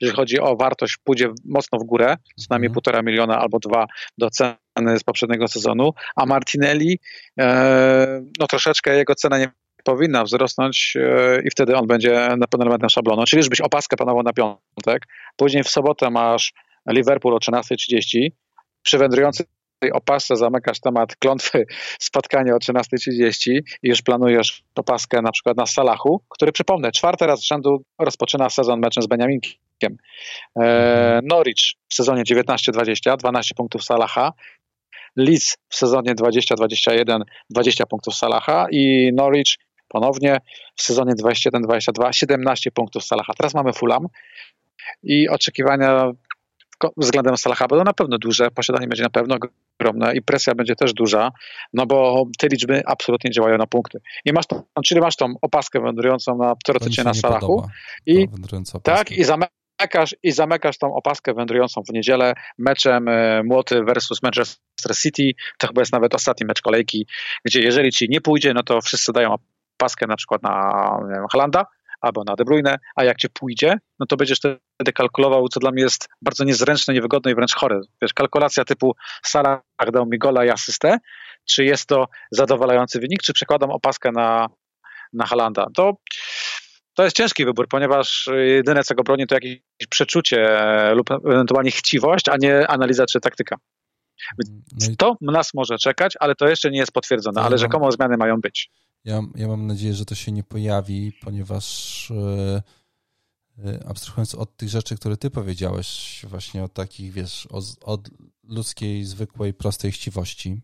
jeżeli 0.00 0.16
chodzi 0.16 0.40
o 0.40 0.56
wartość, 0.56 0.96
pójdzie 1.04 1.28
mocno 1.44 1.78
w 1.78 1.84
górę, 1.84 2.16
co 2.36 2.46
najmniej 2.50 2.66
mhm. 2.66 2.74
półtora 2.74 3.02
miliona 3.02 3.38
albo 3.38 3.58
dwa 3.58 3.86
do 4.18 4.30
ceny 4.30 4.98
z 4.98 5.04
poprzedniego 5.04 5.48
sezonu, 5.48 5.92
a 6.16 6.26
Martinelli, 6.26 6.98
e, 7.40 8.22
no 8.40 8.46
troszeczkę 8.46 8.96
jego 8.96 9.14
cena 9.14 9.38
nie 9.38 9.50
powinna 9.84 10.24
wzrosnąć 10.24 10.94
e, 10.96 11.42
i 11.44 11.50
wtedy 11.50 11.76
on 11.76 11.86
będzie 11.86 12.28
na 12.38 12.46
pewno 12.46 12.64
elementem 12.64 12.90
szablonu. 12.90 13.24
Czyli 13.24 13.40
już 13.40 13.48
byś 13.48 13.60
opaskę 13.60 13.96
panował 13.96 14.22
na 14.22 14.32
piątek, 14.32 15.02
później 15.36 15.62
w 15.62 15.68
sobotę 15.68 16.10
masz 16.10 16.52
Liverpool 16.88 17.34
o 17.34 17.38
13.30, 17.38 18.28
przy 18.82 18.98
wędrującym 18.98 19.46
tej 19.78 19.92
opasce 19.92 20.36
zamykasz 20.36 20.80
temat 20.80 21.16
klątwy 21.16 21.66
spotkania 21.98 22.54
o 22.54 22.58
13.30 22.58 23.50
i 23.82 23.88
już 23.88 24.02
planujesz 24.02 24.62
opaskę 24.74 25.22
na 25.22 25.32
przykład 25.32 25.56
na 25.56 25.66
Salachu, 25.66 26.22
który 26.28 26.52
przypomnę, 26.52 26.92
czwarty 26.92 27.26
raz 27.26 27.40
z 27.40 27.46
rzędu 27.46 27.82
rozpoczyna 27.98 28.50
sezon 28.50 28.80
meczem 28.80 29.02
z 29.02 29.06
Beniaminkiem. 29.06 29.65
E, 30.60 31.20
Norwich 31.24 31.74
w 31.88 31.94
sezonie 31.94 32.22
19-20, 32.22 33.16
12 33.16 33.54
punktów 33.54 33.84
Salaha. 33.84 34.32
Leeds 35.16 35.56
w 35.68 35.76
sezonie 35.76 36.14
20-21, 36.14 37.20
20 37.50 37.86
punktów 37.86 38.14
Salaha 38.14 38.66
i 38.70 39.10
Norwich 39.14 39.54
ponownie 39.88 40.40
w 40.76 40.82
sezonie 40.82 41.12
21-22, 41.12 42.12
17 42.12 42.70
punktów 42.70 43.04
Salaha. 43.04 43.32
Teraz 43.38 43.54
mamy 43.54 43.72
Fulham 43.72 44.06
i 45.02 45.28
oczekiwania 45.28 46.12
względem 46.96 47.36
Salaha 47.36 47.66
będą 47.68 47.84
na 47.84 47.92
pewno 47.92 48.18
duże, 48.18 48.50
posiadanie 48.50 48.88
będzie 48.88 49.02
na 49.02 49.10
pewno 49.10 49.38
ogromne 49.80 50.16
i 50.16 50.22
presja 50.22 50.54
będzie 50.54 50.76
też 50.76 50.92
duża, 50.92 51.30
no 51.72 51.86
bo 51.86 52.24
te 52.38 52.48
liczby 52.48 52.82
absolutnie 52.86 53.30
działają 53.30 53.58
na 53.58 53.66
punkty. 53.66 54.00
I 54.24 54.32
masz 54.32 54.46
tą, 54.46 54.62
czyli 54.84 55.00
masz 55.00 55.16
tą 55.16 55.34
opaskę 55.42 55.80
wędrującą 55.80 56.36
na, 56.36 56.54
teoretycznie 56.64 57.04
na 57.04 57.14
Salachu 57.14 57.68
i, 58.06 58.28
tak, 58.82 59.12
i 59.12 59.24
zamykasz, 59.80 60.16
i 60.22 60.32
zamykasz 60.32 60.78
tą 60.78 60.94
opaskę 60.94 61.34
wędrującą 61.34 61.82
w 61.88 61.92
niedzielę 61.92 62.34
meczem 62.58 63.08
e, 63.08 63.42
Młoty 63.42 63.82
versus 63.82 64.22
Manchester 64.22 64.96
City, 64.96 65.30
to 65.58 65.66
chyba 65.66 65.82
jest 65.82 65.92
nawet 65.92 66.14
ostatni 66.14 66.46
mecz 66.46 66.60
kolejki, 66.60 67.06
gdzie 67.44 67.60
jeżeli 67.60 67.92
ci 67.92 68.06
nie 68.08 68.20
pójdzie, 68.20 68.54
no 68.54 68.62
to 68.62 68.80
wszyscy 68.80 69.12
dają 69.12 69.36
opaskę 69.78 70.06
na 70.06 70.16
przykład 70.16 70.42
na 70.42 70.72
Halanda, 71.32 71.66
albo 72.00 72.24
na 72.24 72.36
De 72.36 72.44
Bruyne, 72.44 72.78
a 72.96 73.04
jak 73.04 73.16
cię 73.16 73.28
pójdzie, 73.28 73.78
no 73.98 74.06
to 74.06 74.16
będziesz 74.16 74.38
wtedy 74.38 74.92
kalkulował, 74.94 75.48
co 75.48 75.60
dla 75.60 75.70
mnie 75.70 75.82
jest 75.82 76.08
bardzo 76.22 76.44
niezręczne, 76.44 76.94
niewygodne 76.94 77.32
i 77.32 77.34
wręcz 77.34 77.54
chore. 77.54 77.80
Wiesz, 78.02 78.14
kalkulacja 78.14 78.64
typu 78.64 78.96
Salah 79.22 79.60
dał 79.92 80.06
mi 80.06 80.18
gola 80.18 80.44
i 80.44 80.50
asystę, 80.50 80.98
czy 81.44 81.64
jest 81.64 81.86
to 81.86 82.08
zadowalający 82.30 83.00
wynik, 83.00 83.22
czy 83.22 83.32
przekładam 83.32 83.70
opaskę 83.70 84.12
na, 84.12 84.48
na 85.12 85.26
Halanda. 85.26 85.66
To, 85.74 85.92
to 86.96 87.04
jest 87.04 87.16
ciężki 87.16 87.44
wybór, 87.44 87.68
ponieważ 87.68 88.28
jedyne, 88.46 88.84
co 88.84 88.94
go 88.94 89.02
broni, 89.02 89.26
to 89.26 89.34
jakieś 89.34 89.58
przeczucie 89.90 90.48
lub 90.94 91.10
ewentualnie 91.10 91.70
chciwość, 91.70 92.28
a 92.28 92.36
nie 92.36 92.66
analiza 92.66 93.06
czy 93.06 93.20
taktyka. 93.20 93.56
No 94.72 94.94
to 94.98 95.16
nas 95.20 95.54
może 95.54 95.78
czekać, 95.78 96.14
ale 96.20 96.34
to 96.34 96.48
jeszcze 96.48 96.70
nie 96.70 96.78
jest 96.78 96.92
potwierdzone, 96.92 97.40
ale 97.40 97.58
rzekomo 97.58 97.92
zmiany 97.92 98.16
mają 98.16 98.40
być. 98.40 98.70
Ja, 99.04 99.22
ja 99.34 99.48
mam 99.48 99.66
nadzieję, 99.66 99.94
że 99.94 100.04
to 100.04 100.14
się 100.14 100.32
nie 100.32 100.44
pojawi, 100.44 101.12
ponieważ 101.24 102.10
e, 102.10 102.62
e, 103.64 103.88
abstrahując 103.88 104.34
od 104.34 104.56
tych 104.56 104.68
rzeczy, 104.68 104.96
które 104.96 105.16
ty 105.16 105.30
powiedziałeś, 105.30 106.20
właśnie 106.28 106.64
od 106.64 106.72
takich, 106.72 107.12
wiesz, 107.12 107.46
od, 107.46 107.64
od 107.82 108.10
ludzkiej, 108.44 109.04
zwykłej, 109.04 109.54
prostej 109.54 109.92
chciwości, 109.92 110.60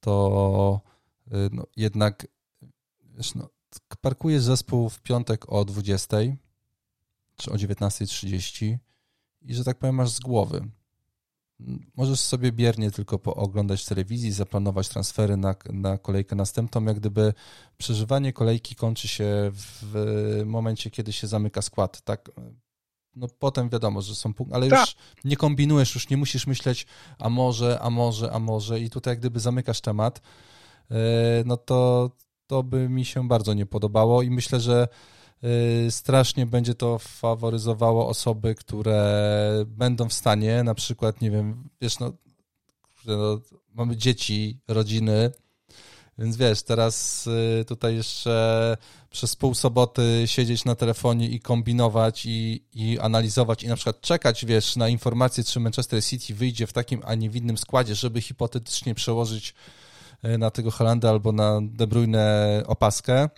to 0.00 0.80
e, 1.30 1.36
no, 1.52 1.66
jednak 1.76 2.26
wiesz, 3.16 3.34
no, 3.34 3.48
parkujesz 4.00 4.42
zespół 4.42 4.88
w 4.88 5.00
piątek 5.00 5.52
o 5.52 5.64
20 5.64 6.16
czy 7.36 7.50
o 7.50 7.54
19.30 7.54 8.76
i 9.42 9.54
że 9.54 9.64
tak 9.64 9.78
powiem 9.78 9.94
masz 9.94 10.10
z 10.10 10.20
głowy. 10.20 10.68
Możesz 11.96 12.20
sobie 12.20 12.52
biernie 12.52 12.90
tylko 12.90 13.18
pooglądać 13.18 13.84
telewizji, 13.84 14.32
zaplanować 14.32 14.88
transfery 14.88 15.36
na, 15.36 15.54
na 15.72 15.98
kolejkę 15.98 16.36
następną, 16.36 16.84
jak 16.84 16.96
gdyby 16.96 17.34
przeżywanie 17.78 18.32
kolejki 18.32 18.74
kończy 18.74 19.08
się 19.08 19.50
w 19.52 20.42
momencie, 20.46 20.90
kiedy 20.90 21.12
się 21.12 21.26
zamyka 21.26 21.62
skład, 21.62 22.00
tak? 22.00 22.30
No 23.16 23.28
potem 23.38 23.68
wiadomo, 23.68 24.02
że 24.02 24.14
są 24.14 24.34
punkty, 24.34 24.54
ale 24.54 24.68
tak. 24.68 24.80
już 24.80 24.96
nie 25.24 25.36
kombinujesz, 25.36 25.94
już 25.94 26.08
nie 26.08 26.16
musisz 26.16 26.46
myśleć, 26.46 26.86
a 27.18 27.28
może, 27.28 27.78
a 27.80 27.90
może, 27.90 28.32
a 28.32 28.38
może 28.38 28.80
i 28.80 28.90
tutaj 28.90 29.12
jak 29.12 29.18
gdyby 29.18 29.40
zamykasz 29.40 29.80
temat, 29.80 30.20
e, 30.90 30.94
no 31.46 31.56
to, 31.56 32.10
to 32.48 32.62
by 32.62 32.88
mi 32.88 33.04
się 33.04 33.28
bardzo 33.28 33.54
nie 33.54 33.66
podobało 33.66 34.22
i 34.22 34.30
myślę, 34.30 34.60
że 34.60 34.88
Y, 35.44 35.90
strasznie 35.90 36.46
będzie 36.46 36.74
to 36.74 36.98
faworyzowało 36.98 38.08
osoby, 38.08 38.54
które 38.54 39.64
będą 39.66 40.08
w 40.08 40.12
stanie, 40.12 40.62
na 40.62 40.74
przykład, 40.74 41.20
nie 41.20 41.30
wiem, 41.30 41.68
wiesz, 41.80 41.98
no, 41.98 42.12
no 43.06 43.40
mamy 43.74 43.96
dzieci, 43.96 44.58
rodziny, 44.68 45.30
więc 46.18 46.36
wiesz, 46.36 46.62
teraz 46.62 47.26
y, 47.26 47.64
tutaj 47.64 47.96
jeszcze 47.96 48.76
przez 49.10 49.36
pół 49.36 49.54
soboty 49.54 50.22
siedzieć 50.26 50.64
na 50.64 50.74
telefonie 50.74 51.28
i 51.28 51.40
kombinować 51.40 52.26
i, 52.26 52.64
i 52.74 52.98
analizować 52.98 53.62
i 53.62 53.68
na 53.68 53.76
przykład 53.76 54.00
czekać, 54.00 54.44
wiesz, 54.44 54.76
na 54.76 54.88
informację, 54.88 55.44
czy 55.44 55.60
Manchester 55.60 56.04
City 56.04 56.34
wyjdzie 56.34 56.66
w 56.66 56.72
takim, 56.72 57.02
a 57.04 57.14
nie 57.14 57.30
w 57.30 57.36
innym 57.36 57.58
składzie, 57.58 57.94
żeby 57.94 58.20
hipotetycznie 58.20 58.94
przełożyć 58.94 59.54
na 60.22 60.50
tego 60.50 60.70
Holanda 60.70 61.10
albo 61.10 61.32
na 61.32 61.60
De 61.62 61.86
Bruyne 61.86 62.62
opaskę, 62.66 63.28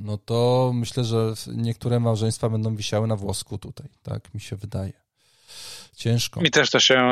no 0.00 0.18
to 0.18 0.70
myślę, 0.74 1.04
że 1.04 1.32
niektóre 1.46 2.00
małżeństwa 2.00 2.48
będą 2.48 2.76
wisiały 2.76 3.06
na 3.06 3.16
włosku 3.16 3.58
tutaj, 3.58 3.86
tak 4.02 4.34
mi 4.34 4.40
się 4.40 4.56
wydaje. 4.56 4.92
Ciężko. 5.96 6.40
Mi 6.40 6.50
też 6.50 6.70
to 6.70 6.80
się, 6.80 7.02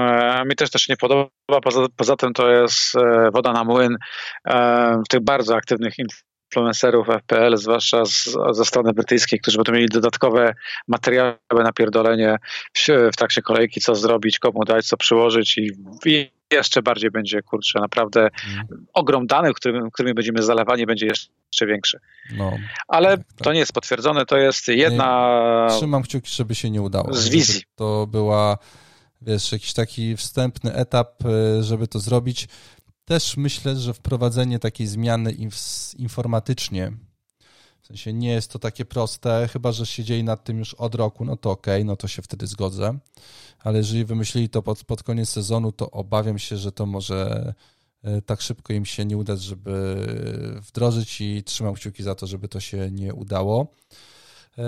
mi 0.47 0.57
też 0.57 0.71
to 0.71 0.79
się 0.79 0.93
nie 0.93 0.97
podoba, 0.97 1.31
poza, 1.63 1.87
poza 1.97 2.17
tym 2.17 2.33
to 2.33 2.51
jest 2.51 2.97
e, 2.97 3.31
woda 3.31 3.53
na 3.53 3.65
młyn 3.65 3.97
e, 4.49 5.03
tych 5.09 5.21
bardzo 5.21 5.57
aktywnych 5.57 5.95
influencerów 5.99 7.07
FPL, 7.07 7.57
zwłaszcza 7.57 8.05
z, 8.05 8.37
ze 8.51 8.65
strony 8.65 8.93
brytyjskiej, 8.93 9.41
którzy 9.41 9.59
będą 9.59 9.73
mieli 9.73 9.89
dodatkowe 9.89 10.55
materiały 10.89 11.39
na 11.53 11.73
pierdolenie 11.73 12.37
w, 12.77 12.89
w 13.13 13.17
trakcie 13.17 13.43
kolejki, 13.43 13.81
co 13.81 13.95
zrobić, 13.95 14.39
komu 14.39 14.65
dać, 14.65 14.87
co 14.87 14.97
przyłożyć 14.97 15.59
i, 15.59 15.71
i 16.05 16.38
jeszcze 16.53 16.83
bardziej 16.83 17.11
będzie, 17.11 17.43
kurczę, 17.43 17.81
naprawdę 17.81 18.21
mm. 18.21 18.87
ogrom 18.95 19.27
danych, 19.27 19.53
którymi, 19.53 19.91
którymi 19.93 20.15
będziemy 20.15 20.43
zalewani, 20.43 20.87
będzie 20.87 21.07
jeszcze 21.07 21.67
większy. 21.67 21.99
No, 22.37 22.53
Ale 22.89 23.19
tak, 23.19 23.27
tak. 23.27 23.45
to 23.45 23.53
nie 23.53 23.59
jest 23.59 23.73
potwierdzone, 23.73 24.27
to 24.27 24.37
jest 24.37 24.69
jedna... 24.69 25.67
Nie, 25.71 25.77
trzymam 25.77 26.03
kciuki, 26.03 26.31
żeby 26.35 26.55
się 26.55 26.71
nie 26.71 26.83
udało. 26.83 27.15
Z 27.15 27.29
wizji. 27.29 27.63
To 27.77 28.07
była, 28.07 28.59
wiesz, 29.23 29.53
jakiś 29.53 29.73
taki 29.73 30.17
wstępny 30.17 30.75
etap, 30.75 31.25
y, 31.25 31.63
żeby 31.63 31.89
to 31.89 31.99
zrobić. 31.99 32.49
Też 33.05 33.37
myślę, 33.37 33.77
że 33.77 33.95
wprowadzenie 33.95 34.59
takiej 34.59 34.87
zmiany 34.87 35.35
informatycznie, 35.99 36.93
w 37.89 37.91
sensie 37.91 38.13
nie 38.13 38.31
jest 38.31 38.51
to 38.53 38.59
takie 38.59 38.85
proste, 38.85 39.49
chyba 39.53 39.73
że 39.73 39.87
siedzieli 39.87 40.25
nad 40.25 40.45
tym 40.45 40.59
już 40.59 40.75
od 40.75 40.95
roku, 40.95 41.25
no 41.25 41.37
to 41.37 41.51
okej, 41.51 41.75
okay, 41.75 41.85
no 41.85 41.97
to 41.97 42.09
się 42.09 42.23
wtedy 42.23 42.47
zgodzę. 42.47 42.99
Ale 43.59 43.79
jeżeli 43.79 44.05
wymyślili 44.05 44.49
to 44.49 44.63
pod, 44.63 44.85
pod 44.85 45.03
koniec 45.03 45.29
sezonu, 45.29 45.73
to 45.73 45.91
obawiam 45.91 46.39
się, 46.39 46.57
że 46.57 46.73
to 46.73 46.87
może 46.87 47.55
e, 48.03 48.23
tak 48.23 48.41
szybko 48.41 48.73
im 48.73 48.85
się 48.85 49.05
nie 49.05 49.17
udać, 49.17 49.43
żeby 49.43 49.97
wdrożyć 50.61 51.21
i 51.21 51.43
trzymam 51.43 51.75
kciuki 51.75 52.03
za 52.03 52.15
to, 52.15 52.27
żeby 52.27 52.49
to 52.49 52.61
się 52.61 52.91
nie 52.91 53.15
udało. 53.15 53.67
E, 54.59 54.65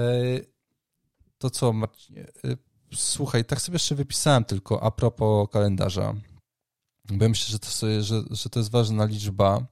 to 1.39 1.51
co, 1.51 1.73
Marcinie? 1.73 2.27
Słuchaj, 2.95 3.45
tak 3.45 3.61
sobie 3.61 3.75
jeszcze 3.75 3.95
wypisałem 3.95 4.45
tylko 4.45 4.83
a 4.83 4.91
propos 4.91 5.49
kalendarza. 5.53 6.15
Bo 7.11 7.29
myślę, 7.29 7.53
że 7.53 7.59
to, 7.59 7.67
sobie, 7.67 8.03
że, 8.03 8.23
że 8.31 8.51
to 8.51 8.61
jest 8.61 8.71
ważna 8.71 9.05
liczba. 9.05 9.67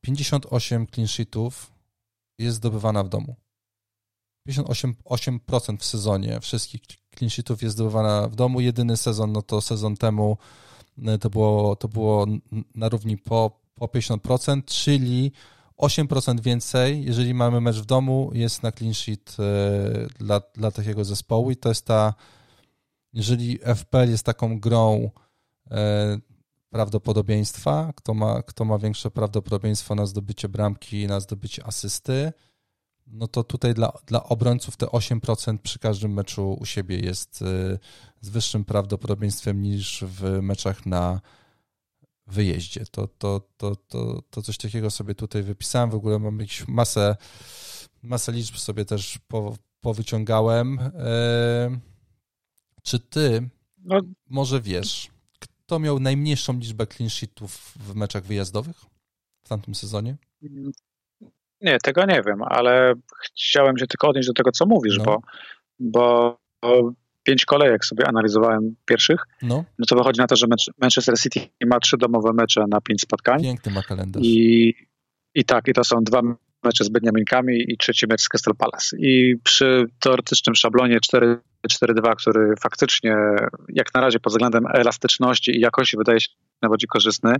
58 0.00 0.86
clean 0.86 1.08
sheetów 1.08 1.77
jest 2.38 2.56
zdobywana 2.56 3.04
w 3.04 3.08
domu. 3.08 3.36
58% 4.48 5.78
w 5.78 5.84
sezonie 5.84 6.40
wszystkich 6.40 6.80
clean 7.18 7.30
sheetów 7.30 7.62
jest 7.62 7.76
zdobywana 7.76 8.28
w 8.28 8.34
domu. 8.34 8.60
Jedyny 8.60 8.96
sezon, 8.96 9.32
no 9.32 9.42
to 9.42 9.60
sezon 9.60 9.96
temu 9.96 10.36
e, 11.06 11.18
to 11.18 11.30
było, 11.30 11.76
to 11.76 11.88
było 11.88 12.26
na 12.74 12.88
równi 12.88 13.16
po, 13.16 13.60
po 13.74 13.86
50%, 13.86 14.64
czyli 14.64 15.32
8% 15.78 16.40
więcej, 16.40 17.04
jeżeli 17.04 17.34
mamy 17.34 17.60
mecz 17.60 17.76
w 17.76 17.84
domu, 17.84 18.30
jest 18.34 18.62
na 18.62 18.72
clean 18.72 18.94
sheet 18.94 19.36
e, 19.38 20.24
dla, 20.24 20.40
dla 20.54 20.70
takiego 20.70 21.04
zespołu 21.04 21.50
i 21.50 21.56
to 21.56 21.68
jest 21.68 21.86
ta, 21.86 22.14
jeżeli 23.12 23.58
FPL 23.58 24.10
jest 24.10 24.26
taką 24.26 24.60
grą 24.60 25.10
e, 25.70 26.18
prawdopodobieństwa, 26.70 27.92
kto 27.96 28.14
ma, 28.14 28.42
kto 28.42 28.64
ma 28.64 28.78
większe 28.78 29.10
prawdopodobieństwo 29.10 29.94
na 29.94 30.06
zdobycie 30.06 30.48
bramki, 30.48 31.06
na 31.06 31.20
zdobycie 31.20 31.66
asysty, 31.66 32.32
no 33.06 33.28
to 33.28 33.44
tutaj 33.44 33.74
dla, 33.74 33.92
dla 34.06 34.24
obrońców 34.24 34.76
te 34.76 34.86
8% 34.86 35.58
przy 35.58 35.78
każdym 35.78 36.12
meczu 36.12 36.56
u 36.60 36.64
siebie 36.64 36.98
jest 36.98 37.42
y, 37.42 37.78
z 38.20 38.28
wyższym 38.28 38.64
prawdopodobieństwem 38.64 39.62
niż 39.62 40.04
w 40.06 40.42
meczach 40.42 40.86
na 40.86 41.20
wyjeździe. 42.26 42.84
To, 42.90 43.08
to, 43.08 43.40
to, 43.56 43.76
to, 43.76 44.22
to 44.30 44.42
coś 44.42 44.56
takiego 44.58 44.90
sobie 44.90 45.14
tutaj 45.14 45.42
wypisałem. 45.42 45.90
W 45.90 45.94
ogóle 45.94 46.18
mam 46.18 46.40
jakąś 46.40 46.68
masę, 46.68 47.16
masę 48.02 48.32
liczb 48.32 48.56
sobie 48.56 48.84
też 48.84 49.18
po, 49.28 49.56
powyciągałem. 49.80 50.78
Y, 50.78 50.90
czy 52.82 52.98
ty 52.98 53.48
no. 53.78 54.00
może 54.28 54.60
wiesz, 54.60 55.10
kto 55.68 55.78
miał 55.78 56.00
najmniejszą 56.00 56.58
liczbę 56.58 56.86
clean 56.86 57.10
sheetów 57.10 57.74
w 57.76 57.94
meczach 57.94 58.24
wyjazdowych 58.24 58.76
w 59.44 59.48
tamtym 59.48 59.74
sezonie? 59.74 60.16
Nie, 61.60 61.78
tego 61.82 62.04
nie 62.04 62.22
wiem, 62.26 62.42
ale 62.42 62.94
chciałem 63.24 63.78
się 63.78 63.86
tylko 63.86 64.08
odnieść 64.08 64.28
do 64.28 64.34
tego, 64.34 64.50
co 64.52 64.66
mówisz, 64.66 64.98
no. 64.98 65.04
bo, 65.04 65.20
bo, 65.78 66.38
bo 66.62 66.92
pięć 67.22 67.44
kolejek 67.44 67.84
sobie 67.84 68.08
analizowałem 68.08 68.76
pierwszych, 68.86 69.20
no. 69.42 69.64
no 69.78 69.86
to 69.88 69.96
wychodzi 69.96 70.20
na 70.20 70.26
to, 70.26 70.36
że 70.36 70.46
Manchester 70.80 71.18
City 71.18 71.40
ma 71.66 71.80
trzy 71.80 71.96
domowe 71.96 72.32
mecze 72.32 72.64
na 72.68 72.80
pięć 72.80 73.00
spotkań. 73.00 73.42
Piękny 73.42 73.72
ma 73.72 73.82
kalendarz. 73.82 74.22
I, 74.24 74.74
i 75.34 75.44
tak, 75.44 75.68
i 75.68 75.72
to 75.72 75.84
są 75.84 75.96
dwa 76.04 76.22
mecze 76.62 76.84
z 76.84 76.88
Beniaminkami 76.88 77.64
i 77.68 77.76
trzeci 77.76 78.06
mecz 78.06 78.20
z 78.20 78.28
Crystal 78.28 78.54
Palace. 78.54 78.96
I 78.98 79.36
przy 79.44 79.86
teoretycznym 80.00 80.54
szablonie 80.54 80.98
4-4-2, 81.12 82.14
który 82.16 82.54
faktycznie 82.60 83.16
jak 83.68 83.94
na 83.94 84.00
razie 84.00 84.20
pod 84.20 84.32
względem 84.32 84.66
elastyczności 84.74 85.56
i 85.56 85.60
jakości 85.60 85.96
wydaje 85.96 86.20
się 86.20 86.28
najbardziej 86.62 86.88
korzystny, 86.88 87.32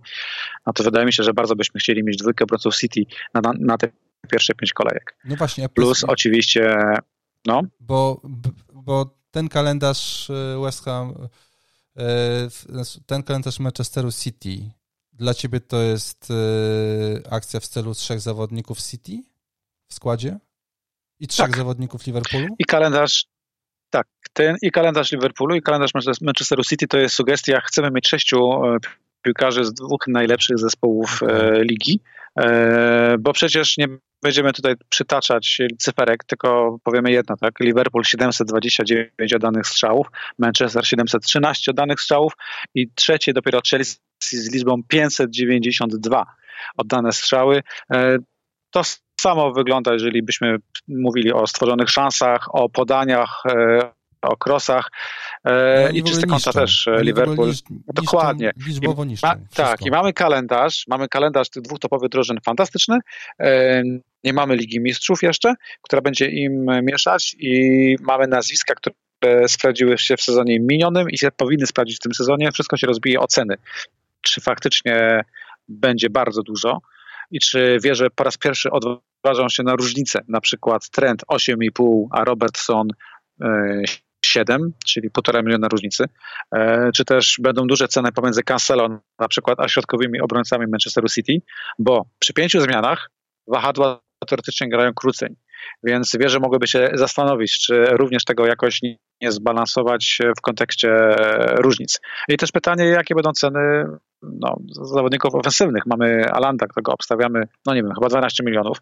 no 0.66 0.73
to 0.73 0.85
wydaje 0.85 1.07
mi 1.07 1.12
się, 1.12 1.23
że 1.23 1.35
bardzo 1.35 1.57
byśmy 1.57 1.81
chcieli 1.81 2.05
mieć 2.05 2.16
dwójkę 2.16 2.45
obrońców 2.45 2.77
City 2.77 3.03
na, 3.35 3.41
na, 3.41 3.53
na 3.61 3.79
te 3.79 3.89
pierwsze 4.31 4.55
pięć 4.55 4.73
kolejek. 4.73 5.16
No 5.25 5.37
właśnie. 5.37 5.69
Plus 5.69 6.05
oczywiście, 6.05 6.77
no. 7.47 7.62
Bo, 7.81 8.23
bo 8.73 9.19
ten 9.31 9.49
kalendarz 9.49 10.31
e, 10.31 10.61
West 10.62 10.85
Ham, 10.85 11.14
e, 11.97 12.49
ten 13.07 13.23
kalendarz 13.23 13.59
Manchesteru 13.61 14.12
City, 14.12 14.71
dla 15.19 15.35
ciebie 15.35 15.61
to 15.61 15.83
jest 15.83 16.29
e, 16.31 17.33
akcja 17.33 17.61
w 17.61 17.64
stylu 17.64 17.95
trzech 17.95 18.21
zawodników 18.21 18.83
City 18.83 19.23
w 19.89 19.95
składzie? 19.95 20.39
I 21.21 21.27
trzech 21.27 21.47
tak. 21.47 21.57
zawodników 21.57 22.07
Liverpoolu? 22.07 22.47
I 22.59 22.64
kalendarz, 22.64 23.25
tak, 23.91 24.07
ten 24.33 24.57
i 24.62 24.71
kalendarz 24.71 25.12
Liverpoolu 25.12 25.55
i 25.55 25.62
kalendarz 25.62 25.91
Manchesteru 26.21 26.64
City 26.64 26.89
to 26.89 26.99
jest 26.99 27.14
sugestia, 27.14 27.61
chcemy 27.61 27.91
mieć 27.91 28.09
sześciu 28.09 28.51
piłkarzy 29.23 29.64
z 29.64 29.73
dwóch 29.73 30.01
najlepszych 30.09 30.59
zespołów 30.59 31.23
okay. 31.23 31.62
ligi, 31.64 32.01
bo 33.19 33.33
przecież 33.33 33.79
nie 33.79 33.87
będziemy 34.23 34.53
tutaj 34.53 34.75
przytaczać 34.89 35.59
cyferek, 35.79 36.25
tylko 36.25 36.79
powiemy 36.85 37.11
jedno, 37.12 37.37
tak? 37.37 37.61
Liverpool 37.61 38.05
729 38.05 39.33
oddanych 39.35 39.66
strzałów, 39.66 40.07
Manchester 40.39 40.87
713 40.87 41.71
oddanych 41.71 42.01
strzałów 42.01 42.33
i 42.75 42.91
trzecie 42.95 43.33
dopiero 43.33 43.61
Chelsea 43.71 43.99
z 44.23 44.55
liczbą 44.55 44.83
592 44.89 46.27
oddane 46.77 47.12
strzały. 47.12 47.62
E, 47.93 48.19
to 48.71 48.83
samo 49.21 49.53
wygląda, 49.53 49.93
jeżeli 49.93 50.23
byśmy 50.23 50.57
mówili 50.89 51.33
o 51.33 51.47
stworzonych 51.47 51.91
szansach, 51.91 52.55
o 52.55 52.69
podaniach, 52.69 53.43
e, 53.49 53.97
o 54.23 54.37
krosach 54.37 54.91
e, 55.45 55.93
i 55.93 56.03
czysty 56.03 56.27
konta 56.27 56.53
też 56.53 56.89
e, 56.89 57.03
Liverpool. 57.03 57.49
Niszczą, 57.49 57.75
Dokładnie. 57.95 58.53
Liczbowo 58.66 59.05
niszczą. 59.05 59.27
Ma, 59.27 59.37
tak, 59.55 59.87
i 59.87 59.91
mamy 59.91 60.12
kalendarz, 60.12 60.85
mamy 60.89 61.09
kalendarz 61.09 61.51
tych 61.51 61.62
dwóch 61.62 61.79
topowych 61.79 62.11
drużyn 62.11 62.39
fantastyczny. 62.45 62.99
E, 63.41 63.83
nie 64.25 64.33
mamy 64.33 64.57
Ligi 64.57 64.81
Mistrzów 64.81 65.23
jeszcze, 65.23 65.55
która 65.83 66.03
będzie 66.03 66.27
im 66.27 66.66
mieszać 66.83 67.37
i 67.39 67.97
mamy 68.01 68.27
nazwiska, 68.27 68.75
które 68.75 69.49
sprawdziły 69.49 69.99
się 69.99 70.16
w 70.16 70.23
sezonie 70.23 70.61
minionym 70.61 71.11
i 71.11 71.19
się 71.19 71.31
powinny 71.31 71.66
sprawdzić 71.66 71.97
w 71.97 72.01
tym 72.01 72.14
sezonie. 72.14 72.53
Wszystko 72.53 72.77
się 72.77 72.87
rozbije 72.87 73.21
o 73.21 73.27
ceny. 73.27 73.55
Czy 74.23 74.41
faktycznie 74.41 75.25
będzie 75.69 76.11
bardzo 76.11 76.43
dużo 76.43 76.81
i 77.31 77.41
czy 77.41 77.79
wierzę 77.83 78.11
po 78.11 78.25
raz 78.25 78.37
pierwszy 78.37 78.71
od 78.71 78.85
rozważą 79.25 79.49
się 79.49 79.62
na 79.62 79.77
różnice, 79.77 80.21
na 80.29 80.41
przykład 80.41 80.91
trend 80.91 81.25
8,5, 81.33 82.07
a 82.11 82.25
Robertson 82.25 82.89
7, 84.25 84.73
czyli 84.87 85.11
1,5 85.11 85.45
miliona 85.45 85.69
różnicy, 85.69 86.05
czy 86.95 87.05
też 87.05 87.37
będą 87.43 87.66
duże 87.66 87.89
ceny 87.89 88.12
pomiędzy 88.12 88.43
Cancelo 88.43 88.89
na 89.19 89.29
przykład, 89.29 89.61
a 89.61 89.69
środkowymi 89.69 90.21
obrońcami 90.21 90.66
Manchesteru 90.66 91.09
City, 91.09 91.33
bo 91.79 92.05
przy 92.19 92.33
pięciu 92.33 92.61
zmianach 92.61 93.11
wahadła 93.47 94.01
teoretycznie 94.29 94.69
grają 94.69 94.95
krócej. 94.95 95.37
Więc 95.83 96.16
wierzę, 96.21 96.41
mogłyby 96.41 96.66
się 96.66 96.91
zastanowić, 96.95 97.59
czy 97.59 97.85
również 97.85 98.25
tego 98.25 98.47
jakoś 98.47 98.81
nie 99.21 99.33
zbalansować 99.33 100.19
w 100.39 100.41
kontekście 100.41 100.89
różnic. 101.57 102.01
I 102.29 102.37
też 102.37 102.53
pytanie, 102.53 102.85
jakie 102.85 103.14
będą 103.14 103.33
ceny 103.33 103.85
no, 104.23 104.57
zawodników 104.71 105.35
ofensywnych. 105.35 105.87
Mamy 105.87 106.31
Alanda, 106.33 106.66
którego 106.66 106.93
obstawiamy, 106.93 107.43
no 107.66 107.75
nie 107.75 107.83
wiem, 107.83 107.93
chyba 107.95 108.09
12 108.09 108.45
milionów. 108.45 108.79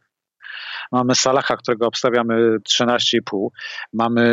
Mamy 0.92 1.14
Salaha, 1.14 1.56
którego 1.56 1.86
obstawiamy 1.86 2.56
13,5. 2.58 3.48
Mamy 3.92 4.24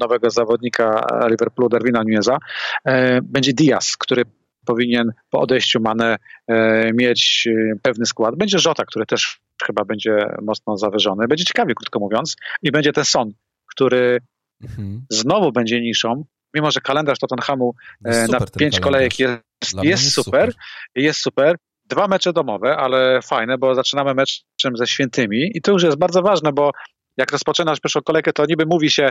nowego 0.00 0.30
zawodnika 0.30 1.06
Liverpoolu, 1.30 1.68
Darwina 1.68 2.02
Nuneza. 2.02 2.38
E, 2.84 3.20
będzie 3.22 3.52
Diaz, 3.52 3.96
który 3.98 4.22
powinien 4.66 5.12
po 5.30 5.40
odejściu 5.40 5.80
Mane 5.80 6.16
e, 6.48 6.92
mieć 6.92 7.48
e, 7.50 7.76
pewny 7.82 8.06
skład. 8.06 8.36
Będzie 8.36 8.58
Żota, 8.58 8.84
który 8.84 9.06
też 9.06 9.40
chyba 9.66 9.84
będzie 9.84 10.16
mocno 10.42 10.76
zawyżony. 10.76 11.28
Będzie 11.28 11.44
ciekawie, 11.44 11.74
krótko 11.74 11.98
mówiąc. 11.98 12.36
I 12.62 12.72
będzie 12.72 12.92
ten 12.92 13.04
Son, 13.04 13.32
który 13.70 14.18
mhm. 14.62 15.06
znowu 15.10 15.52
będzie 15.52 15.80
niszą, 15.80 16.24
mimo 16.54 16.70
że 16.70 16.80
kalendarz 16.80 17.18
Tottenhamu 17.18 17.74
na 18.04 18.40
pięć 18.58 18.80
kolejek 18.80 19.18
jest, 19.18 19.42
jest, 19.62 19.84
jest 19.84 20.12
super, 20.12 20.52
super, 20.52 20.54
jest 20.94 21.20
super. 21.20 21.56
Dwa 21.84 22.08
mecze 22.08 22.32
domowe, 22.32 22.76
ale 22.76 23.22
fajne, 23.22 23.58
bo 23.58 23.74
zaczynamy 23.74 24.14
meczem 24.14 24.76
ze 24.76 24.86
świętymi 24.86 25.50
i 25.54 25.60
to 25.60 25.72
już 25.72 25.82
jest 25.82 25.98
bardzo 25.98 26.22
ważne, 26.22 26.52
bo 26.52 26.70
jak 27.16 27.32
rozpoczynasz 27.32 27.80
pierwszą 27.80 28.00
kolejkę, 28.00 28.32
to 28.32 28.44
niby 28.48 28.66
mówi 28.66 28.90
się 28.90 29.10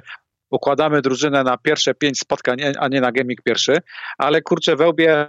układamy 0.52 1.02
drużynę 1.02 1.44
na 1.44 1.58
pierwsze 1.58 1.94
pięć 1.94 2.20
spotkań, 2.20 2.58
a 2.80 2.88
nie 2.88 3.02
na 3.02 3.12
gaming 3.12 3.42
pierwszy, 3.42 3.78
ale 4.18 4.42
kurczę, 4.42 4.76
wełbie 4.76 5.28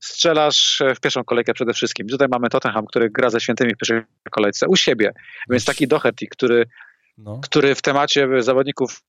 strzelasz 0.00 0.82
w 0.96 1.00
pierwszą 1.00 1.24
kolejkę 1.24 1.54
przede 1.54 1.72
wszystkim. 1.72 2.06
Tutaj 2.06 2.28
mamy 2.30 2.48
Tottenham, 2.48 2.86
który 2.86 3.10
gra 3.10 3.30
ze 3.30 3.40
świętymi 3.40 3.74
w 3.74 3.76
pierwszej 3.76 4.02
kolejce 4.30 4.68
u 4.68 4.76
siebie, 4.76 5.12
więc 5.50 5.64
taki 5.64 5.88
Doherty, 5.88 6.26
który, 6.26 6.64
no. 7.18 7.40
który 7.42 7.74
w 7.74 7.82
temacie 7.82 8.28
zawodników 8.38 9.02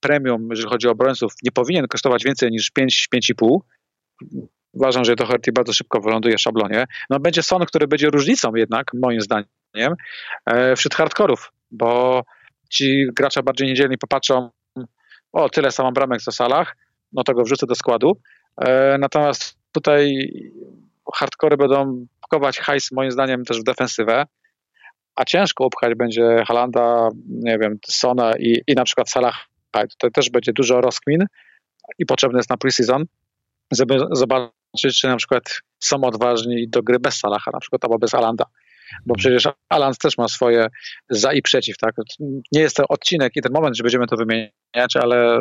premium, 0.00 0.48
jeżeli 0.50 0.68
chodzi 0.68 0.88
o 0.88 0.90
obrońców, 0.90 1.32
nie 1.42 1.52
powinien 1.52 1.86
kosztować 1.86 2.24
więcej 2.24 2.50
niż 2.50 2.70
5-5,5. 2.78 3.58
Uważam, 4.72 5.04
że 5.04 5.16
Doherty 5.16 5.52
bardzo 5.52 5.72
szybko 5.72 6.00
wyląduje 6.00 6.36
w 6.36 6.40
szablonie. 6.40 6.84
No 7.10 7.20
będzie 7.20 7.42
Son, 7.42 7.66
który 7.66 7.86
będzie 7.86 8.10
różnicą 8.10 8.54
jednak, 8.54 8.90
moim 8.94 9.20
zdaniem, 9.20 9.94
e, 10.46 10.76
wśród 10.76 10.94
hardkorów, 10.94 11.52
bo 11.70 12.22
ci 12.70 13.06
gracze 13.16 13.42
bardziej 13.42 13.68
niedzielni 13.68 13.98
popatrzą, 13.98 14.50
o 15.32 15.48
tyle 15.48 15.70
samo 15.70 15.92
bramek 15.92 16.22
co 16.22 16.32
salach, 16.32 16.76
no 17.12 17.22
to 17.24 17.34
go 17.34 17.42
wrzucę 17.42 17.66
do 17.66 17.74
składu. 17.74 18.16
E, 18.56 18.98
natomiast 18.98 19.58
tutaj 19.72 20.32
hardkory 21.14 21.56
będą 21.56 22.06
pakować 22.20 22.58
hajs 22.58 22.92
moim 22.92 23.10
zdaniem 23.10 23.44
też 23.44 23.60
w 23.60 23.64
defensywę, 23.64 24.26
a 25.16 25.24
ciężko 25.24 25.66
upchać 25.66 25.94
będzie 25.94 26.44
Halanda, 26.46 27.08
nie 27.28 27.58
wiem, 27.58 27.78
Sona 27.86 28.32
i, 28.38 28.62
i 28.66 28.74
na 28.74 28.84
przykład 28.84 29.10
Salah. 29.10 29.36
Tutaj 29.72 30.10
też 30.10 30.30
będzie 30.30 30.52
dużo 30.52 30.80
rozkmin 30.80 31.24
i 31.98 32.06
potrzebne 32.06 32.38
jest 32.38 32.50
na 32.50 32.56
preseason, 32.56 33.04
żeby 33.72 33.98
zobaczyć, 34.12 35.00
czy 35.00 35.08
na 35.08 35.16
przykład 35.16 35.60
są 35.80 36.00
odważni 36.04 36.68
do 36.68 36.82
gry 36.82 36.98
bez 36.98 37.18
Salaha, 37.18 37.50
na 37.52 37.60
przykład 37.60 37.84
albo 37.84 37.98
bez 37.98 38.14
Alanda 38.14 38.44
bo 39.06 39.14
przecież 39.14 39.48
Alan 39.68 39.92
też 40.02 40.18
ma 40.18 40.28
swoje 40.28 40.66
za 41.10 41.32
i 41.32 41.42
przeciw, 41.42 41.76
tak? 41.76 41.94
Nie 42.52 42.60
jest 42.60 42.76
to 42.76 42.84
odcinek 42.88 43.32
i 43.36 43.42
ten 43.42 43.52
moment, 43.52 43.76
że 43.76 43.82
będziemy 43.82 44.06
to 44.06 44.16
wymieniać, 44.16 44.96
ale 45.00 45.38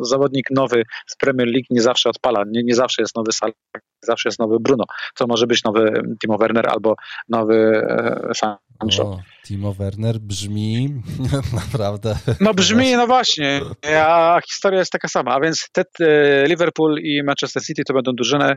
zawodnik 0.00 0.46
nowy 0.50 0.82
z 1.06 1.16
Premier 1.16 1.48
League 1.48 1.66
nie 1.70 1.82
zawsze 1.82 2.10
odpala, 2.10 2.42
nie, 2.50 2.62
nie 2.62 2.74
zawsze 2.74 3.02
jest 3.02 3.16
nowy 3.16 3.32
Salah, 3.32 3.54
zawsze 4.04 4.28
jest 4.28 4.38
nowy 4.38 4.56
Bruno. 4.60 4.84
To 5.18 5.26
może 5.26 5.46
być 5.46 5.64
nowy 5.64 6.02
Timo 6.22 6.38
Werner 6.38 6.68
albo 6.68 6.94
nowy 7.28 7.82
e, 7.88 8.34
Sancho. 8.34 9.02
O, 9.02 9.20
Timo 9.46 9.72
Werner 9.72 10.18
brzmi 10.18 11.02
naprawdę... 11.62 12.16
No 12.40 12.54
brzmi, 12.54 12.92
no 12.92 13.06
właśnie, 13.06 13.60
a 13.96 14.40
historia 14.50 14.78
jest 14.78 14.92
taka 14.92 15.08
sama, 15.08 15.34
a 15.34 15.40
więc 15.40 15.68
te, 15.72 15.84
Liverpool 16.46 16.98
i 17.02 17.22
Manchester 17.22 17.62
City 17.62 17.82
to 17.86 17.94
będą 17.94 18.12
drużyny, 18.12 18.56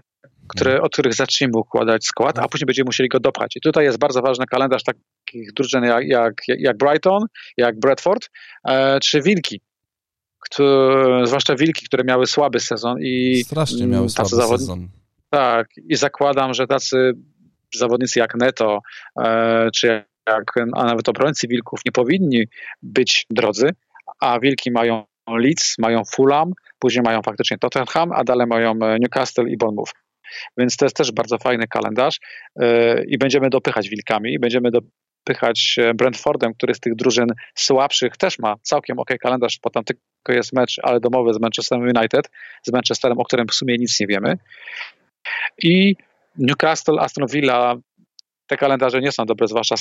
które, 0.50 0.82
od 0.82 0.94
których 0.94 1.14
zaczniemy 1.14 1.54
układać 1.56 2.06
skład, 2.06 2.40
a 2.40 2.48
później 2.48 2.66
będziemy 2.66 2.86
musieli 2.86 3.10
go 3.10 3.20
dopchać. 3.20 3.56
I 3.56 3.62
tutaj 3.62 3.86
jest 3.86 4.00
bardzo 4.00 4.22
ważny 4.22 4.46
kalendarz 4.46 4.84
takich 4.84 5.54
drużyn 5.54 5.84
jak, 5.84 6.08
jak, 6.08 6.34
jak 6.48 6.78
Brighton, 6.78 7.26
jak 7.58 7.80
Bradford, 7.80 8.30
e, 8.68 9.00
czy 9.00 9.22
Wilki. 9.22 9.62
Które, 10.40 11.28
zwłaszcza 11.28 11.56
Wilki, 11.56 11.86
które 11.86 12.04
miały 12.04 12.28
słaby 12.28 12.60
sezon 12.60 12.98
i 13.02 13.44
strasznie 13.46 13.88
miały 13.88 14.10
słaby 14.10 14.30
zawod... 14.30 14.60
sezon. 14.60 14.88
Tak, 15.30 15.68
i 15.90 15.96
zakładam, 15.96 16.54
że 16.54 16.68
tacy 16.68 17.12
zawodnicy 17.76 18.20
jak 18.20 18.36
Neto, 18.36 18.80
e, 19.20 19.70
czy 19.76 19.88
jak, 20.28 20.54
a 20.74 20.86
nawet 20.86 21.10
obrońcy 21.10 21.48
Wilków 21.48 21.80
nie 21.86 21.92
powinni 21.92 22.44
być 22.82 23.26
drodzy, 23.30 23.70
a 24.22 24.40
Wilki 24.40 24.72
mają 24.72 25.04
Leeds, 25.28 25.76
mają 25.80 26.02
Fulham, 26.06 26.52
później 26.80 27.04
mają 27.04 27.22
faktycznie 27.22 27.58
Tottenham, 27.58 28.12
a 28.12 28.24
dalej 28.24 28.48
mają 28.48 28.72
e, 28.72 29.00
Newcastle 29.00 29.50
i 29.50 29.58
Bournemouth. 29.58 29.92
Więc 30.58 30.78
to 30.78 30.86
jest 30.86 30.96
też 30.96 31.12
bardzo 31.12 31.38
fajny 31.38 31.68
kalendarz 31.68 32.20
e, 32.56 33.04
i 33.04 33.18
będziemy 33.18 33.50
dopychać 33.50 33.90
wilkami, 33.90 34.40
będziemy 34.40 34.72
dopychać 34.72 35.76
e, 35.78 35.94
Brentfordem, 35.94 36.54
który 36.54 36.74
z 36.74 36.80
tych 36.80 36.96
drużyn 36.96 37.28
słabszych 37.56 38.18
też 38.18 38.40
ma 38.40 38.56
całkiem 38.62 39.00
ok 39.00 39.10
kalendarz, 39.22 39.60
bo 39.64 39.70
tam 39.70 39.84
tylko 39.84 40.02
jest 40.30 40.54
mecz, 40.54 40.80
ale 40.84 41.00
domowy 41.00 41.34
z 41.34 41.40
Manchesterem 41.40 41.84
United, 41.98 42.30
z 42.64 42.72
Manchesterem, 42.72 43.20
o 43.20 43.24
którym 43.24 43.48
w 43.48 43.54
sumie 43.54 43.78
nic 43.78 44.00
nie 44.00 44.08
wiemy. 44.08 44.38
I 45.64 45.96
Newcastle, 46.38 47.00
Aston 47.00 47.28
Villa, 47.28 47.76
te 48.48 48.58
kalendarze 48.58 49.00
nie 49.02 49.12
są 49.12 49.26
dobre, 49.26 49.48
zwłaszcza 49.48 49.76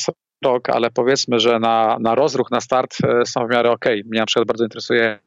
rok, 0.44 0.70
ale 0.70 0.90
powiedzmy, 0.90 1.40
że 1.40 1.58
na, 1.58 1.96
na 2.00 2.14
rozruch, 2.14 2.50
na 2.50 2.60
start 2.60 2.96
e, 3.04 3.26
są 3.26 3.46
w 3.46 3.50
miarę 3.50 3.70
ok. 3.70 3.84
Mnie 4.04 4.20
na 4.20 4.26
przykład 4.26 4.48
bardzo 4.48 4.64
interesuje 4.64 5.18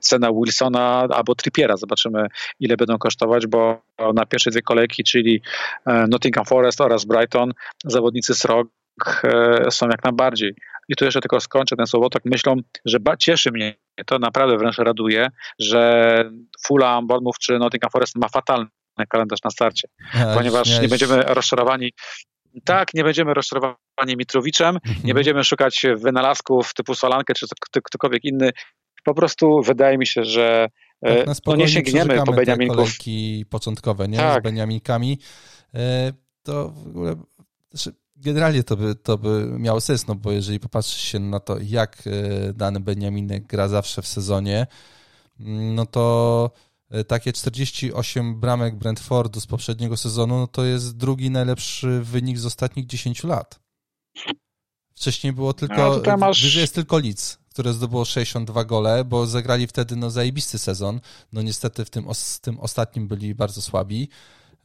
cena 0.00 0.32
Wilsona 0.32 1.06
albo 1.10 1.34
Trippiera. 1.34 1.76
Zobaczymy, 1.76 2.26
ile 2.60 2.76
będą 2.76 2.98
kosztować, 2.98 3.46
bo 3.46 3.82
na 4.14 4.26
pierwsze 4.26 4.50
dwie 4.50 4.62
kolejki, 4.62 5.04
czyli 5.04 5.42
e, 5.86 6.06
Nottingham 6.10 6.44
Forest 6.44 6.80
oraz 6.80 7.04
Brighton, 7.04 7.52
zawodnicy 7.84 8.34
z 8.34 8.44
rok 8.44 8.68
e, 9.24 9.70
są 9.70 9.88
jak 9.88 10.04
najbardziej. 10.04 10.54
I 10.88 10.96
tu 10.96 11.04
jeszcze 11.04 11.20
tylko 11.20 11.40
skończę 11.40 11.76
ten 11.76 11.86
słowotok 11.86 12.22
myślą, 12.24 12.56
że 12.84 12.98
cieszy 13.18 13.50
mnie, 13.52 13.74
to 14.06 14.18
naprawdę 14.18 14.56
wręcz 14.56 14.78
raduje, 14.78 15.28
że 15.58 16.30
Fulham, 16.66 17.06
Bournemouth 17.06 17.38
czy 17.40 17.58
Nottingham 17.58 17.90
Forest 17.90 18.16
ma 18.16 18.28
fatalny 18.28 18.66
kalendarz 19.08 19.42
na 19.44 19.50
starcie, 19.50 19.88
ponieważ 20.34 20.80
nie 20.80 20.88
będziemy 20.88 21.22
rozczarowani 21.22 21.92
tak, 22.64 22.94
nie 22.94 23.04
będziemy 23.04 23.34
rozczarowani 23.34 24.16
Mitrowiczem, 24.16 24.78
nie 24.84 24.92
mhm. 24.92 25.14
będziemy 25.14 25.44
szukać 25.44 25.86
wynalazków 25.96 26.74
typu 26.74 26.94
Solankę 26.94 27.34
czy 27.34 27.46
ktokolwiek 27.84 28.24
inny 28.24 28.50
po 29.04 29.14
prostu 29.14 29.62
wydaje 29.62 29.98
mi 29.98 30.06
się, 30.06 30.24
że 30.24 30.68
tak, 31.04 31.36
no 31.46 31.56
nie 31.56 31.68
sięgniemy 31.68 32.22
po 32.26 32.32
Beniaminków. 32.32 32.76
kolejki 32.76 33.44
początkowe, 33.50 34.08
nie? 34.08 34.18
Tak. 34.18 34.42
Z 34.42 34.44
Beniaminkami. 34.44 35.18
E, 35.74 36.12
to 36.42 36.70
w 36.70 36.88
ogóle, 36.88 37.16
znaczy 37.70 37.92
generalnie 38.16 38.62
to 38.62 38.76
by, 38.76 38.94
to 38.94 39.18
by 39.18 39.46
miało 39.58 39.80
sens, 39.80 40.06
no 40.06 40.14
bo 40.14 40.32
jeżeli 40.32 40.60
popatrzy 40.60 40.98
się 40.98 41.18
na 41.18 41.40
to, 41.40 41.56
jak 41.62 42.02
e, 42.06 42.52
dany 42.52 42.80
Beniaminek 42.80 43.46
gra 43.46 43.68
zawsze 43.68 44.02
w 44.02 44.06
sezonie, 44.06 44.66
mm, 45.40 45.74
no 45.74 45.86
to 45.86 46.50
takie 47.06 47.32
48 47.32 48.40
bramek 48.40 48.76
Brentfordu 48.76 49.40
z 49.40 49.46
poprzedniego 49.46 49.96
sezonu, 49.96 50.38
no 50.38 50.46
to 50.46 50.64
jest 50.64 50.96
drugi 50.96 51.30
najlepszy 51.30 52.00
wynik 52.00 52.38
z 52.38 52.46
ostatnich 52.46 52.86
10 52.86 53.24
lat. 53.24 53.60
Wcześniej 54.94 55.32
było 55.32 55.52
tylko, 55.52 56.02
no, 56.06 56.16
masz... 56.16 56.54
jest 56.54 56.74
tylko 56.74 56.98
Leeds 56.98 57.38
które 57.54 57.72
zdobyło 57.72 58.04
62 58.04 58.64
gole, 58.64 59.04
bo 59.04 59.26
zagrali 59.26 59.66
wtedy 59.66 59.96
no, 59.96 60.10
zajebisty 60.10 60.58
sezon. 60.58 61.00
No 61.32 61.42
niestety 61.42 61.84
w 61.84 61.90
tym, 61.90 62.08
os, 62.08 62.40
tym 62.40 62.60
ostatnim 62.60 63.08
byli 63.08 63.34
bardzo 63.34 63.62
słabi. 63.62 64.08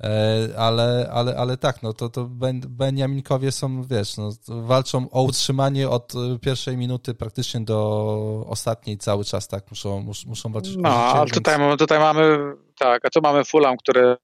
E, 0.04 0.50
ale, 0.58 1.10
ale, 1.14 1.38
ale 1.38 1.58
tak, 1.58 1.84
no 1.84 1.94
to, 1.94 2.10
to 2.10 2.28
Beniaminkowie 2.68 3.52
są, 3.52 3.84
wiesz, 3.84 4.18
no, 4.18 4.30
walczą 4.48 5.10
o 5.12 5.24
utrzymanie 5.24 5.90
od 5.90 6.14
pierwszej 6.42 6.78
minuty 6.78 7.14
praktycznie 7.14 7.62
do 7.62 8.46
ostatniej 8.48 8.98
cały 8.98 9.26
czas, 9.26 9.48
tak, 9.48 9.72
muszą, 9.72 10.00
mus, 10.00 10.26
muszą 10.26 10.52
walczyć 10.52 10.76
No, 10.78 10.90
ale 10.90 11.20
więc... 11.20 11.34
tutaj, 11.34 11.78
tutaj 11.78 12.00
mamy, 12.00 12.54
tak, 12.80 13.06
a 13.06 13.10
tu 13.10 13.20
mamy 13.24 13.46
Fulham, 13.46 13.78
który 13.78 14.16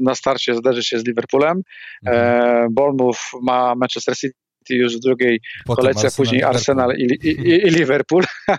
na 0.00 0.14
starcie 0.14 0.54
zderzy 0.54 0.82
się 0.82 0.98
z 0.98 1.04
Liverpoolem, 1.04 1.62
mhm. 2.06 2.64
e, 2.64 2.66
Bournemouth 2.70 3.20
ma 3.42 3.74
Manchester 3.74 4.16
City 4.16 4.45
już 4.74 4.96
w 4.96 5.00
drugiej 5.00 5.40
Potem 5.66 5.82
kolejce, 5.82 6.06
Arsenal, 6.06 6.16
później 6.16 6.42
Arsenal 6.42 6.96
i, 6.96 7.02
i, 7.02 7.28
i, 7.28 7.66
i 7.66 7.70
Liverpool. 7.70 8.24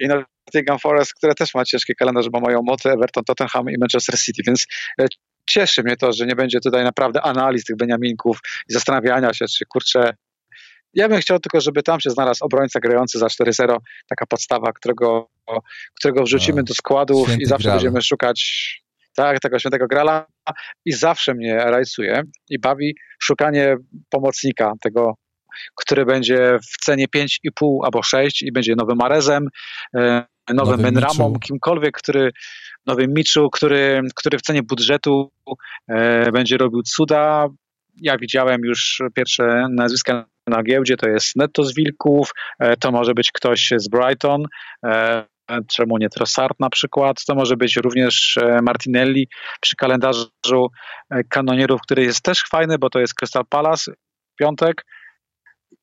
I 0.00 0.08
Nottingham 0.08 0.78
Forest, 0.78 1.14
które 1.14 1.34
też 1.34 1.54
ma 1.54 1.64
ciężki 1.64 1.94
kalendarz, 1.94 2.28
bo 2.30 2.40
mają 2.40 2.62
Moty, 2.62 2.90
Everton, 2.90 3.24
Tottenham 3.24 3.70
i 3.70 3.78
Manchester 3.78 4.18
City, 4.18 4.42
więc 4.46 4.66
e, 5.00 5.06
cieszy 5.46 5.82
mnie 5.82 5.96
to, 5.96 6.12
że 6.12 6.26
nie 6.26 6.36
będzie 6.36 6.60
tutaj 6.60 6.84
naprawdę 6.84 7.22
analiz 7.22 7.64
tych 7.64 7.76
Beniaminków 7.76 8.38
i 8.68 8.72
zastanawiania 8.72 9.34
się, 9.34 9.44
czy 9.46 9.64
kurczę, 9.66 10.14
ja 10.94 11.08
bym 11.08 11.20
chciał 11.20 11.38
tylko, 11.38 11.60
żeby 11.60 11.82
tam 11.82 12.00
się 12.00 12.10
znalazł 12.10 12.44
obrońca 12.44 12.80
grający 12.80 13.18
za 13.18 13.26
4-0, 13.26 13.76
taka 14.08 14.26
podstawa, 14.26 14.72
którego, 14.72 15.28
którego 15.98 16.22
wrzucimy 16.22 16.60
A, 16.60 16.62
do 16.62 16.74
składów 16.74 17.40
i 17.40 17.46
zawsze 17.46 17.70
będziemy 17.70 18.02
szukać 18.02 18.68
tak, 19.16 19.40
tego 19.40 19.58
świętego 19.58 19.86
grala 19.86 20.26
i 20.84 20.92
zawsze 20.92 21.34
mnie 21.34 21.54
rajcuje 21.54 22.22
i 22.50 22.58
bawi 22.58 22.94
szukanie 23.22 23.76
pomocnika, 24.10 24.72
tego, 24.80 25.14
który 25.74 26.04
będzie 26.04 26.58
w 26.72 26.84
cenie 26.84 27.06
5,5 27.16 27.78
albo 27.84 28.02
6 28.02 28.42
i 28.42 28.52
będzie 28.52 28.74
nowym 28.76 28.96
Marezem, 28.96 29.48
e, 29.96 30.24
nowym 30.54 30.80
Menramą, 30.80 31.38
kimkolwiek, 31.38 31.98
który 31.98 32.32
nowym 32.86 33.14
Miczu, 33.14 33.50
który, 33.50 34.02
który 34.14 34.38
w 34.38 34.42
cenie 34.42 34.62
budżetu 34.62 35.30
e, 35.88 36.32
będzie 36.32 36.56
robił 36.56 36.82
cuda. 36.82 37.46
Ja 38.02 38.18
widziałem 38.18 38.60
już 38.64 39.02
pierwsze 39.14 39.66
nazwiska 39.70 40.24
na 40.46 40.62
giełdzie, 40.62 40.96
to 40.96 41.08
jest 41.08 41.36
Netto 41.36 41.64
z 41.64 41.74
Wilków, 41.74 42.30
e, 42.58 42.76
to 42.76 42.92
może 42.92 43.14
być 43.14 43.32
ktoś 43.32 43.72
z 43.76 43.88
Brighton, 43.88 44.46
e, 44.84 45.24
czemu 45.68 45.98
nie 45.98 46.08
Trossard 46.08 46.60
na 46.60 46.70
przykład, 46.70 47.24
to 47.24 47.34
może 47.34 47.56
być 47.56 47.76
również 47.76 48.38
Martinelli 48.62 49.28
przy 49.60 49.76
kalendarzu 49.76 50.68
kanonierów, 51.28 51.80
który 51.80 52.04
jest 52.04 52.22
też 52.22 52.42
fajny, 52.50 52.78
bo 52.78 52.90
to 52.90 53.00
jest 53.00 53.14
Crystal 53.14 53.44
Palace 53.48 53.92
w 54.32 54.36
piątek 54.36 54.84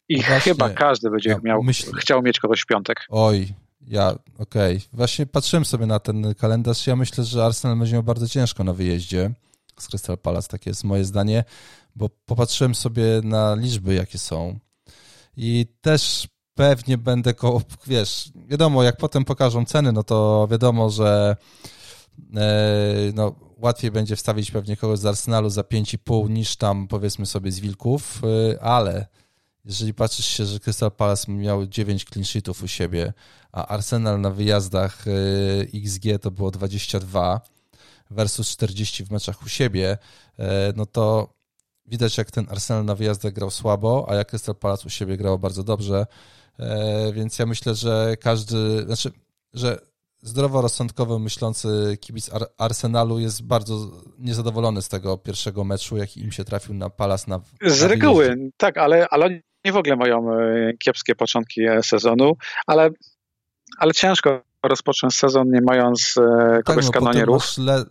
i 0.09 0.17
no 0.17 0.23
Właśnie, 0.27 0.39
chyba 0.39 0.69
każdy 0.69 1.09
będzie 1.09 1.29
ja 1.29 1.39
miał, 1.43 1.63
myśl... 1.63 1.91
chciał 1.93 2.21
mieć 2.21 2.39
kogoś 2.39 2.61
w 2.61 2.65
piątek. 2.65 3.05
Oj, 3.09 3.53
ja, 3.87 4.15
okej. 4.39 4.77
Okay. 4.77 4.89
Właśnie 4.93 5.25
patrzyłem 5.25 5.65
sobie 5.65 5.85
na 5.85 5.99
ten 5.99 6.35
kalendarz. 6.35 6.87
Ja 6.87 6.95
myślę, 6.95 7.23
że 7.23 7.45
Arsenal 7.45 7.77
będzie 7.77 7.93
miał 7.93 8.03
bardzo 8.03 8.27
ciężko 8.27 8.63
na 8.63 8.73
wyjeździe 8.73 9.31
z 9.79 9.87
Crystal 9.87 10.17
Palace, 10.17 10.47
takie 10.47 10.69
jest 10.69 10.83
moje 10.83 11.05
zdanie, 11.05 11.43
bo 11.95 12.09
popatrzyłem 12.25 12.75
sobie 12.75 13.03
na 13.23 13.55
liczby, 13.55 13.93
jakie 13.93 14.17
są 14.17 14.59
i 15.37 15.67
też 15.81 16.27
pewnie 16.55 16.97
będę 16.97 17.33
koło, 17.33 17.61
wiesz, 17.87 18.31
wiadomo, 18.47 18.83
jak 18.83 18.97
potem 18.97 19.25
pokażą 19.25 19.65
ceny, 19.65 19.91
no 19.91 20.03
to 20.03 20.47
wiadomo, 20.51 20.89
że 20.89 21.35
e, 22.35 22.55
no, 23.13 23.35
łatwiej 23.57 23.91
będzie 23.91 24.15
wstawić 24.15 24.51
pewnie 24.51 24.77
kogoś 24.77 24.99
z 24.99 25.05
Arsenalu 25.05 25.49
za 25.49 25.61
5,5 25.61 26.29
niż 26.29 26.55
tam 26.55 26.87
powiedzmy 26.87 27.25
sobie 27.25 27.51
z 27.51 27.59
Wilków, 27.59 28.21
e, 28.23 28.63
ale 28.63 29.05
jeżeli 29.69 29.93
patrzysz 29.93 30.25
się, 30.25 30.45
że 30.45 30.59
Crystal 30.59 30.91
Palace 30.91 31.31
miał 31.31 31.65
9 31.65 32.05
clean 32.05 32.25
sheetów 32.25 32.63
u 32.63 32.67
siebie, 32.67 33.13
a 33.51 33.67
Arsenal 33.67 34.21
na 34.21 34.31
wyjazdach 34.31 35.05
e, 35.07 35.11
XG 35.73 36.03
to 36.21 36.31
było 36.31 36.51
22 36.51 37.41
versus 38.11 38.49
40 38.49 39.05
w 39.05 39.11
meczach 39.11 39.43
u 39.43 39.49
siebie, 39.49 39.97
no 40.75 40.85
to 40.85 41.33
widać 41.85 42.17
jak 42.17 42.31
ten 42.31 42.45
Arsenal 42.49 42.85
na 42.85 42.95
wyjazdach 42.95 43.33
grał 43.33 43.51
słabo, 43.51 44.05
a 44.09 44.15
jak 44.15 44.29
Crystal 44.29 44.55
Palace 44.55 44.83
u 44.85 44.89
siebie 44.89 45.17
grało 45.17 45.37
bardzo 45.37 45.63
dobrze. 45.63 46.05
E, 46.59 47.13
więc 47.13 47.39
ja 47.39 47.45
myślę, 47.45 47.75
że 47.75 48.17
każdy, 48.21 48.83
znaczy, 48.85 49.11
że 49.53 49.77
zdroworozsądkowo 50.21 51.19
myślący 51.19 51.97
kibic 51.99 52.29
Arsenalu 52.57 53.19
jest 53.19 53.43
bardzo 53.43 53.91
niezadowolony 54.17 54.81
z 54.81 54.89
tego 54.89 55.17
pierwszego 55.17 55.63
meczu, 55.63 55.97
jaki 55.97 56.21
im 56.21 56.31
się 56.31 56.43
trafił 56.43 56.73
na 56.73 56.89
Palas 56.89 57.27
na 57.27 57.39
Z 57.61 57.81
reguły, 57.81 58.51
tak, 58.57 58.77
ale, 58.77 59.07
ale 59.09 59.41
nie 59.65 59.71
w 59.71 59.77
ogóle 59.77 59.95
mają 59.95 60.33
e, 60.33 60.73
kiepskie 60.79 61.15
początki 61.15 61.61
e, 61.61 61.83
sezonu, 61.83 62.33
ale, 62.67 62.89
ale 63.77 63.93
ciężko 63.93 64.41
rozpocząć 64.63 65.15
sezon 65.15 65.51
nie 65.51 65.61
mając 65.61 66.13
tak, 66.15 66.63
kogoś 66.63 66.85
no, 66.85 66.89
z 66.89 66.91
kanonierów. 66.91 67.57
Le 67.57 67.85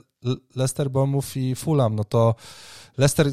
Leicester, 0.56 0.90
Bomów 0.90 1.36
i 1.36 1.54
Fulham, 1.54 1.94
no 1.94 2.04
to 2.04 2.34
Leicester 2.98 3.26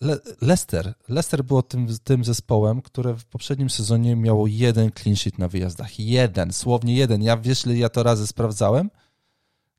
Le 0.00 0.18
Leicester. 0.40 0.94
Leicester 1.08 1.44
było 1.44 1.62
tym, 1.62 1.86
tym 2.04 2.24
zespołem, 2.24 2.82
które 2.82 3.14
w 3.14 3.24
poprzednim 3.24 3.70
sezonie 3.70 4.16
miało 4.16 4.46
jeden 4.46 4.90
clean 4.92 5.16
sheet 5.16 5.38
na 5.38 5.48
wyjazdach. 5.48 6.00
Jeden, 6.00 6.52
słownie 6.52 6.96
jeden. 6.96 7.22
Ja 7.22 7.36
wiesz, 7.36 7.66
ja 7.66 7.88
to 7.88 8.02
razy 8.02 8.26
sprawdzałem? 8.26 8.90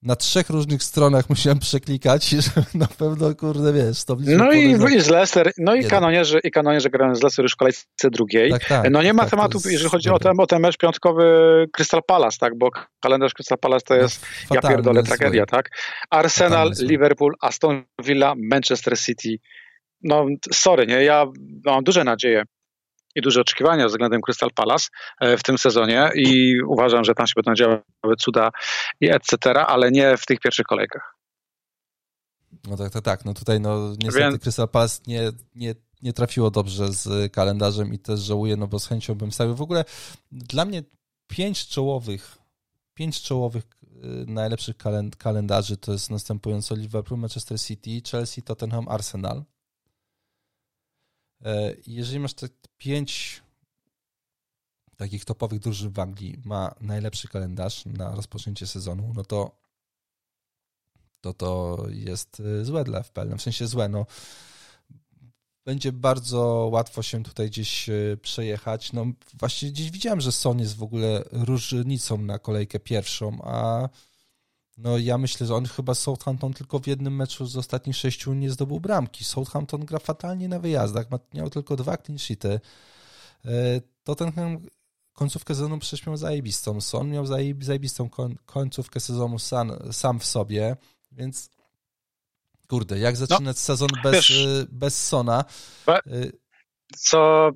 Na 0.03 0.15
trzech 0.15 0.49
różnych 0.49 0.83
stronach 0.83 1.29
musiałem 1.29 1.59
przeklikać, 1.59 2.29
żeby 2.45 2.67
na 2.73 2.87
pewno, 2.87 3.35
kurde, 3.35 3.73
wiesz, 3.73 4.05
to 4.05 4.17
No 4.19 4.51
i, 4.51 5.01
z 5.01 5.09
Leicester, 5.09 5.51
no 5.57 5.75
i 5.75 5.85
kanonierzy, 5.85 6.39
i 6.43 6.51
kanonierzy 6.51 6.89
grają 6.89 7.15
z 7.15 7.21
Leicester 7.21 7.45
już 7.45 7.53
w 7.53 7.55
kolejce 7.55 7.85
drugiej. 8.03 8.51
Tak, 8.51 8.65
tak, 8.65 8.91
no 8.91 9.01
nie 9.01 9.13
ma 9.13 9.23
tak, 9.23 9.31
tematu, 9.31 9.59
jeżeli 9.65 9.89
chodzi 9.89 10.09
o 10.09 10.19
ten, 10.19 10.39
o 10.39 10.47
ten 10.47 10.61
mecz 10.61 10.77
piątkowy 10.77 11.25
Crystal 11.71 12.01
Palace, 12.07 12.37
tak, 12.39 12.57
bo 12.57 12.69
kalendarz 12.99 13.33
Crystal 13.33 13.57
Palace 13.57 13.85
to 13.85 13.95
jest, 13.95 14.25
no, 14.49 14.55
ja 14.55 14.61
pierdolę, 14.61 15.03
tragedia, 15.03 15.45
tak. 15.45 15.69
Arsenal, 16.09 16.71
Liverpool, 16.79 17.33
Aston 17.41 17.83
Villa, 18.03 18.33
Manchester 18.51 18.99
City, 18.99 19.37
no 20.03 20.25
sorry, 20.53 20.87
nie, 20.87 21.03
ja 21.03 21.25
mam 21.65 21.83
duże 21.83 22.03
nadzieje 22.03 22.43
i 23.17 23.21
duże 23.21 23.41
oczekiwania 23.41 23.87
względem 23.87 24.21
Crystal 24.21 24.49
Palace 24.55 24.87
e, 25.19 25.37
w 25.37 25.43
tym 25.43 25.57
sezonie 25.57 26.09
i 26.15 26.61
uważam, 26.61 27.03
że 27.03 27.13
tam 27.13 27.27
się 27.27 27.33
będą 27.35 27.55
działy 27.55 27.81
cuda 28.19 28.49
i 29.01 29.09
etc., 29.09 29.37
ale 29.67 29.91
nie 29.91 30.17
w 30.17 30.25
tych 30.25 30.39
pierwszych 30.39 30.65
kolejkach. 30.65 31.15
No 32.67 32.77
tak, 32.77 32.91
tak, 32.91 33.03
tak. 33.03 33.25
No 33.25 33.33
tutaj 33.33 33.59
no 33.59 33.93
niestety 34.03 34.29
Więc... 34.29 34.43
Crystal 34.43 34.69
Palace 34.69 35.01
nie, 35.07 35.31
nie, 35.55 35.75
nie 36.01 36.13
trafiło 36.13 36.51
dobrze 36.51 36.93
z 36.93 37.33
kalendarzem 37.33 37.93
i 37.93 37.99
też 37.99 38.19
żałuję, 38.19 38.55
no 38.55 38.67
bo 38.67 38.79
z 38.79 38.87
chęcią 38.87 39.15
bym 39.15 39.31
stawił. 39.31 39.55
W 39.55 39.61
ogóle 39.61 39.85
dla 40.31 40.65
mnie 40.65 40.83
pięć 41.27 41.67
czołowych, 41.67 42.37
pięć 42.93 43.21
czołowych 43.21 43.63
y, 43.83 44.25
najlepszych 44.27 44.75
kalendarzy 45.17 45.77
to 45.77 45.91
jest 45.91 46.09
następująco 46.09 46.75
Liverpool, 46.75 47.19
Manchester 47.19 47.59
City, 47.59 48.01
Chelsea, 48.11 48.41
Tottenham, 48.41 48.87
Arsenal. 48.87 49.43
E, 51.45 51.75
jeżeli 51.87 52.19
masz 52.19 52.33
te 52.33 52.47
pięć 52.77 53.41
takich 54.97 55.25
topowych 55.25 55.59
drużyn 55.59 55.89
w 55.89 55.99
Anglii 55.99 56.37
ma 56.45 56.75
najlepszy 56.81 57.27
kalendarz 57.27 57.85
na 57.85 58.15
rozpoczęcie 58.15 58.67
sezonu, 58.67 59.13
no 59.15 59.23
to 59.23 59.67
to, 61.21 61.33
to 61.33 61.85
jest 61.89 62.39
e, 62.39 62.65
złe 62.65 62.83
dla 62.83 63.03
FPL. 63.03 63.29
No 63.29 63.37
w 63.37 63.41
sensie 63.41 63.67
złe, 63.67 63.89
no 63.89 64.05
będzie 65.65 65.91
bardzo 65.91 66.69
łatwo 66.71 67.03
się 67.03 67.23
tutaj 67.23 67.47
gdzieś 67.47 67.89
e, 67.89 68.17
przejechać. 68.21 68.93
No 68.93 69.05
właśnie 69.33 69.71
gdzieś 69.71 69.91
widziałem, 69.91 70.21
że 70.21 70.31
Son 70.31 70.59
jest 70.59 70.75
w 70.75 70.83
ogóle 70.83 71.23
różnicą 71.31 72.17
na 72.17 72.39
kolejkę 72.39 72.79
pierwszą, 72.79 73.41
a 73.43 73.89
no 74.77 74.97
ja 74.97 75.17
myślę, 75.17 75.47
że 75.47 75.55
on 75.55 75.65
chyba 75.65 75.95
Southampton 75.95 76.53
tylko 76.53 76.79
w 76.79 76.87
jednym 76.87 77.15
meczu 77.15 77.45
z 77.45 77.57
ostatnich 77.57 77.95
sześciu 77.95 78.33
nie 78.33 78.51
zdobył 78.51 78.79
bramki. 78.79 79.23
Southampton 79.23 79.85
gra 79.85 79.99
fatalnie 79.99 80.47
na 80.47 80.59
wyjazdach, 80.59 81.05
miał 81.33 81.49
tylko 81.49 81.75
dwa 81.75 81.97
clean 81.97 82.19
sheety. 82.19 82.59
E, 83.45 83.49
Tottenham 84.03 84.59
końcówkę 85.13 85.55
sezonu 85.55 85.79
przecież 85.79 86.05
miał 86.05 86.17
zajebistą. 86.17 86.81
Son 86.81 87.09
miał 87.09 87.25
zajebistą 87.59 88.09
końcówkę 88.45 88.99
sezonu 88.99 89.39
sam, 89.39 89.71
sam 89.91 90.19
w 90.19 90.25
sobie, 90.25 90.75
więc 91.11 91.49
kurde, 92.67 92.99
jak 92.99 93.19
no, 93.19 93.25
zaczynać 93.25 93.57
no, 93.57 93.61
sezon 93.61 93.89
bez, 94.03 94.13
wiesz, 94.13 94.45
e, 94.45 94.65
bez 94.71 95.07
Sona? 95.07 95.45
E, 95.87 96.01
co 96.97 97.51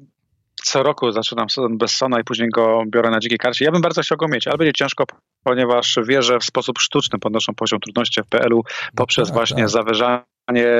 co 0.63 0.83
roku 0.83 1.11
zaczynam 1.11 1.49
sezon 1.49 1.77
bez 1.77 1.91
Sona 1.91 2.19
i 2.19 2.23
później 2.23 2.49
go 2.49 2.83
biorę 2.87 3.09
na 3.09 3.19
dzikiej 3.19 3.37
karcie. 3.37 3.65
Ja 3.65 3.71
bym 3.71 3.81
bardzo 3.81 4.01
chciał 4.01 4.17
go 4.17 4.27
mieć, 4.27 4.47
ale 4.47 4.57
będzie 4.57 4.73
ciężko, 4.73 5.03
ponieważ 5.43 5.99
wierzę 6.07 6.39
w 6.39 6.43
sposób 6.43 6.79
sztuczny 6.79 7.19
podnoszą 7.19 7.53
poziom 7.55 7.79
trudności 7.79 8.21
w 8.21 8.27
PL-u 8.27 8.61
poprzez 8.95 9.27
tak, 9.27 9.35
właśnie 9.35 9.63
tak. 9.63 9.69
zawyżanie 9.69 10.23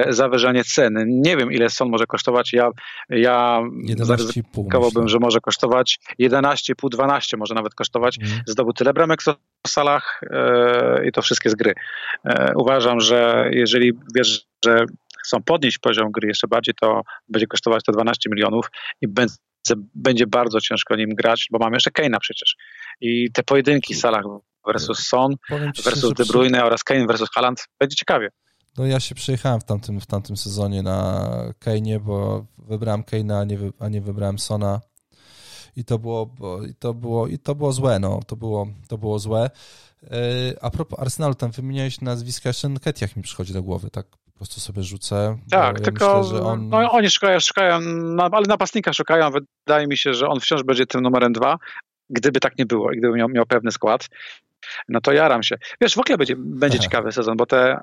zawyżanie 0.10 0.64
ceny. 0.64 1.06
Nie 1.08 1.38
wiem, 1.38 1.52
ile 1.52 1.70
son 1.70 1.90
może 1.90 2.06
kosztować. 2.06 2.54
Ja, 2.54 2.70
ja 3.10 3.62
zaryzykowałbym, 3.98 5.08
że 5.08 5.20
może 5.20 5.40
kosztować 5.40 6.00
11,5, 6.20 6.90
12 6.90 7.38
może 7.38 7.56
nawet 7.56 7.76
kosztować. 7.76 8.18
Mm. 8.18 8.42
Zdobył 8.48 8.74
tyle 8.74 8.94
bramek 8.94 9.22
w 9.68 9.70
salach 9.70 10.22
e, 10.32 11.08
i 11.08 11.12
to 11.12 11.22
wszystkie 11.22 11.50
z 11.50 11.56
gry. 11.56 11.74
E, 12.26 12.54
uważam, 12.56 13.00
że 13.00 13.50
jeżeli 13.52 13.92
wiesz, 14.16 14.46
że 14.66 14.86
chcą 15.24 15.44
podnieść 15.44 15.78
poziom 15.78 16.12
gry 16.12 16.28
jeszcze 16.28 16.48
bardziej, 16.48 16.74
to 16.82 17.02
będzie 17.30 17.48
kosztować 17.48 17.84
to 17.84 17.92
12 17.92 18.30
milionów 18.30 18.72
i 19.02 19.08
będzie 19.08 19.36
będzie 19.96 20.28
bardzo 20.28 20.60
ciężko 20.60 20.96
nim 20.96 21.10
grać, 21.10 21.48
bo 21.52 21.60
mamy 21.60 21.76
jeszcze 21.76 21.92
Kane'a 21.92 22.18
przecież. 22.20 22.56
I 23.02 23.32
te 23.32 23.44
pojedynki 23.44 23.94
Salah 23.94 24.24
versus 24.66 25.00
Son, 25.00 25.36
versus 25.84 26.14
De 26.14 26.26
Bruyne 26.26 26.66
oraz 26.66 26.84
Kane 26.84 27.08
versus 27.08 27.30
Haaland, 27.36 27.68
będzie 27.80 27.96
ciekawie. 27.96 28.30
No 28.78 28.86
ja 28.86 29.00
się 29.00 29.16
przejechałem 29.16 29.60
w 29.60 29.64
tamtym, 29.64 30.02
w 30.02 30.06
tamtym 30.06 30.38
sezonie 30.38 30.84
na 30.84 31.28
Kane'ie, 31.66 32.00
bo 32.00 32.46
wybrałem 32.58 33.04
Kane'a, 33.04 33.42
a 33.42 33.44
nie, 33.44 33.58
a 33.80 33.90
nie 33.90 34.02
wybrałem 34.02 34.40
Sona 34.40 34.82
i 35.76 35.86
to 35.86 36.00
było, 36.00 36.26
bo, 36.26 36.64
i 36.64 36.76
to 36.76 36.94
było, 36.94 37.28
i 37.28 37.40
to 37.40 37.56
było 37.56 37.74
złe, 37.74 38.00
no, 38.00 38.20
to 38.28 38.36
było, 38.36 38.68
to 38.88 38.98
było 38.98 39.20
złe. 39.20 39.50
Yy, 40.02 40.10
a 40.62 40.70
propos 40.70 41.00
Arsenalu, 41.00 41.36
tam 41.36 41.52
wymieniałeś 41.52 42.02
nazwiska, 42.02 42.50
jeszcze 42.50 42.70
Nketiah 42.70 43.16
mi 43.16 43.24
przychodzi 43.24 43.54
do 43.54 43.64
głowy, 43.64 43.90
tak 43.90 44.08
prostu 44.42 44.60
sobie 44.60 44.84
rzucę. 44.84 45.38
Tak, 45.52 45.78
ja 45.78 45.84
tylko 45.84 46.22
myślę, 46.24 46.42
on... 46.42 46.70
no, 46.70 46.92
oni 46.92 47.10
szukają, 47.10 47.40
szukają 47.40 47.80
no, 47.82 48.30
ale 48.32 48.46
napastnika 48.48 48.94
szukają. 48.94 49.32
Wydaje 49.66 49.88
mi 49.88 49.98
się, 49.98 50.14
że 50.14 50.28
on 50.28 50.40
wciąż 50.40 50.64
będzie 50.64 50.86
tym 50.86 51.02
numerem 51.02 51.34
dwa, 51.34 51.58
gdyby 52.10 52.40
tak 52.40 52.58
nie 52.58 52.66
było 52.66 52.92
i 52.92 52.98
gdyby 52.98 53.18
miał, 53.18 53.30
miał 53.30 53.46
pewny 53.46 53.72
skład. 53.72 54.10
no 54.90 55.02
to 55.02 55.12
jaram 55.12 55.44
się. 55.44 55.56
Wiesz, 55.82 55.96
w 55.96 56.00
ogóle 56.00 56.18
będzie, 56.18 56.36
będzie 56.38 56.80
ciekawy 56.80 57.12
sezon, 57.12 57.38
bo 57.38 57.46
te 57.46 57.80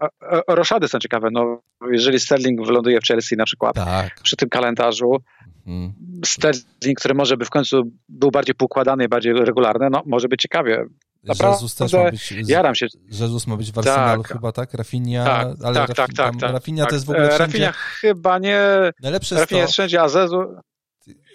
roszady 0.49 0.89
są 0.89 0.99
ciekawe. 0.99 1.29
No, 1.33 1.61
jeżeli 1.91 2.21
Sterling 2.21 2.67
wyląduje 2.67 3.01
w 3.01 3.05
Chelsea 3.05 3.37
na 3.37 3.45
przykład, 3.45 3.75
tak. 3.75 4.21
przy 4.23 4.37
tym 4.37 4.49
kalendarzu, 4.49 5.17
hmm. 5.65 5.93
Sterling, 6.25 6.99
który 6.99 7.15
może 7.15 7.37
by 7.37 7.45
w 7.45 7.51
końcu 7.51 7.83
był 8.09 8.31
bardziej 8.31 8.55
poukładany, 8.55 9.09
bardziej 9.09 9.33
regularny, 9.33 9.89
no 9.91 10.03
może 10.07 10.29
być 10.29 10.43
ciekawie. 10.43 10.85
Naprawdę, 11.23 11.57
Jezus 11.57 11.75
też 11.75 11.93
ma 11.93 12.11
być, 12.11 12.35
jaram 12.47 12.75
się. 12.75 12.87
Jezus 13.05 13.47
ma 13.47 13.57
być 13.57 13.73
w 13.73 13.79
Arsenalu 13.79 14.23
tak. 14.23 14.33
chyba, 14.33 14.53
tak? 14.53 14.75
Rafinha, 14.75 15.25
tak, 15.25 15.49
ale 15.65 15.75
tak, 15.75 15.95
tak, 15.95 16.13
tak, 16.15 16.37
tak, 16.41 16.53
Rafinha 16.53 16.85
tak. 16.85 16.91
to 16.91 16.97
jest 16.97 17.07
w 17.07 17.11
ogóle 17.11 17.27
e, 17.27 17.35
wszędzie... 17.35 17.59
Rafinha 17.59 17.73
chyba 17.73 18.39
nie... 18.39 18.61
Najlepsze 19.03 19.35
jest 19.35 19.43
Rafinha 19.43 19.59
to... 19.59 19.63
jest 19.63 19.73
wszędzie, 19.73 20.03
a 20.03 20.09
Zezu... 20.09 20.45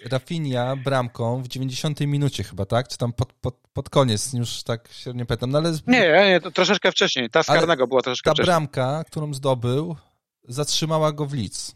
Rafinha 0.04 0.76
bramką 0.76 1.42
w 1.42 1.48
90 1.48 2.00
minucie 2.00 2.44
chyba, 2.44 2.64
tak? 2.64 2.88
Czy 2.88 2.98
tam 2.98 3.12
pod, 3.12 3.32
pod, 3.32 3.56
pod 3.72 3.90
koniec, 3.90 4.32
już 4.32 4.62
tak 4.62 4.88
się 4.92 5.14
nie 5.14 5.26
pamiętam. 5.26 5.50
No 5.50 5.58
ale... 5.58 5.72
Nie, 5.86 6.26
nie, 6.28 6.40
to 6.40 6.50
troszeczkę 6.50 6.92
wcześniej. 6.92 7.30
Ta 7.30 7.42
z 7.42 7.46
karnego 7.46 7.86
była 7.86 8.02
troszeczkę 8.02 8.30
ta 8.30 8.34
wcześniej. 8.34 8.46
Ta 8.46 8.60
bramka, 8.60 9.04
którą 9.04 9.34
zdobył, 9.34 9.96
zatrzymała 10.48 11.12
go 11.12 11.26
w 11.26 11.34
Lidz. 11.34 11.74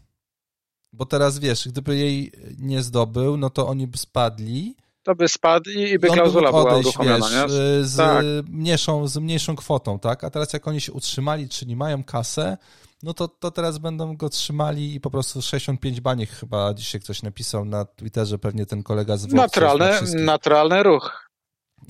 Bo 0.93 1.05
teraz 1.05 1.39
wiesz, 1.39 1.67
gdyby 1.67 1.97
jej 1.97 2.31
nie 2.57 2.81
zdobył, 2.81 3.37
no 3.37 3.49
to 3.49 3.67
oni 3.67 3.87
by 3.87 3.97
spadli. 3.97 4.75
To 5.03 5.15
by 5.15 5.27
spadł 5.27 5.69
i 5.69 5.99
by 5.99 6.07
klauzula 6.07 6.49
była 6.49 6.77
uruchomiona, 6.77 7.25
wiesz, 7.29 7.33
nie? 7.33 7.83
Z, 7.83 7.97
tak. 7.97 8.25
mniejszą, 8.49 9.07
z 9.07 9.17
mniejszą 9.17 9.55
kwotą, 9.55 9.99
tak? 9.99 10.23
A 10.23 10.29
teraz 10.29 10.53
jak 10.53 10.67
oni 10.67 10.81
się 10.81 10.93
utrzymali, 10.93 11.49
czyli 11.49 11.75
mają 11.75 12.03
kasę, 12.03 12.57
no 13.03 13.13
to, 13.13 13.27
to 13.27 13.51
teraz 13.51 13.77
będą 13.77 14.17
go 14.17 14.29
trzymali 14.29 14.95
i 14.95 14.99
po 15.01 15.11
prostu 15.11 15.41
65 15.41 16.01
baniek 16.01 16.29
chyba 16.29 16.73
dzisiaj 16.73 17.01
ktoś 17.01 17.23
napisał 17.23 17.65
na 17.65 17.85
Twitterze, 17.85 18.39
pewnie 18.39 18.65
ten 18.65 18.83
kolega 18.83 19.17
z 19.17 19.33
Naturalny, 19.33 19.91
naturalny 20.15 20.83
ruch. 20.83 21.29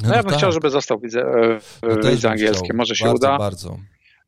No, 0.01 0.09
no 0.09 0.15
ja 0.15 0.23
bym 0.23 0.29
tak. 0.29 0.37
chciał, 0.37 0.51
żeby 0.51 0.69
został 0.69 0.99
widzę, 0.99 1.25
no 1.83 2.09
widzę 2.09 2.29
angielskie. 2.29 2.73
Może 2.73 2.95
się 2.95 3.05
bardzo, 3.05 3.27
uda. 3.27 3.37
Bardzo. 3.37 3.77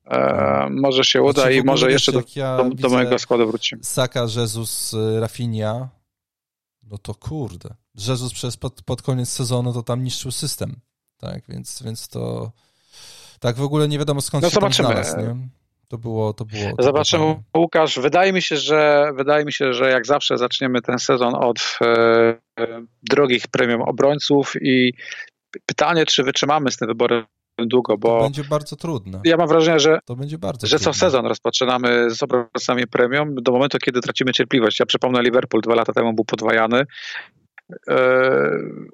E, 0.06 0.68
może 0.72 1.04
się 1.04 1.22
uda 1.22 1.42
znaczy, 1.42 1.56
i 1.56 1.64
może 1.64 1.92
jeszcze 1.92 2.12
do, 2.12 2.22
ja 2.36 2.58
do, 2.58 2.70
do 2.70 2.90
mojego 2.90 3.20
składu 3.20 3.48
wrócimy. 3.48 3.84
Saka, 3.84 4.22
Jezus, 4.36 4.94
y, 4.94 5.20
Rafinha, 5.20 5.90
no 6.84 6.98
to 6.98 7.16
kurde. 7.16 7.70
Jezus 7.96 8.34
przez 8.34 8.58
pod, 8.58 8.82
pod 8.82 9.02
koniec 9.02 9.30
sezonu 9.30 9.74
to 9.74 9.84
tam 9.84 10.04
niszczył 10.04 10.32
system. 10.32 10.76
Tak, 11.18 11.44
więc, 11.50 11.84
więc 11.84 12.08
to 12.08 12.52
tak 13.40 13.56
w 13.56 13.62
ogóle 13.62 13.88
nie 13.88 14.00
wiadomo 14.00 14.22
skąd 14.22 14.44
no 14.44 14.50
się 14.50 14.54
zobaczymy. 14.54 14.90
tam 14.90 15.04
znalazł, 15.04 15.36
nie? 15.36 15.48
To 15.88 15.98
było, 15.98 16.34
to 16.34 16.46
było. 16.46 16.76
To 16.78 16.84
Zobaczymy, 16.84 17.24
było 17.24 17.44
Łukasz. 17.58 18.00
Wydaje 18.00 18.34
mi 18.34 18.42
się, 18.42 18.58
że 18.58 19.12
wydaje 19.16 19.46
mi 19.46 19.54
się, 19.54 19.74
że 19.74 19.92
jak 19.92 20.06
zawsze 20.06 20.38
zaczniemy 20.38 20.82
ten 20.82 21.00
sezon 21.00 21.36
od 21.36 21.78
e, 21.82 21.86
e, 22.60 22.86
drogich 23.04 23.48
premium 23.48 23.82
obrońców 23.82 24.54
i 24.62 24.94
pytanie, 25.66 26.06
czy 26.06 26.24
wytrzymamy 26.24 26.72
z 26.72 26.78
tym 26.78 26.88
wyborem 26.88 27.26
długo, 27.58 27.98
bo... 27.98 28.18
To 28.18 28.24
będzie 28.24 28.44
bardzo 28.44 28.76
trudne. 28.76 29.22
Ja 29.24 29.38
mam 29.38 29.48
wrażenie, 29.48 29.80
że, 29.80 30.00
to 30.06 30.16
będzie 30.16 30.38
bardzo 30.38 30.68
że 30.68 30.80
co 30.80 30.94
sezon 30.94 31.26
rozpoczynamy 31.26 32.10
z 32.10 32.24
obrońcami 32.24 32.88
premium 32.88 33.36
do 33.36 33.52
momentu, 33.52 33.78
kiedy 33.78 34.02
tracimy 34.02 34.34
cierpliwość. 34.34 34.80
Ja 34.80 34.86
przypomnę, 34.86 35.22
Liverpool 35.22 35.62
dwa 35.62 35.76
lata 35.76 35.94
temu 35.94 36.14
był 36.14 36.26
podwajany 36.26 36.86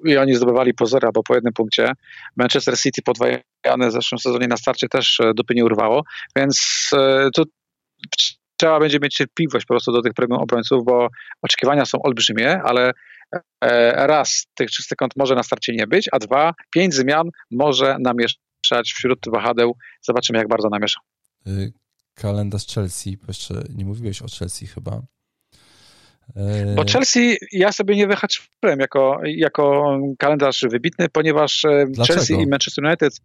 i 0.04 0.16
oni 0.16 0.34
zdobywali 0.34 0.74
pozora, 0.74 1.10
bo 1.14 1.22
po 1.22 1.34
jednym 1.34 1.52
punkcie. 1.52 1.92
Manchester 2.36 2.78
City 2.78 3.02
podwajane 3.02 3.88
w 3.88 3.92
zeszłym 3.92 4.18
sezonie 4.18 4.46
na 4.48 4.56
starcie 4.56 4.88
też 4.88 5.20
e, 5.20 5.34
dupy 5.34 5.54
nie 5.54 5.64
urwało, 5.64 6.02
więc 6.36 6.90
e, 6.96 7.28
tu 7.34 7.42
trzeba 8.60 8.80
będzie 8.80 8.98
mieć 9.02 9.14
cierpliwość 9.14 9.66
po 9.66 9.74
prostu 9.74 9.92
do 9.92 10.02
tych 10.02 10.14
premium 10.14 10.42
obrońców, 10.42 10.84
bo 10.84 11.08
oczekiwania 11.42 11.84
są 11.84 12.02
olbrzymie, 12.02 12.62
ale 12.62 12.92
e, 13.60 14.06
raz, 14.06 14.46
tych 14.54 14.70
czystych 14.70 14.96
kąt 14.96 15.16
może 15.16 15.34
na 15.34 15.42
starcie 15.42 15.72
nie 15.72 15.86
być, 15.86 16.08
a 16.12 16.18
dwa, 16.18 16.54
pięć 16.70 16.94
zmian 16.94 17.28
może 17.50 17.96
namieszać 18.00 18.92
wśród 18.94 19.18
wahadeł. 19.32 19.76
Zobaczymy, 20.02 20.38
jak 20.38 20.48
bardzo 20.48 20.68
namiesza. 20.68 21.00
Y, 21.46 21.72
kalendarz 22.14 22.66
Chelsea, 22.66 23.16
bo 23.16 23.24
jeszcze 23.28 23.54
nie 23.74 23.84
mówiłeś 23.84 24.22
o 24.22 24.26
Chelsea 24.38 24.66
chyba. 24.66 25.02
Bo 26.76 26.84
Chelsea 26.92 27.36
ja 27.52 27.72
sobie 27.72 27.96
nie 27.96 28.06
wyhaczyłem 28.06 28.80
jako, 28.80 29.20
jako 29.24 29.98
kalendarz 30.18 30.64
wybitny, 30.70 31.08
ponieważ 31.08 31.64
e, 31.64 31.86
Dlaczego? 31.88 32.18
Chelsea 32.18 32.34
i 32.34 32.46
Manchester 32.46 32.84
United 32.84 33.20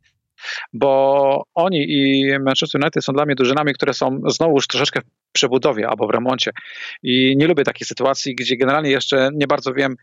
bo 0.73 1.43
oni 1.55 1.85
i 1.89 2.31
Manchester 2.39 2.81
United 2.81 3.05
są 3.05 3.13
dla 3.13 3.25
mnie 3.25 3.35
drużynami, 3.35 3.73
które 3.73 3.93
są 3.93 4.21
znowuż 4.27 4.67
troszeczkę 4.67 5.01
w 5.01 5.31
przebudowie 5.31 5.87
albo 5.87 6.07
w 6.07 6.09
remoncie. 6.09 6.51
I 7.03 7.37
nie 7.37 7.47
lubię 7.47 7.63
takiej 7.63 7.87
sytuacji, 7.87 8.35
gdzie 8.35 8.57
generalnie 8.57 8.89
jeszcze 8.89 9.29
nie 9.33 9.47
bardzo 9.47 9.73
wiem, 9.73 9.95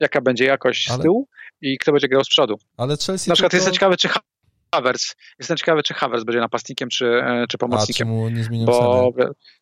jaka 0.00 0.20
będzie 0.20 0.44
jakość 0.44 0.90
ale... 0.90 0.98
z 0.98 1.02
tyłu 1.02 1.28
i 1.60 1.78
kto 1.78 1.92
będzie 1.92 2.08
grał 2.08 2.24
z 2.24 2.28
przodu. 2.28 2.58
Ale 2.76 2.96
Chelsea 3.06 3.30
Na 3.30 3.34
przykład 3.34 3.50
tylko... 3.50 3.56
jestem 3.56 3.74
ciekawy, 3.74 3.96
czy 3.96 4.08
Havertz. 4.74 5.16
Jestem 5.38 5.56
ciekawy, 5.56 5.82
czy 5.82 5.94
Havertz 5.94 6.24
będzie 6.24 6.40
napastnikiem, 6.40 6.88
czy, 6.88 7.06
e, 7.06 7.44
czy 7.48 7.58
pomocnikiem. 7.58 8.08
A, 8.08 8.30
nie 8.30 8.44
zmienił 8.44 8.66
bo, 8.66 9.12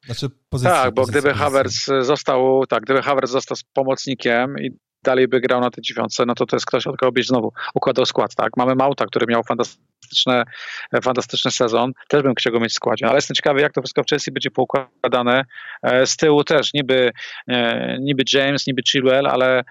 znaczy 0.04 0.26
pozycji, 0.48 0.74
Tak, 0.74 0.94
bo 0.94 1.06
gdyby. 1.06 1.34
Havertz 1.34 1.86
został, 2.00 2.66
tak, 2.66 2.82
gdyby 2.82 3.02
Havertz 3.02 3.30
został 3.30 3.56
pomocnikiem 3.72 4.58
i 4.58 4.70
dalej 5.02 5.28
by 5.28 5.40
grał 5.40 5.60
na 5.60 5.70
tej 5.70 5.82
dziewiątce, 5.82 6.24
no 6.26 6.34
to 6.34 6.46
to 6.46 6.56
jest 6.56 6.66
ktoś, 6.66 6.86
od 6.86 6.96
kogo 6.96 7.12
byś 7.12 7.26
znowu 7.26 7.52
układał 7.74 8.06
skład, 8.06 8.34
tak? 8.34 8.50
Mamy 8.56 8.74
Mauta, 8.74 9.06
który 9.06 9.26
miał 9.26 9.42
fantastyczne, 9.42 10.44
fantastyczny 11.02 11.50
sezon, 11.50 11.92
też 12.08 12.22
bym 12.22 12.34
chciał 12.34 12.52
go 12.52 12.60
mieć 12.60 12.72
w 12.72 12.74
składzie, 12.74 13.06
ale 13.06 13.14
jestem 13.14 13.34
ciekawy, 13.34 13.60
jak 13.60 13.72
to 13.72 13.82
wszystko 13.82 14.02
w 14.02 14.06
Chelsea 14.06 14.32
będzie 14.32 14.50
poukładane. 14.50 15.44
E, 15.82 16.06
z 16.06 16.16
tyłu 16.16 16.44
też 16.44 16.74
niby, 16.74 17.10
e, 17.48 17.98
niby 18.00 18.22
James, 18.32 18.66
niby 18.66 18.82
Chilwell, 18.92 19.26
ale 19.26 19.64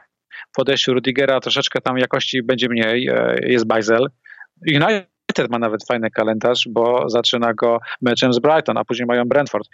w 0.52 0.56
podejściu 0.56 0.94
Rudigera 0.94 1.40
troszeczkę 1.40 1.82
tam 1.82 1.98
jakości 1.98 2.44
będzie 2.44 2.68
mniej, 2.70 3.10
jest 3.42 3.68
Bajzel. 3.68 4.08
United 4.68 5.19
United 5.40 5.52
ma 5.52 5.60
nawet 5.60 5.86
fajny 5.88 6.12
kalendarz, 6.12 6.68
bo 6.70 7.10
zaczyna 7.10 7.54
go 7.54 7.80
meczem 8.02 8.34
z 8.34 8.40
Brighton, 8.40 8.78
a 8.78 8.86
później 8.86 9.06
mają 9.06 9.26
Brentford. 9.26 9.68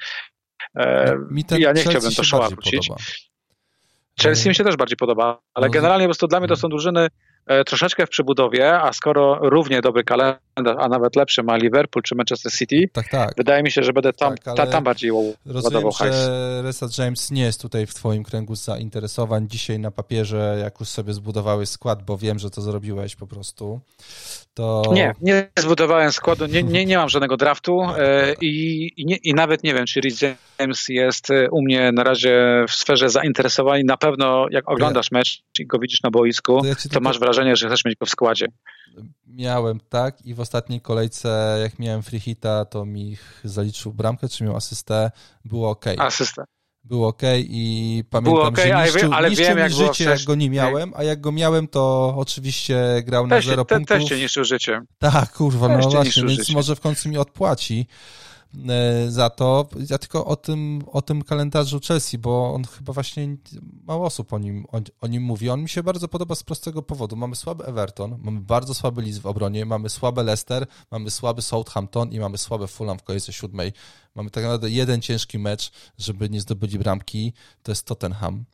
E, 0.76 1.18
ja 1.60 1.72
nie 1.72 1.82
chciałbym 1.82 2.12
to 2.12 2.24
showa 2.24 2.50
wrócić. 2.50 2.90
Chelsea 4.22 4.50
mi 4.50 4.56
się 4.56 4.64
też 4.64 4.76
bardziej 4.76 4.98
podoba, 4.98 5.40
ale 5.54 5.68
no, 5.68 5.74
generalnie 5.74 6.06
po 6.06 6.08
prostu 6.08 6.28
dla 6.28 6.40
mnie 6.40 6.48
to 6.48 6.54
mm. 6.54 6.60
są 6.60 6.70
drużyny 6.70 7.08
E, 7.46 7.64
troszeczkę 7.64 8.06
w 8.06 8.10
przebudowie, 8.10 8.82
a 8.82 8.94
skoro 8.94 9.40
równie 9.42 9.82
dobry 9.82 10.04
kalendarz, 10.04 10.42
a 10.56 10.90
nawet 10.90 11.16
lepszy 11.16 11.44
ma 11.44 11.58
Liverpool 11.58 12.04
czy 12.04 12.16
Manchester 12.16 12.52
City, 12.52 12.90
tak, 12.94 13.10
tak. 13.10 13.34
wydaje 13.38 13.64
mi 13.64 13.72
się, 13.72 13.84
że 13.84 13.94
będę 13.94 14.14
tam, 14.14 14.38
tak, 14.38 14.58
ta, 14.58 14.68
tam 14.68 14.84
bardziej 14.84 15.12
ładował 15.12 15.92
hajs. 15.92 16.16
że 16.16 16.62
Resa 16.64 16.88
James 16.98 17.32
nie 17.32 17.44
jest 17.44 17.62
tutaj 17.62 17.86
w 17.86 17.94
twoim 17.94 18.24
kręgu 18.24 18.56
zainteresowań 18.56 19.48
dzisiaj 19.50 19.80
na 19.80 19.92
papierze, 19.92 20.58
jak 20.62 20.80
już 20.80 20.90
sobie 20.90 21.14
zbudowałeś 21.14 21.70
skład, 21.70 22.04
bo 22.04 22.18
wiem, 22.18 22.40
że 22.40 22.50
to 22.50 22.62
zrobiłeś 22.62 23.16
po 23.16 23.28
prostu. 23.28 23.80
To... 24.54 24.84
Nie, 24.94 25.14
nie 25.22 25.48
zbudowałem 25.60 26.12
składu, 26.12 26.46
nie, 26.46 26.64
nie, 26.64 26.86
nie 26.86 26.98
mam 26.98 27.10
żadnego 27.10 27.38
draftu 27.38 27.82
e, 27.98 28.34
i, 28.42 28.92
i, 28.98 29.06
nie, 29.06 29.16
i 29.16 29.34
nawet 29.34 29.64
nie 29.64 29.74
wiem, 29.74 29.86
czy 29.86 30.02
Rhys 30.02 30.22
James 30.60 30.86
jest 30.90 31.32
e, 31.32 31.50
u 31.52 31.62
mnie 31.62 31.92
na 31.92 32.04
razie 32.04 32.66
w 32.68 32.72
sferze 32.72 33.10
zainteresowań. 33.10 33.82
Na 33.86 33.98
pewno 33.98 34.46
jak 34.52 34.70
oglądasz 34.70 35.12
mecz 35.12 35.44
i 35.60 35.66
go 35.66 35.80
widzisz 35.80 36.04
na 36.04 36.12
boisku, 36.12 36.62
to, 36.62 36.68
ja 36.68 36.76
to 36.92 37.00
masz 37.00 37.20
wrażenie, 37.20 37.36
wrażenie, 37.36 37.56
że 37.56 37.68
chcesz 37.68 37.86
mieć 37.86 37.96
go 37.96 38.06
w 38.06 38.10
składzie. 38.10 38.48
Miałem, 39.28 39.80
tak, 39.90 40.26
i 40.26 40.34
w 40.34 40.40
ostatniej 40.40 40.82
kolejce, 40.82 41.60
jak 41.64 41.80
miałem 41.80 42.04
free 42.04 42.20
hita, 42.20 42.66
to 42.66 42.86
mi 42.86 43.18
zaliczył 43.44 43.94
bramkę, 43.94 44.30
czy 44.30 44.44
miał 44.44 44.56
asystę, 44.56 45.12
było 45.46 45.70
ok. 45.70 45.86
Asystę. 45.98 46.44
Było 46.84 47.08
ok 47.08 47.22
i 47.38 48.04
pamiętam, 48.10 48.44
okay, 48.44 48.68
że 48.68 48.86
niszczył, 48.86 49.14
ale 49.14 49.30
niszczył 49.30 49.46
wiem, 49.46 49.56
mi 49.56 49.62
jak 49.62 49.74
życie, 49.74 50.04
jak 50.04 50.24
go 50.24 50.36
nie 50.36 50.50
miałem, 50.50 50.94
a 50.96 51.04
jak 51.04 51.22
go 51.22 51.32
miałem, 51.32 51.68
to 51.68 52.14
oczywiście 52.18 53.04
grał 53.06 53.28
na 53.28 53.42
zero 53.42 53.66
te, 53.66 53.76
punktów. 53.76 53.98
Też 53.98 54.10
cię 54.10 54.18
niszczył 54.18 54.44
życie. 54.44 54.82
Tak, 55.00 55.32
kurwa, 55.32 55.68
no 55.68 55.90
właśnie, 55.90 56.24
więc 56.24 56.40
życie. 56.40 56.54
może 56.54 56.76
w 56.76 56.80
końcu 56.80 57.10
mi 57.10 57.18
odpłaci. 57.18 57.88
E, 58.70 59.12
za 59.12 59.30
to. 59.30 59.68
Ja 59.90 59.98
tylko 59.98 60.26
o 60.26 60.36
tym, 60.36 60.84
o 60.88 61.02
tym 61.02 61.22
kalendarzu 61.24 61.80
Chelsea, 61.88 62.18
bo 62.18 62.54
on 62.54 62.64
chyba 62.64 62.94
właśnie 62.94 63.38
mało 63.84 64.06
osób 64.06 64.34
o 64.34 64.40
nim, 64.40 64.66
o, 64.72 64.82
o, 65.02 65.08
nim 65.08 65.24
mówi. 65.24 65.50
On 65.50 65.62
mi 65.62 65.70
się 65.70 65.84
bardzo 65.84 66.08
podoba 66.08 66.36
z 66.36 66.44
prostego 66.44 66.82
powodu. 66.82 67.16
Mamy 67.16 67.36
słaby 67.36 67.66
Everton, 67.66 68.18
mamy 68.24 68.42
bardzo 68.42 68.74
słaby 68.74 69.02
Leeds 69.02 69.18
w 69.18 69.26
obronie, 69.26 69.66
mamy 69.66 69.90
słabe 69.90 70.24
Leicester, 70.24 70.68
mamy 70.92 71.12
słaby 71.12 71.42
Southampton 71.42 72.12
i 72.12 72.20
mamy 72.20 72.38
słabe 72.38 72.68
Fulham 72.68 73.00
w 73.00 73.04
kolejce 73.04 73.34
siódmej. 73.34 73.74
Mamy 74.16 74.30
tak 74.30 74.44
naprawdę 74.44 74.70
jeden 74.70 75.02
ciężki 75.02 75.40
mecz, 75.40 75.72
żeby 75.98 76.30
nie 76.30 76.42
zdobyli 76.42 76.80
bramki, 76.80 77.34
to 77.64 77.72
jest 77.72 77.86
Tottenham. 77.86 78.46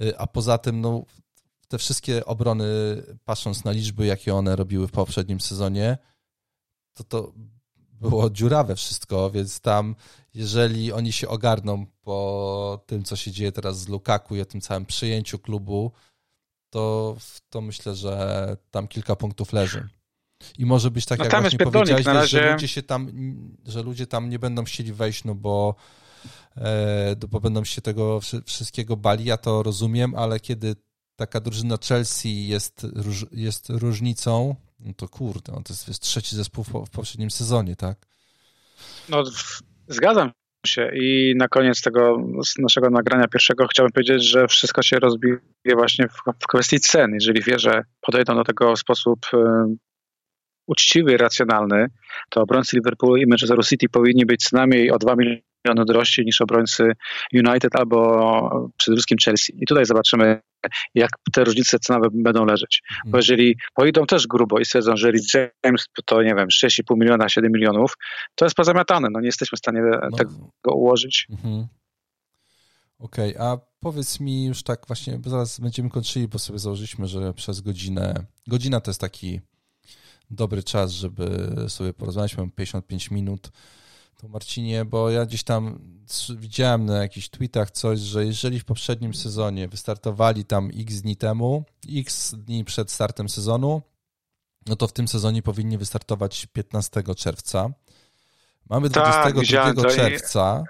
E, 0.00 0.20
a 0.20 0.26
poza 0.26 0.58
tym, 0.58 0.80
no, 0.80 1.04
te 1.68 1.78
wszystkie 1.78 2.24
obrony, 2.24 2.64
patrząc 3.24 3.64
na 3.64 3.72
liczby, 3.72 4.06
jakie 4.06 4.34
one 4.34 4.56
robiły 4.56 4.88
w 4.88 4.90
poprzednim 4.90 5.40
sezonie, 5.40 5.98
to 6.94 7.04
to 7.04 7.32
było 8.08 8.30
dziurawe 8.30 8.76
wszystko, 8.76 9.30
więc 9.30 9.60
tam, 9.60 9.96
jeżeli 10.34 10.92
oni 10.92 11.12
się 11.12 11.28
ogarną 11.28 11.86
po 12.02 12.80
tym, 12.86 13.04
co 13.04 13.16
się 13.16 13.30
dzieje 13.30 13.52
teraz 13.52 13.78
z 13.78 13.88
Lukaku 13.88 14.36
i 14.36 14.40
o 14.40 14.44
tym 14.44 14.60
całym 14.60 14.86
przyjęciu 14.86 15.38
klubu, 15.38 15.92
to, 16.70 17.16
to 17.50 17.60
myślę, 17.60 17.94
że 17.94 18.56
tam 18.70 18.88
kilka 18.88 19.16
punktów 19.16 19.52
leży. 19.52 19.88
I 20.58 20.66
może 20.66 20.90
być 20.90 21.06
tak, 21.06 21.18
no, 21.18 21.24
jak 21.24 21.40
właśnie 21.40 21.58
powiedziałeś, 21.58 22.06
razie... 22.06 22.28
że, 22.28 22.52
ludzie 22.52 22.68
się 22.68 22.82
tam, 22.82 23.12
że 23.66 23.82
ludzie 23.82 24.06
tam 24.06 24.30
nie 24.30 24.38
będą 24.38 24.64
chcieli 24.64 24.92
wejść, 24.92 25.24
no 25.24 25.34
bo, 25.34 25.74
e, 26.56 27.16
bo 27.28 27.40
będą 27.40 27.64
się 27.64 27.82
tego 27.82 28.20
wszystkiego 28.46 28.96
bali, 28.96 29.24
ja 29.24 29.36
to 29.36 29.62
rozumiem, 29.62 30.14
ale 30.14 30.40
kiedy 30.40 30.76
taka 31.16 31.40
drużyna 31.40 31.76
Chelsea 31.88 32.48
jest, 32.48 32.86
jest 33.32 33.70
różnicą, 33.70 34.56
No 34.84 34.92
to 34.96 35.08
kurde, 35.08 35.52
to 35.52 35.72
jest, 35.88 36.00
trzeci 36.00 36.36
zespół 36.36 36.64
w, 36.64 36.90
poprzednim 36.90 37.30
sezonie, 37.30 37.76
tak? 37.76 37.98
No, 39.08 39.22
zgadzam 39.88 40.30
się. 40.66 40.90
I 40.94 41.34
na 41.36 41.48
koniec 41.48 41.82
tego 41.82 42.16
naszego 42.58 42.90
nagrania 42.90 43.28
pierwszego 43.28 43.66
chciałbym 43.66 43.92
powiedzieć, 43.92 44.24
że 44.24 44.48
wszystko 44.48 44.82
się 44.82 44.98
rozbije 44.98 45.38
właśnie 45.74 46.08
w, 46.08 46.42
w 46.42 46.46
kwestii 46.46 46.80
cen. 46.80 47.14
Jeżeli 47.14 47.42
wie, 47.42 47.58
że 47.58 47.82
podejdą 48.00 48.34
do 48.34 48.44
tego 48.44 48.74
w 48.74 48.78
sposób 48.78 49.18
uczciwy, 50.66 51.16
racjonalny, 51.16 51.86
to 52.30 52.42
obrońcy 52.42 52.76
Liverpoolu 52.76 53.16
i 53.16 53.26
Manchester 53.26 53.66
City 53.66 53.88
powinni 53.88 54.26
być 54.26 54.44
co 54.44 54.56
najmniej 54.56 54.90
o 54.90 54.98
2 54.98 55.16
miliony 55.16 55.84
drożsi 55.86 56.24
niż 56.24 56.40
obrońcy 56.40 56.92
United 57.34 57.76
albo 57.76 58.70
przede 58.76 58.96
wszystkim 58.96 59.18
Chelsea. 59.24 59.52
I 59.62 59.66
tutaj 59.66 59.84
zobaczymy, 59.84 60.40
jak 60.94 61.10
te 61.32 61.44
różnice 61.44 61.78
cenowe 61.78 62.08
będą 62.12 62.44
leżeć. 62.44 62.82
Bo 63.04 63.08
mhm. 63.08 63.18
jeżeli 63.18 63.56
poidą 63.74 64.06
też 64.06 64.26
grubo 64.26 64.58
i 64.58 64.64
stwierdzą, 64.64 64.96
że 64.96 65.10
Rhys 65.10 65.34
James 65.34 65.86
to, 66.04 66.22
nie 66.22 66.34
wiem, 66.34 66.48
6,5 66.48 66.98
miliona, 66.98 67.28
7 67.28 67.52
milionów, 67.52 67.94
to 68.34 68.44
jest 68.44 68.56
pozamiatane. 68.56 69.08
No 69.12 69.20
nie 69.20 69.26
jesteśmy 69.26 69.56
w 69.56 69.58
stanie 69.58 69.80
no. 70.10 70.16
tego 70.16 70.74
ułożyć. 70.74 71.26
Mhm. 71.30 71.66
Okej, 72.98 73.36
okay, 73.36 73.46
a 73.46 73.58
powiedz 73.80 74.20
mi 74.20 74.44
już 74.44 74.62
tak 74.62 74.86
właśnie, 74.86 75.18
bo 75.18 75.30
zaraz 75.30 75.60
będziemy 75.60 75.90
kończyli, 75.90 76.28
bo 76.28 76.38
sobie 76.38 76.58
założyliśmy, 76.58 77.06
że 77.06 77.34
przez 77.34 77.60
godzinę, 77.60 78.26
godzina 78.46 78.80
to 78.80 78.90
jest 78.90 79.00
taki 79.00 79.40
dobry 80.30 80.62
czas, 80.62 80.92
żeby 80.92 81.26
sobie 81.68 81.92
porozmawiać. 81.92 82.36
Mam 82.36 82.50
55 82.50 83.10
minut. 83.10 83.50
To 84.22 84.28
Marcinie, 84.28 84.84
bo 84.84 85.10
ja 85.10 85.26
gdzieś 85.26 85.42
tam 85.42 85.78
widziałem 86.36 86.86
na 86.86 86.96
jakichś 86.96 87.28
tweetach 87.28 87.70
coś, 87.70 87.98
że 87.98 88.26
jeżeli 88.26 88.60
w 88.60 88.64
poprzednim 88.64 89.14
sezonie 89.14 89.68
wystartowali 89.68 90.44
tam 90.44 90.70
x 90.76 91.00
dni 91.00 91.16
temu, 91.16 91.64
x 91.88 92.34
dni 92.38 92.64
przed 92.64 92.90
startem 92.90 93.28
sezonu, 93.28 93.82
no 94.66 94.76
to 94.76 94.88
w 94.88 94.92
tym 94.92 95.08
sezonie 95.08 95.42
powinni 95.42 95.78
wystartować 95.78 96.46
15 96.46 97.02
czerwca. 97.16 97.70
Mamy 98.70 98.88
22 98.88 99.82
tak, 99.82 99.94
czerwca. 99.94 100.64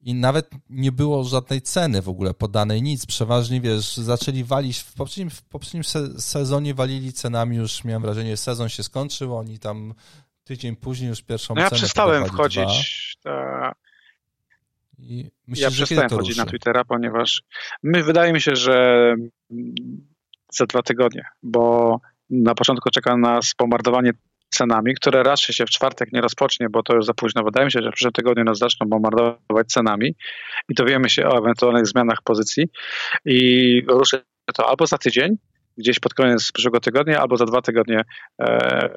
I 0.00 0.14
nawet 0.14 0.50
nie 0.70 0.92
było 0.92 1.24
żadnej 1.24 1.62
ceny 1.62 2.02
w 2.02 2.08
ogóle 2.08 2.34
podanej, 2.34 2.82
nic. 2.82 3.06
Przeważnie, 3.06 3.60
wiesz, 3.60 3.96
zaczęli 3.96 4.44
walić, 4.44 4.78
w 4.78 4.94
poprzednim, 4.94 5.30
w 5.30 5.42
poprzednim 5.42 5.84
sezonie 6.18 6.74
walili 6.74 7.12
cenami 7.12 7.56
już, 7.56 7.84
miałem 7.84 8.02
wrażenie, 8.02 8.36
sezon 8.36 8.68
się 8.68 8.82
skończył, 8.82 9.36
oni 9.36 9.58
tam 9.58 9.94
tydzień 10.48 10.76
później 10.76 11.08
już 11.08 11.22
pierwszą 11.22 11.54
no 11.54 11.62
ja 11.62 11.70
przestałem 11.70 12.24
wchodzić. 12.26 13.16
Ta... 13.22 13.74
Myślę, 15.46 15.64
ja 15.64 15.70
przestałem 15.70 16.08
wchodzić 16.08 16.28
ruszy? 16.28 16.40
na 16.40 16.46
Twittera, 16.46 16.84
ponieważ 16.84 17.42
my, 17.82 18.02
wydaje 18.02 18.32
mi 18.32 18.40
się, 18.40 18.56
że 18.56 19.14
za 20.52 20.66
dwa 20.66 20.82
tygodnie, 20.82 21.24
bo 21.42 21.96
na 22.30 22.54
początku 22.54 22.90
czeka 22.90 23.16
nas 23.16 23.54
bombardowanie 23.58 24.12
cenami, 24.48 24.94
które 24.94 25.22
raczej 25.22 25.54
się 25.54 25.66
w 25.66 25.70
czwartek 25.70 26.12
nie 26.12 26.20
rozpocznie, 26.20 26.66
bo 26.70 26.82
to 26.82 26.94
już 26.94 27.04
za 27.04 27.14
późno. 27.14 27.44
Wydaje 27.44 27.64
mi 27.64 27.72
się, 27.72 27.80
że 27.82 27.90
w 27.90 27.94
przyszłym 27.94 28.12
tygodniu 28.12 28.44
nas 28.44 28.58
zaczną 28.58 28.88
bombardować 28.88 29.66
cenami 29.66 30.14
i 30.68 30.74
dowiemy 30.74 31.10
się 31.10 31.26
o 31.26 31.38
ewentualnych 31.38 31.86
zmianach 31.86 32.18
pozycji 32.24 32.64
i 33.24 33.82
ruszy 33.88 34.22
to 34.54 34.68
albo 34.68 34.86
za 34.86 34.98
tydzień, 34.98 35.36
gdzieś 35.78 36.00
pod 36.00 36.14
koniec 36.14 36.52
przyszłego 36.52 36.80
tygodnia, 36.80 37.20
albo 37.20 37.36
za 37.36 37.44
dwa 37.44 37.62
tygodnie 37.62 38.00
e, 38.40 38.88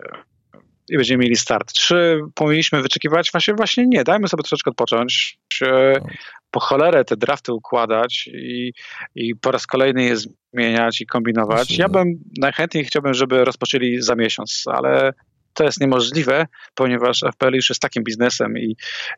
i 0.89 0.97
będziemy 0.97 1.23
mieli 1.23 1.35
start. 1.35 1.73
Czy 1.73 2.19
powinniśmy 2.35 2.81
wyczekiwać? 2.81 3.29
Właśnie, 3.31 3.53
właśnie 3.53 3.85
nie. 3.87 4.03
Dajmy 4.03 4.27
sobie 4.27 4.43
troszeczkę 4.43 4.71
odpocząć. 4.71 5.39
E, 5.61 5.93
po 6.51 6.59
cholerę 6.59 7.05
te 7.05 7.17
drafty 7.17 7.53
układać 7.53 8.29
i, 8.33 8.73
i 9.15 9.35
po 9.35 9.51
raz 9.51 9.67
kolejny 9.67 10.03
je 10.03 10.15
zmieniać 10.53 11.01
i 11.01 11.05
kombinować. 11.05 11.77
Ja 11.77 11.89
bym 11.89 12.13
najchętniej 12.37 12.85
chciałbym, 12.85 13.13
żeby 13.13 13.45
rozpoczęli 13.45 14.01
za 14.01 14.15
miesiąc, 14.15 14.63
ale 14.67 15.13
to 15.53 15.63
jest 15.63 15.81
niemożliwe, 15.81 16.47
ponieważ 16.75 17.19
FPL 17.33 17.53
już 17.53 17.69
jest 17.69 17.81
takim 17.81 18.03
biznesem 18.03 18.57
i 18.57 18.75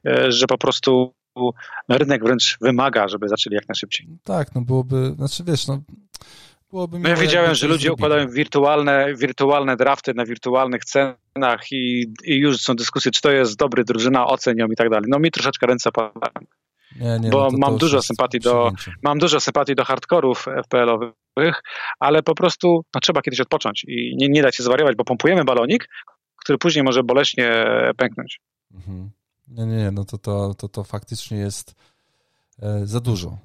e, 0.07 0.31
że 0.31 0.47
po 0.47 0.57
prostu 0.57 1.13
rynek 1.89 2.23
wręcz 2.23 2.57
wymaga, 2.61 3.07
żeby 3.07 3.29
zaczęli 3.29 3.55
jak 3.55 3.67
najszybciej. 3.67 4.07
Tak, 4.23 4.55
no 4.55 4.61
byłoby, 4.61 5.13
znaczy 5.15 5.43
wiesz, 5.43 5.67
no 5.67 5.81
byłoby 6.73 6.99
no 6.99 7.09
Ja 7.09 7.15
wiedziałem, 7.15 7.55
że 7.55 7.67
ludzie 7.67 7.93
układają 7.93 8.27
wirtualne, 8.29 9.13
wirtualne 9.15 9.75
drafty 9.75 10.13
na 10.13 10.25
wirtualnych 10.25 10.85
cenach 10.85 11.71
i, 11.71 12.05
i 12.23 12.37
już 12.37 12.57
są 12.57 12.75
dyskusje, 12.75 13.11
czy 13.11 13.21
to 13.21 13.31
jest 13.31 13.55
dobry, 13.57 13.83
drużyna 13.83 14.27
ocenią 14.27 14.67
i 14.67 14.75
tak 14.75 14.89
dalej. 14.89 15.05
No 15.07 15.19
mi 15.19 15.31
troszeczkę 15.31 15.67
ręce 15.67 15.91
padają. 15.91 16.47
Nie, 16.99 17.19
nie, 17.19 17.29
bo 17.29 17.47
no 17.51 17.57
mam 17.57 17.77
dużo 17.77 18.01
sympatii 18.01 18.39
do 18.39 18.71
mam 19.03 19.17
dużo 19.17 19.39
sympatii 19.39 19.75
do 19.75 19.83
hardkorów 19.83 20.45
FPL-owych, 20.65 21.63
ale 21.99 22.23
po 22.23 22.35
prostu 22.35 22.85
no, 22.95 23.01
trzeba 23.01 23.21
kiedyś 23.21 23.39
odpocząć 23.39 23.83
i 23.87 24.15
nie, 24.17 24.29
nie 24.29 24.41
dać 24.41 24.55
się 24.55 24.63
zwariować, 24.63 24.95
bo 24.95 25.03
pompujemy 25.03 25.43
balonik, 25.43 25.89
który 26.35 26.57
później 26.57 26.83
może 26.83 27.03
boleśnie 27.03 27.65
pęknąć. 27.97 28.39
Mhm. 28.73 29.09
Nie, 29.47 29.65
nie, 29.65 29.91
no 29.91 30.05
to, 30.05 30.17
to, 30.17 30.53
to, 30.53 30.67
to 30.67 30.83
faktycznie 30.83 31.37
jest 31.37 31.75
e, 32.61 32.85
za 32.85 32.99
dużo. 32.99 33.37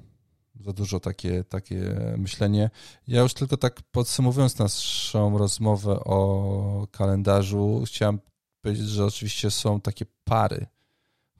Za 0.59 0.73
dużo 0.73 0.99
takie, 0.99 1.43
takie 1.43 1.95
myślenie. 2.17 2.69
Ja 3.07 3.21
już 3.21 3.33
tylko 3.33 3.57
tak 3.57 3.81
podsumowując 3.91 4.57
naszą 4.59 5.37
rozmowę 5.37 5.91
o 5.91 6.87
kalendarzu, 6.91 7.83
chciałem 7.85 8.19
powiedzieć, 8.61 8.87
że 8.87 9.05
oczywiście 9.05 9.51
są 9.51 9.81
takie 9.81 10.05
pary 10.23 10.67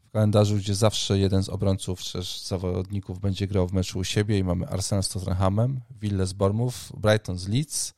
w 0.09 0.11
kalendarzu, 0.11 0.55
gdzie 0.55 0.76
zawsze 0.76 1.20
jeden 1.20 1.43
z 1.43 1.49
obrońców 1.49 2.01
czy 2.01 2.20
zawodników 2.43 3.20
będzie 3.20 3.47
grał 3.47 3.67
w 3.67 3.74
meczu 3.74 3.99
u 3.99 4.03
siebie 4.03 4.38
i 4.38 4.43
mamy 4.43 4.67
Arsenal 4.67 5.03
z 5.03 5.09
Tottenhamem, 5.09 5.82
Ville 6.01 6.28
z 6.28 6.34
Bournemouth, 6.34 6.78
Brighton 6.97 7.38
z 7.38 7.47
Leeds, 7.47 7.93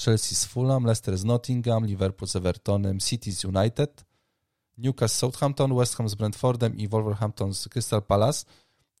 Chelsea 0.00 0.34
z 0.34 0.44
Fulham, 0.44 0.84
Leicester 0.84 1.18
z 1.18 1.24
Nottingham, 1.24 1.86
Liverpool 1.86 2.28
z 2.28 2.36
Evertonem, 2.36 3.00
City 3.00 3.32
z 3.32 3.44
United, 3.44 4.04
Newcastle 4.78 5.16
z 5.16 5.18
Southampton, 5.18 5.76
West 5.76 5.96
Ham 5.96 6.08
z 6.08 6.14
Brentfordem 6.14 6.76
i 6.76 6.88
Wolverhampton 6.88 7.54
z 7.54 7.68
Crystal 7.68 8.02
Palace. 8.02 8.44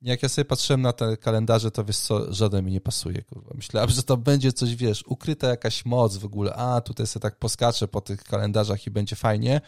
Jak 0.02 0.22
ja 0.22 0.28
sobie 0.28 0.44
patrzyłem 0.44 0.82
na 0.82 0.92
te 0.92 1.16
kalendarze, 1.16 1.70
to 1.70 1.84
wiesz 1.84 1.98
co, 1.98 2.32
żaden 2.32 2.64
mi 2.64 2.72
nie 2.72 2.80
pasuje. 2.80 3.22
Kurwa. 3.22 3.50
Myślałem, 3.54 3.90
że 3.90 4.02
to 4.02 4.16
będzie 4.16 4.52
coś, 4.52 4.74
wiesz, 4.74 5.04
ukryta 5.06 5.48
jakaś 5.48 5.84
moc 5.84 6.16
w 6.16 6.24
ogóle. 6.24 6.54
A, 6.54 6.80
tutaj 6.80 7.06
sobie 7.06 7.22
tak 7.22 7.38
poskaczę 7.38 7.88
po 7.88 8.00
tych 8.00 8.24
kalendarzach 8.24 8.86
i 8.86 8.90
będzie 8.90 9.16
fajnie. 9.16 9.60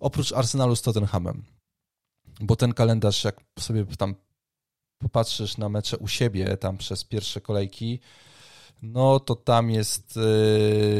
Oprócz 0.00 0.32
Arsenalu 0.32 0.76
z 0.76 0.82
Tottenhamem. 0.82 1.44
Bo 2.40 2.56
ten 2.56 2.72
kalendarz, 2.72 3.24
jak 3.24 3.40
sobie 3.58 3.86
tam 3.98 4.14
popatrzysz 4.98 5.56
na 5.56 5.68
mecze 5.68 5.98
u 5.98 6.08
siebie, 6.08 6.56
tam 6.56 6.78
przez 6.78 7.04
pierwsze 7.04 7.40
kolejki, 7.40 8.00
no 8.82 9.20
to 9.20 9.34
tam 9.34 9.70
jest 9.70 10.16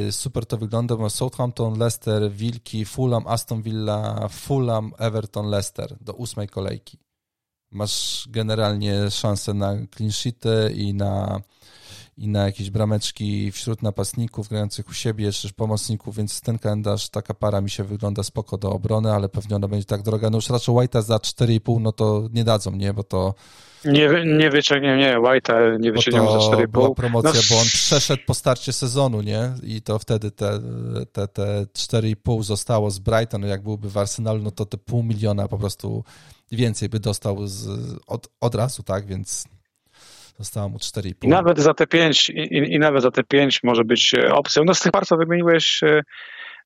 y, 0.08 0.12
super 0.12 0.46
to 0.46 0.58
wygląda, 0.58 0.96
bo 0.96 1.10
Southampton, 1.10 1.78
Leicester, 1.78 2.32
Wilki, 2.32 2.84
Fulham, 2.84 3.26
Aston 3.26 3.62
Villa, 3.62 4.28
Fulham, 4.28 4.92
Everton, 4.98 5.46
Leicester 5.46 5.96
do 6.00 6.12
ósmej 6.12 6.48
kolejki. 6.48 7.05
Masz 7.70 8.28
generalnie 8.30 9.10
szansę 9.10 9.54
na 9.54 9.74
clean 9.96 10.12
sheety 10.12 10.72
i 10.74 10.94
na, 10.94 11.40
i 12.18 12.28
na 12.28 12.44
jakieś 12.44 12.70
brameczki 12.70 13.52
wśród 13.52 13.82
napastników 13.82 14.48
grających 14.48 14.88
u 14.88 14.92
siebie, 14.92 15.24
jeszcze 15.24 15.48
pomocników, 15.56 16.16
więc 16.16 16.40
ten 16.40 16.58
kalendarz, 16.58 17.08
taka 17.08 17.34
para 17.34 17.60
mi 17.60 17.70
się 17.70 17.84
wygląda 17.84 18.22
spoko 18.22 18.58
do 18.58 18.72
obrony, 18.72 19.12
ale 19.12 19.28
pewnie 19.28 19.56
ona 19.56 19.68
będzie 19.68 19.86
tak 19.86 20.02
droga. 20.02 20.30
No 20.30 20.38
już 20.38 20.50
raczej 20.50 20.74
White'a 20.74 21.02
za 21.02 21.16
4,5, 21.16 21.80
no 21.80 21.92
to 21.92 22.28
nie 22.32 22.44
dadzą, 22.44 22.72
nie, 22.72 22.92
bo 22.92 23.04
to 23.04 23.34
nie, 23.84 24.08
nie 24.38 24.50
wyciągnie, 24.50 24.96
nie, 24.96 25.16
White'a 25.18 25.80
nie 25.80 25.92
wyciągniemy 25.92 26.30
za 26.30 26.38
4,5. 26.38 26.68
była 26.68 26.94
promocja, 26.94 27.30
no, 27.30 27.40
bo 27.50 27.60
on 27.60 27.66
przeszedł 27.66 28.22
po 28.26 28.34
starcie 28.34 28.72
sezonu, 28.72 29.22
nie? 29.22 29.52
I 29.62 29.82
to 29.82 29.98
wtedy 29.98 30.30
te, 30.30 30.60
te, 31.12 31.28
te 31.28 31.66
4,5 31.74 32.42
zostało 32.42 32.90
z 32.90 32.98
Brighton, 32.98 33.42
jak 33.42 33.62
byłby 33.62 33.90
w 33.90 33.98
Arsenalu, 33.98 34.42
no 34.42 34.50
to 34.50 34.66
te 34.66 34.78
pół 34.78 35.02
miliona 35.02 35.48
po 35.48 35.58
prostu 35.58 36.04
więcej 36.52 36.88
by 36.88 37.00
dostał 37.00 37.46
z, 37.46 37.68
od, 38.06 38.28
od 38.40 38.54
razu, 38.54 38.82
tak? 38.82 39.06
Więc 39.06 39.48
zostało 40.38 40.68
mu 40.68 40.78
4,5. 40.78 41.14
I 41.22 41.28
nawet 41.28 41.58
za 41.58 41.74
te 41.74 41.86
5, 41.86 42.30
i, 42.30 42.74
i, 42.74 42.78
nawet 42.78 43.02
za 43.02 43.10
te 43.10 43.24
5 43.24 43.62
może 43.62 43.84
być 43.84 44.14
e, 44.14 44.34
opcją. 44.34 44.64
No 44.64 44.74
z 44.74 44.80
tych 44.80 44.92
par, 44.92 45.06
co 45.06 45.16
wymieniłeś, 45.16 45.82
e, 45.82 46.02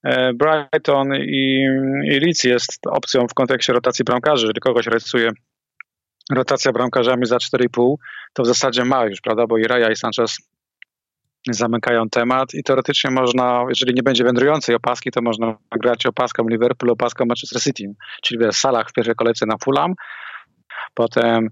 e, 0.04 0.32
Brighton 0.34 1.14
i, 1.14 1.66
i 2.04 2.20
Leeds 2.20 2.44
jest 2.44 2.86
opcją 2.86 3.28
w 3.28 3.34
kontekście 3.34 3.72
rotacji 3.72 4.04
bramkarzy, 4.04 4.42
jeżeli 4.42 4.60
kogoś 4.60 4.86
rysuje 4.86 5.30
rotacja 6.30 6.72
bramkarzami 6.72 7.26
za 7.26 7.36
4,5, 7.36 7.94
to 8.32 8.42
w 8.42 8.46
zasadzie 8.46 8.84
ma 8.84 9.06
już, 9.06 9.20
prawda, 9.20 9.46
bo 9.46 9.58
i 9.58 9.64
Raja 9.64 9.90
i 9.90 9.96
Sanchez 9.96 10.38
zamykają 11.48 12.08
temat 12.08 12.54
i 12.54 12.62
teoretycznie 12.62 13.10
można, 13.10 13.64
jeżeli 13.68 13.94
nie 13.94 14.02
będzie 14.02 14.24
wędrującej 14.24 14.74
opaski, 14.74 15.10
to 15.10 15.22
można 15.22 15.56
grać 15.80 16.06
opaską 16.06 16.48
Liverpool, 16.48 16.90
opaską 16.90 17.24
Manchester 17.26 17.62
City, 17.62 17.94
czyli 18.22 18.48
w 18.48 18.56
Salach 18.56 18.90
w 18.90 18.92
pierwszej 18.92 19.14
kolejce 19.14 19.46
na 19.46 19.56
Fulham, 19.64 19.94
potem 20.94 21.48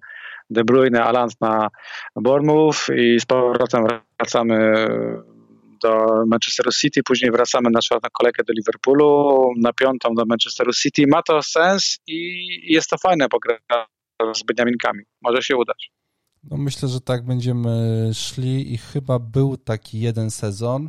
De 0.51 0.65
Bruyne, 0.65 1.05
Aland 1.05 1.41
na 1.41 1.69
Bournemouth 2.17 2.77
i 2.97 3.21
z 3.21 3.27
powrotem 3.27 3.85
wracamy 4.19 4.87
do 5.83 6.07
Manchesteru 6.27 6.71
City, 6.73 7.01
później 7.03 7.31
wracamy 7.31 7.71
na 7.73 7.81
czwartą 7.81 8.09
kolejkę 8.13 8.43
do 8.45 8.53
Liverpoolu, 8.53 9.53
na 9.57 9.73
piątą 9.73 10.15
do 10.15 10.25
Manchesteru 10.27 10.73
City. 10.73 11.05
Ma 11.09 11.23
to 11.23 11.43
sens 11.43 11.99
i 12.07 12.73
jest 12.73 12.91
to 12.91 12.99
fajne, 12.99 13.27
bo 13.31 13.39
gra 13.39 13.87
z 14.35 14.43
Beniaminkami. 14.43 15.03
Może 15.23 15.43
się 15.43 15.57
udać. 15.57 15.91
No 16.51 16.57
myślę, 16.57 16.89
że 16.89 17.01
tak 17.01 17.25
będziemy 17.25 18.11
szli 18.15 18.75
i 18.75 18.79
chyba 18.79 19.19
był 19.19 19.57
taki 19.57 20.01
jeden 20.01 20.31
sezon, 20.31 20.89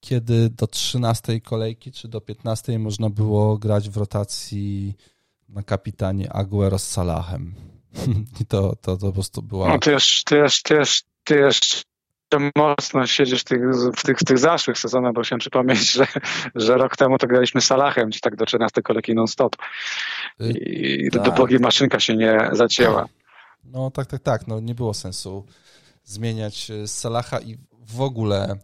kiedy 0.00 0.50
do 0.50 0.66
13 0.66 1.40
kolejki 1.40 1.92
czy 1.92 2.08
do 2.08 2.20
15 2.20 2.78
można 2.78 3.10
było 3.10 3.58
grać 3.58 3.90
w 3.90 3.96
rotacji 3.96 4.94
na 5.48 5.62
kapitanie 5.62 6.32
Aguero 6.32 6.78
z 6.78 6.90
Salahem. 6.90 7.54
I 8.40 8.46
to, 8.46 8.76
to, 8.76 8.96
to 8.96 9.06
po 9.06 9.12
prostu 9.12 9.42
była... 9.42 9.68
No, 9.68 9.78
ty, 9.78 9.90
jeszcze, 9.90 10.24
ty, 10.24 10.36
jeszcze, 10.36 10.62
ty, 10.62 10.74
jeszcze, 10.74 11.04
ty 11.24 11.34
jeszcze 11.34 11.82
mocno 12.56 13.06
siedzisz 13.06 13.40
w 13.40 13.44
tych, 13.44 13.60
w 13.96 14.02
tych, 14.02 14.18
w 14.18 14.24
tych 14.24 14.38
zaszłych 14.38 14.78
sezonach, 14.78 15.12
bo 15.12 15.22
chciałem 15.22 15.40
przypomnieć, 15.40 15.92
że, 15.92 16.06
że 16.54 16.76
rok 16.76 16.96
temu 16.96 17.18
to 17.18 17.26
graliśmy 17.26 17.60
Salachem, 17.60 18.10
czy 18.10 18.20
tak 18.20 18.36
do 18.36 18.46
13 18.46 18.82
kolejki 18.82 19.14
non-stop. 19.14 19.56
Y, 20.40 20.50
I 20.50 21.10
tak. 21.10 21.22
dopóki 21.22 21.58
maszynka 21.58 22.00
się 22.00 22.16
nie 22.16 22.48
zacięła. 22.52 23.08
No 23.64 23.90
tak, 23.90 24.06
tak, 24.06 24.22
tak. 24.22 24.46
No, 24.46 24.60
nie 24.60 24.74
było 24.74 24.94
sensu 24.94 25.46
zmieniać 26.04 26.70
y, 26.70 26.88
Salaha 26.88 27.40
i 27.40 27.58
w 27.80 28.00
ogóle 28.00 28.56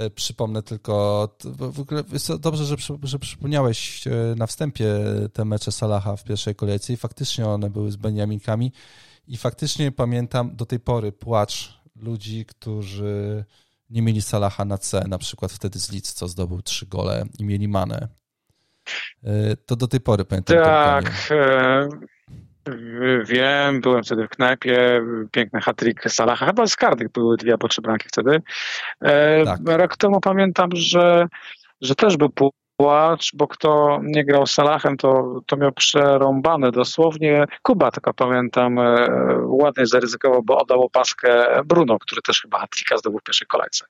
y, 0.00 0.10
przypomnę 0.10 0.62
tylko, 0.62 1.28
w 1.44 1.80
ogóle 1.80 2.04
dobrze, 2.40 2.64
że, 2.64 2.76
że 3.02 3.18
przypomniałeś 3.18 4.04
na 4.36 4.46
wstępie 4.46 4.94
te 5.32 5.44
mecze 5.44 5.72
Salaha 5.72 6.16
w 6.16 6.24
pierwszej 6.24 6.54
kolejce 6.54 6.92
i 6.92 6.96
faktycznie 6.96 7.46
one 7.46 7.70
były 7.70 7.90
z 7.92 7.96
Beniaminkami 7.96 8.72
i 9.26 9.36
faktycznie 9.36 9.92
pamiętam 9.92 10.56
do 10.56 10.66
tej 10.66 10.80
pory 10.80 11.12
płacz 11.12 11.80
ludzi, 11.96 12.44
którzy 12.46 13.44
nie 13.90 14.02
mieli 14.02 14.22
Salaha 14.22 14.64
na 14.64 14.78
C, 14.78 15.04
na 15.08 15.18
przykład 15.18 15.52
wtedy 15.52 15.78
z 15.78 15.92
Leeds, 15.92 16.14
co 16.14 16.28
zdobył 16.28 16.62
trzy 16.62 16.86
gole 16.86 17.24
i 17.38 17.44
mieli 17.44 17.68
Manę. 17.68 18.08
E, 19.24 19.56
to 19.56 19.76
do 19.76 19.88
tej 19.88 20.00
pory 20.00 20.24
pamiętam. 20.24 20.56
Tak, 20.56 21.28
e, 21.30 21.88
wiem, 23.24 23.80
byłem 23.80 24.04
wtedy 24.04 24.26
w 24.26 24.28
knajpie, 24.28 25.02
piękny 25.32 25.60
hat-trick 25.60 26.10
Salaha, 26.10 26.46
chyba 26.46 26.66
z 26.66 26.76
Cardiff 26.76 27.12
były 27.12 27.36
dwie 27.36 27.52
albo 27.52 27.68
trzy 27.68 27.82
bramki 27.82 28.08
wtedy. 28.08 28.42
E, 29.00 29.44
tak. 29.44 29.58
Rok 29.66 29.96
temu 29.96 30.20
pamiętam, 30.20 30.70
że, 30.72 31.26
że 31.80 31.94
też 31.94 32.16
był 32.16 32.30
płacz, 32.76 33.30
bo 33.34 33.48
kto 33.48 34.00
nie 34.02 34.24
grał 34.24 34.46
Salahem, 34.46 34.96
to, 34.96 35.40
to 35.46 35.56
miał 35.56 35.72
przerąbane 35.72 36.72
dosłownie. 36.72 37.44
Kuba, 37.62 37.90
tylko 37.90 38.14
pamiętam, 38.14 38.78
e, 38.78 39.08
ładnie 39.44 39.86
zaryzykował, 39.86 40.42
bo 40.42 40.58
oddał 40.58 40.82
opaskę 40.82 41.60
Bruno, 41.64 41.98
który 41.98 42.22
też 42.22 42.42
chyba 42.42 42.58
Hatlika 42.58 42.96
zdobył 42.96 43.20
w 43.20 43.22
pierwszej 43.22 43.46
kolejce. 43.46 43.84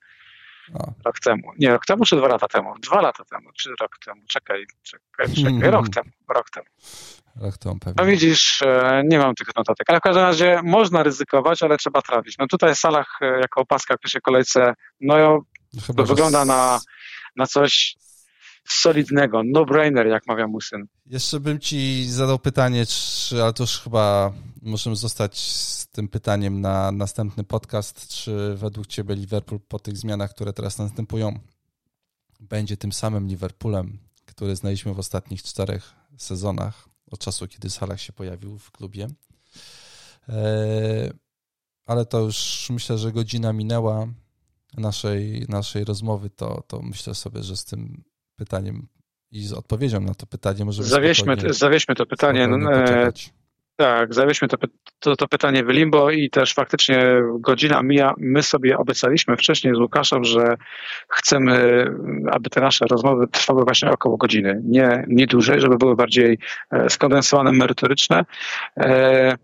O. 0.74 0.92
Rok 1.04 1.20
temu. 1.20 1.52
Nie, 1.58 1.72
rok 1.72 1.86
temu 1.86 2.04
czy 2.04 2.16
dwa 2.16 2.28
lata 2.28 2.48
temu? 2.48 2.74
Dwa 2.78 3.00
lata 3.00 3.24
temu, 3.24 3.50
czy 3.52 3.70
rok 3.80 3.98
temu? 4.04 4.22
Czekaj, 4.28 4.66
czekaj, 4.82 5.34
czekaj. 5.34 5.70
Rok 5.76 5.88
temu, 5.88 6.10
rok 6.28 6.50
temu. 6.50 6.66
Temu 7.60 7.78
pewnie. 7.78 7.94
No 7.98 8.06
widzisz, 8.06 8.62
e, 8.62 9.02
nie 9.04 9.18
mam 9.18 9.34
tych 9.34 9.48
notatek, 9.56 9.90
ale 9.90 9.98
w 9.98 10.02
każdym 10.02 10.22
razie 10.24 10.60
można 10.64 11.02
ryzykować, 11.02 11.62
ale 11.62 11.76
trzeba 11.76 12.02
trafić. 12.02 12.38
No 12.38 12.46
tutaj 12.46 12.76
Salah 12.76 13.06
e, 13.20 13.40
jako 13.40 13.60
opaska 13.60 13.96
w 13.96 14.00
pierwszej 14.00 14.20
kolejce, 14.20 14.74
no 15.00 15.44
Chyba, 15.86 16.02
wygląda 16.02 16.44
na, 16.44 16.80
na 17.36 17.46
coś 17.46 17.96
solidnego, 18.68 19.42
no-brainer, 19.44 20.06
jak 20.06 20.26
mawia 20.26 20.46
mój 20.46 20.62
syn. 20.62 20.86
Jeszcze 21.06 21.40
bym 21.40 21.60
ci 21.60 22.06
zadał 22.06 22.38
pytanie, 22.38 22.86
czy, 22.86 23.42
ale 23.42 23.52
to 23.52 23.62
już 23.62 23.78
chyba 23.78 24.32
możemy 24.62 24.96
zostać 24.96 25.38
z 25.38 25.86
tym 25.86 26.08
pytaniem 26.08 26.60
na 26.60 26.92
następny 26.92 27.44
podcast, 27.44 28.08
czy 28.08 28.54
według 28.56 28.86
ciebie 28.86 29.14
Liverpool 29.14 29.60
po 29.68 29.78
tych 29.78 29.96
zmianach, 29.96 30.30
które 30.30 30.52
teraz 30.52 30.78
następują, 30.78 31.38
będzie 32.40 32.76
tym 32.76 32.92
samym 32.92 33.26
Liverpoolem, 33.26 33.98
który 34.24 34.56
znaliśmy 34.56 34.94
w 34.94 34.98
ostatnich 34.98 35.42
czterech 35.42 35.92
sezonach, 36.16 36.88
od 37.10 37.20
czasu, 37.20 37.48
kiedy 37.48 37.70
Salah 37.70 38.00
się 38.00 38.12
pojawił 38.12 38.58
w 38.58 38.70
klubie. 38.70 39.06
E, 40.28 41.10
ale 41.86 42.06
to 42.06 42.20
już 42.20 42.66
myślę, 42.70 42.98
że 42.98 43.12
godzina 43.12 43.52
minęła 43.52 44.06
naszej, 44.76 45.46
naszej 45.48 45.84
rozmowy, 45.84 46.30
to, 46.30 46.62
to 46.66 46.82
myślę 46.82 47.14
sobie, 47.14 47.42
że 47.42 47.56
z 47.56 47.64
tym 47.64 48.04
pytaniem 48.36 48.88
i 49.30 49.46
z 49.46 49.52
odpowiedzią 49.52 50.00
na 50.00 50.14
to 50.14 50.26
pytanie 50.26 50.64
możemy 50.64 50.88
zawieźmy, 50.88 51.36
zawieźmy 51.50 51.94
to 51.94 52.06
pytanie. 52.06 52.48
Tak, 53.80 54.14
zawieźmy 54.14 54.48
to, 54.48 54.56
to, 54.98 55.16
to, 55.16 55.28
pytanie 55.28 55.64
w 55.64 55.68
limbo 55.68 56.10
i 56.10 56.30
też 56.30 56.54
faktycznie 56.54 57.06
godzina 57.40 57.82
mija. 57.82 58.14
My 58.18 58.42
sobie 58.42 58.78
obiecaliśmy 58.78 59.36
wcześniej 59.36 59.74
z 59.74 59.78
Łukaszem, 59.78 60.24
że 60.24 60.56
chcemy, 61.08 61.84
aby 62.30 62.50
te 62.50 62.60
nasze 62.60 62.86
rozmowy 62.86 63.26
trwały 63.28 63.64
właśnie 63.64 63.90
około 63.90 64.16
godziny. 64.16 64.60
Nie, 64.64 65.04
nie 65.08 65.26
dłużej, 65.26 65.60
żeby 65.60 65.76
były 65.76 65.96
bardziej 65.96 66.38
e, 66.70 66.90
skondensowane, 66.90 67.52
merytoryczne. 67.52 68.24
E, 68.80 69.36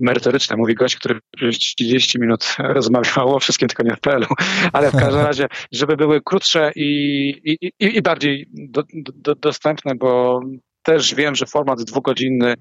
merytoryczne, 0.00 0.56
mówi 0.56 0.74
gość, 0.74 0.96
który 0.96 1.20
30 1.52 2.20
minut 2.20 2.56
rozmawiał 2.58 3.34
o 3.36 3.40
wszystkim, 3.40 3.68
tylko 3.68 3.82
nie 3.82 3.96
w 3.96 4.00
PL-u, 4.00 4.34
ale 4.72 4.90
w 4.90 4.96
każdym 4.96 5.22
razie, 5.22 5.46
żeby 5.72 5.96
były 5.96 6.20
krótsze 6.20 6.72
i, 6.76 7.30
i, 7.44 7.72
i 7.96 8.02
bardziej 8.02 8.48
do, 8.52 8.82
do, 9.14 9.34
dostępne, 9.34 9.94
bo 9.94 10.40
też 10.82 11.14
wiem, 11.14 11.34
że 11.34 11.46
format 11.46 11.82
dwugodzinny 11.82 12.54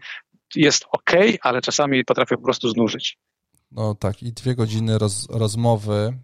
jest 0.55 0.85
ok, 0.91 1.11
ale 1.41 1.61
czasami 1.61 2.05
potrafię 2.05 2.37
po 2.37 2.43
prostu 2.43 2.69
znużyć. 2.69 3.17
No 3.71 3.95
tak, 3.95 4.23
i 4.23 4.33
dwie 4.33 4.55
godziny 4.55 4.97
roz, 4.97 5.27
rozmowy 5.29 6.19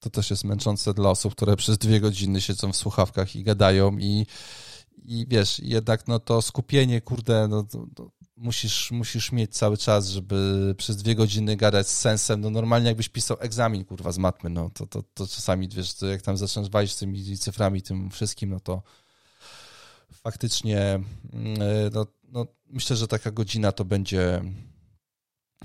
to 0.00 0.10
też 0.10 0.30
jest 0.30 0.44
męczące 0.44 0.94
dla 0.94 1.10
osób, 1.10 1.34
które 1.34 1.56
przez 1.56 1.78
dwie 1.78 2.00
godziny 2.00 2.40
siedzą 2.40 2.72
w 2.72 2.76
słuchawkach 2.76 3.36
i 3.36 3.42
gadają 3.42 3.98
i, 3.98 4.26
i 5.04 5.26
wiesz, 5.28 5.58
jednak 5.58 6.08
no 6.08 6.18
to 6.18 6.42
skupienie, 6.42 7.00
kurde, 7.00 7.48
no, 7.48 7.62
to, 7.94 8.10
musisz, 8.36 8.90
musisz 8.90 9.32
mieć 9.32 9.56
cały 9.56 9.76
czas, 9.76 10.08
żeby 10.08 10.74
przez 10.78 10.96
dwie 10.96 11.14
godziny 11.14 11.56
gadać 11.56 11.88
z 11.88 12.00
sensem. 12.00 12.40
No 12.40 12.50
normalnie 12.50 12.88
jakbyś 12.88 13.08
pisał 13.08 13.36
egzamin, 13.40 13.84
kurwa, 13.84 14.12
z 14.12 14.18
matmy, 14.18 14.50
no 14.50 14.70
to, 14.70 14.86
to, 14.86 15.02
to 15.14 15.26
czasami, 15.26 15.68
wiesz, 15.68 15.94
to 15.94 16.06
jak 16.06 16.22
tam 16.22 16.36
zaczynasz 16.36 16.70
walić 16.70 16.92
z 16.92 16.98
tymi 16.98 17.38
cyframi, 17.38 17.82
tym 17.82 18.10
wszystkim, 18.10 18.50
no 18.50 18.60
to 18.60 18.82
faktycznie 20.12 20.80
mm, 21.32 21.62
e, 21.62 21.90
no, 21.92 22.06
no, 22.28 22.46
myślę, 22.66 22.96
że 22.96 23.08
taka 23.08 23.30
godzina 23.30 23.72
to 23.72 23.84
będzie 23.84 24.42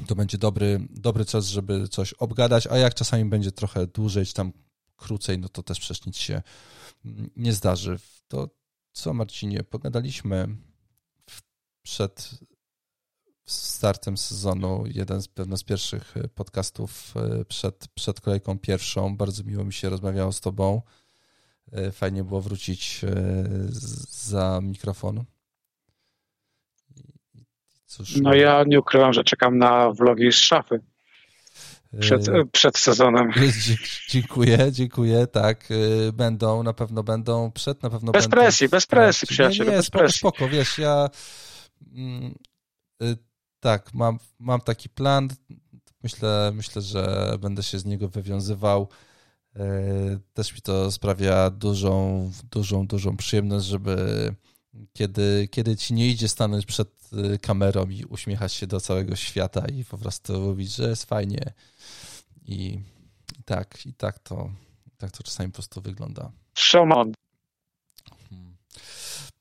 to 0.07 0.16
będzie 0.16 0.38
dobry, 0.38 0.88
dobry 0.89 1.26
czas, 1.26 1.45
żeby 1.45 1.88
coś 1.88 2.14
obgadać, 2.14 2.68
a 2.68 2.78
jak 2.78 2.93
czasami 2.93 3.26
będzie 3.26 3.51
trochę 3.51 3.88
dłużej, 3.88 4.26
czy 4.26 4.34
tam 4.34 4.51
krócej, 4.95 5.39
no 5.39 5.49
to 5.49 5.64
też 5.64 5.80
przecież 5.80 6.05
nic 6.05 6.18
się 6.18 6.41
nie 7.36 7.53
zdarzy. 7.53 7.99
To 8.28 8.49
co, 8.91 9.14
Marcinie, 9.14 9.64
pogadaliśmy 9.64 10.47
przed 11.82 12.30
startem 13.45 14.18
sezonu, 14.18 14.84
jeden 14.88 15.22
z 15.22 15.28
pewno 15.28 15.57
z 15.57 15.64
pierwszych 15.64 16.18
e, 16.18 16.28
podcastów 16.28 17.14
e, 17.16 17.45
przed, 17.45 17.88
przed 17.88 18.22
kolejką 18.22 18.59
pierwszą. 18.59 19.18
Bardzo 19.18 19.43
miło 19.43 19.66
mi 19.66 19.74
się 19.74 19.89
rozmawiało 19.89 20.32
z 20.32 20.41
Tobą. 20.41 20.82
E, 21.72 21.91
fajnie 21.91 22.24
było 22.24 22.41
wrócić 22.41 23.01
za 24.09 24.59
mikrofon. 24.64 25.24
Cóż, 27.93 28.15
no 28.21 28.33
ja 28.33 28.63
nie 28.67 28.79
ukrywam, 28.79 29.13
że 29.13 29.23
czekam 29.23 29.57
na 29.57 29.91
vlogi 29.91 30.31
z 30.31 30.35
szafy. 30.35 30.79
Przed, 31.99 32.27
przed 32.51 32.77
sezonem. 32.77 33.31
Dziękuję, 34.09 34.57
dziękuję, 34.71 35.27
tak. 35.27 35.69
Będą, 36.13 36.63
na 36.63 36.73
pewno 36.73 37.03
będą, 37.03 37.51
przed 37.51 37.83
na 37.83 37.89
pewno 37.89 38.11
bez 38.11 38.23
będą. 38.23 38.37
Presji, 38.37 38.69
bez 38.69 38.85
presji, 38.85 39.27
przyjaciele, 39.27 39.65
nie, 39.65 39.71
nie, 39.71 39.77
bez 39.77 39.85
spoko, 39.85 39.99
presji. 39.99 40.17
Spoko, 40.17 40.47
wiesz, 40.47 40.77
ja 40.77 41.09
mm, 41.95 42.35
tak, 43.59 43.93
mam, 43.93 44.19
mam 44.39 44.61
taki 44.61 44.89
plan. 44.89 45.29
Myślę, 46.03 46.51
myślę, 46.55 46.81
że 46.81 47.35
będę 47.39 47.63
się 47.63 47.79
z 47.79 47.85
niego 47.85 48.09
wywiązywał. 48.09 48.89
E, 49.55 49.63
też 50.33 50.53
mi 50.53 50.61
to 50.61 50.91
sprawia 50.91 51.49
dużą, 51.49 52.31
dużą, 52.51 52.87
dużą 52.87 53.17
przyjemność, 53.17 53.65
żeby 53.65 54.35
kiedy, 54.93 55.47
kiedy 55.51 55.78
ci 55.78 55.93
nie 55.93 56.09
idzie 56.09 56.28
stanąć 56.28 56.65
przed 56.65 56.89
e, 57.13 57.38
kamerą 57.38 57.89
i 57.89 58.05
uśmiechać 58.05 58.53
się 58.53 58.67
do 58.67 58.80
całego 58.80 59.15
świata 59.15 59.65
i 59.67 59.86
po 59.86 59.97
prostu 59.97 60.39
mówić, 60.39 60.76
że 60.76 60.89
jest 60.89 61.05
fajnie. 61.05 61.53
I, 62.45 62.80
tak, 63.45 63.86
i 63.86 63.93
tak 63.93 64.19
to, 64.19 64.49
tak 64.97 65.11
to 65.11 65.24
czasami 65.24 65.49
po 65.49 65.53
prostu 65.53 65.82
wygląda. 65.82 66.32
Showman. 66.57 67.13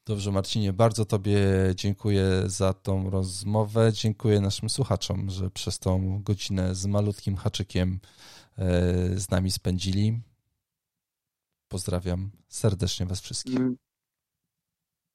Dobrze, 0.06 0.32
Marcinie, 0.32 0.72
bardzo 0.72 1.04
Tobie 1.04 1.40
dziękuję 1.74 2.42
za 2.46 2.72
tą 2.72 3.10
rozmowę. 3.10 3.92
Dziękuję 3.92 4.40
naszym 4.40 4.70
słuchaczom, 4.70 5.30
że 5.30 5.50
przez 5.50 5.78
tą 5.78 6.22
godzinę 6.22 6.74
z 6.74 6.86
malutkim 6.86 7.36
haczykiem 7.36 8.00
e, 8.58 8.64
z 9.18 9.30
nami 9.30 9.50
spędzili. 9.50 10.20
Pozdrawiam 11.68 12.30
serdecznie 12.48 13.06
Was 13.06 13.20
wszystkich. 13.20 13.58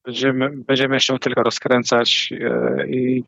Będziemy, 0.08 0.50
będziemy 0.50 1.00
się 1.00 1.18
tylko 1.18 1.42
rozkręcać 1.42 2.32
e, 2.32 2.86
i, 2.88 3.24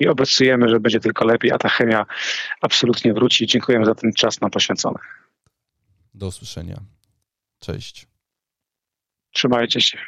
i 0.00 0.08
obiecujemy, 0.08 0.68
że 0.68 0.80
będzie 0.80 1.00
tylko 1.00 1.24
lepiej, 1.24 1.52
a 1.52 1.58
ta 1.58 1.68
chemia 1.68 2.06
absolutnie 2.60 3.14
wróci. 3.14 3.46
Dziękujemy 3.46 3.84
za 3.84 3.94
ten 3.94 4.12
czas 4.12 4.40
nam 4.40 4.50
poświęcony. 4.50 4.98
Do 6.14 6.26
usłyszenia. 6.26 6.76
Cześć. 7.60 8.06
Trzymajcie 9.32 9.80
się. 9.80 9.98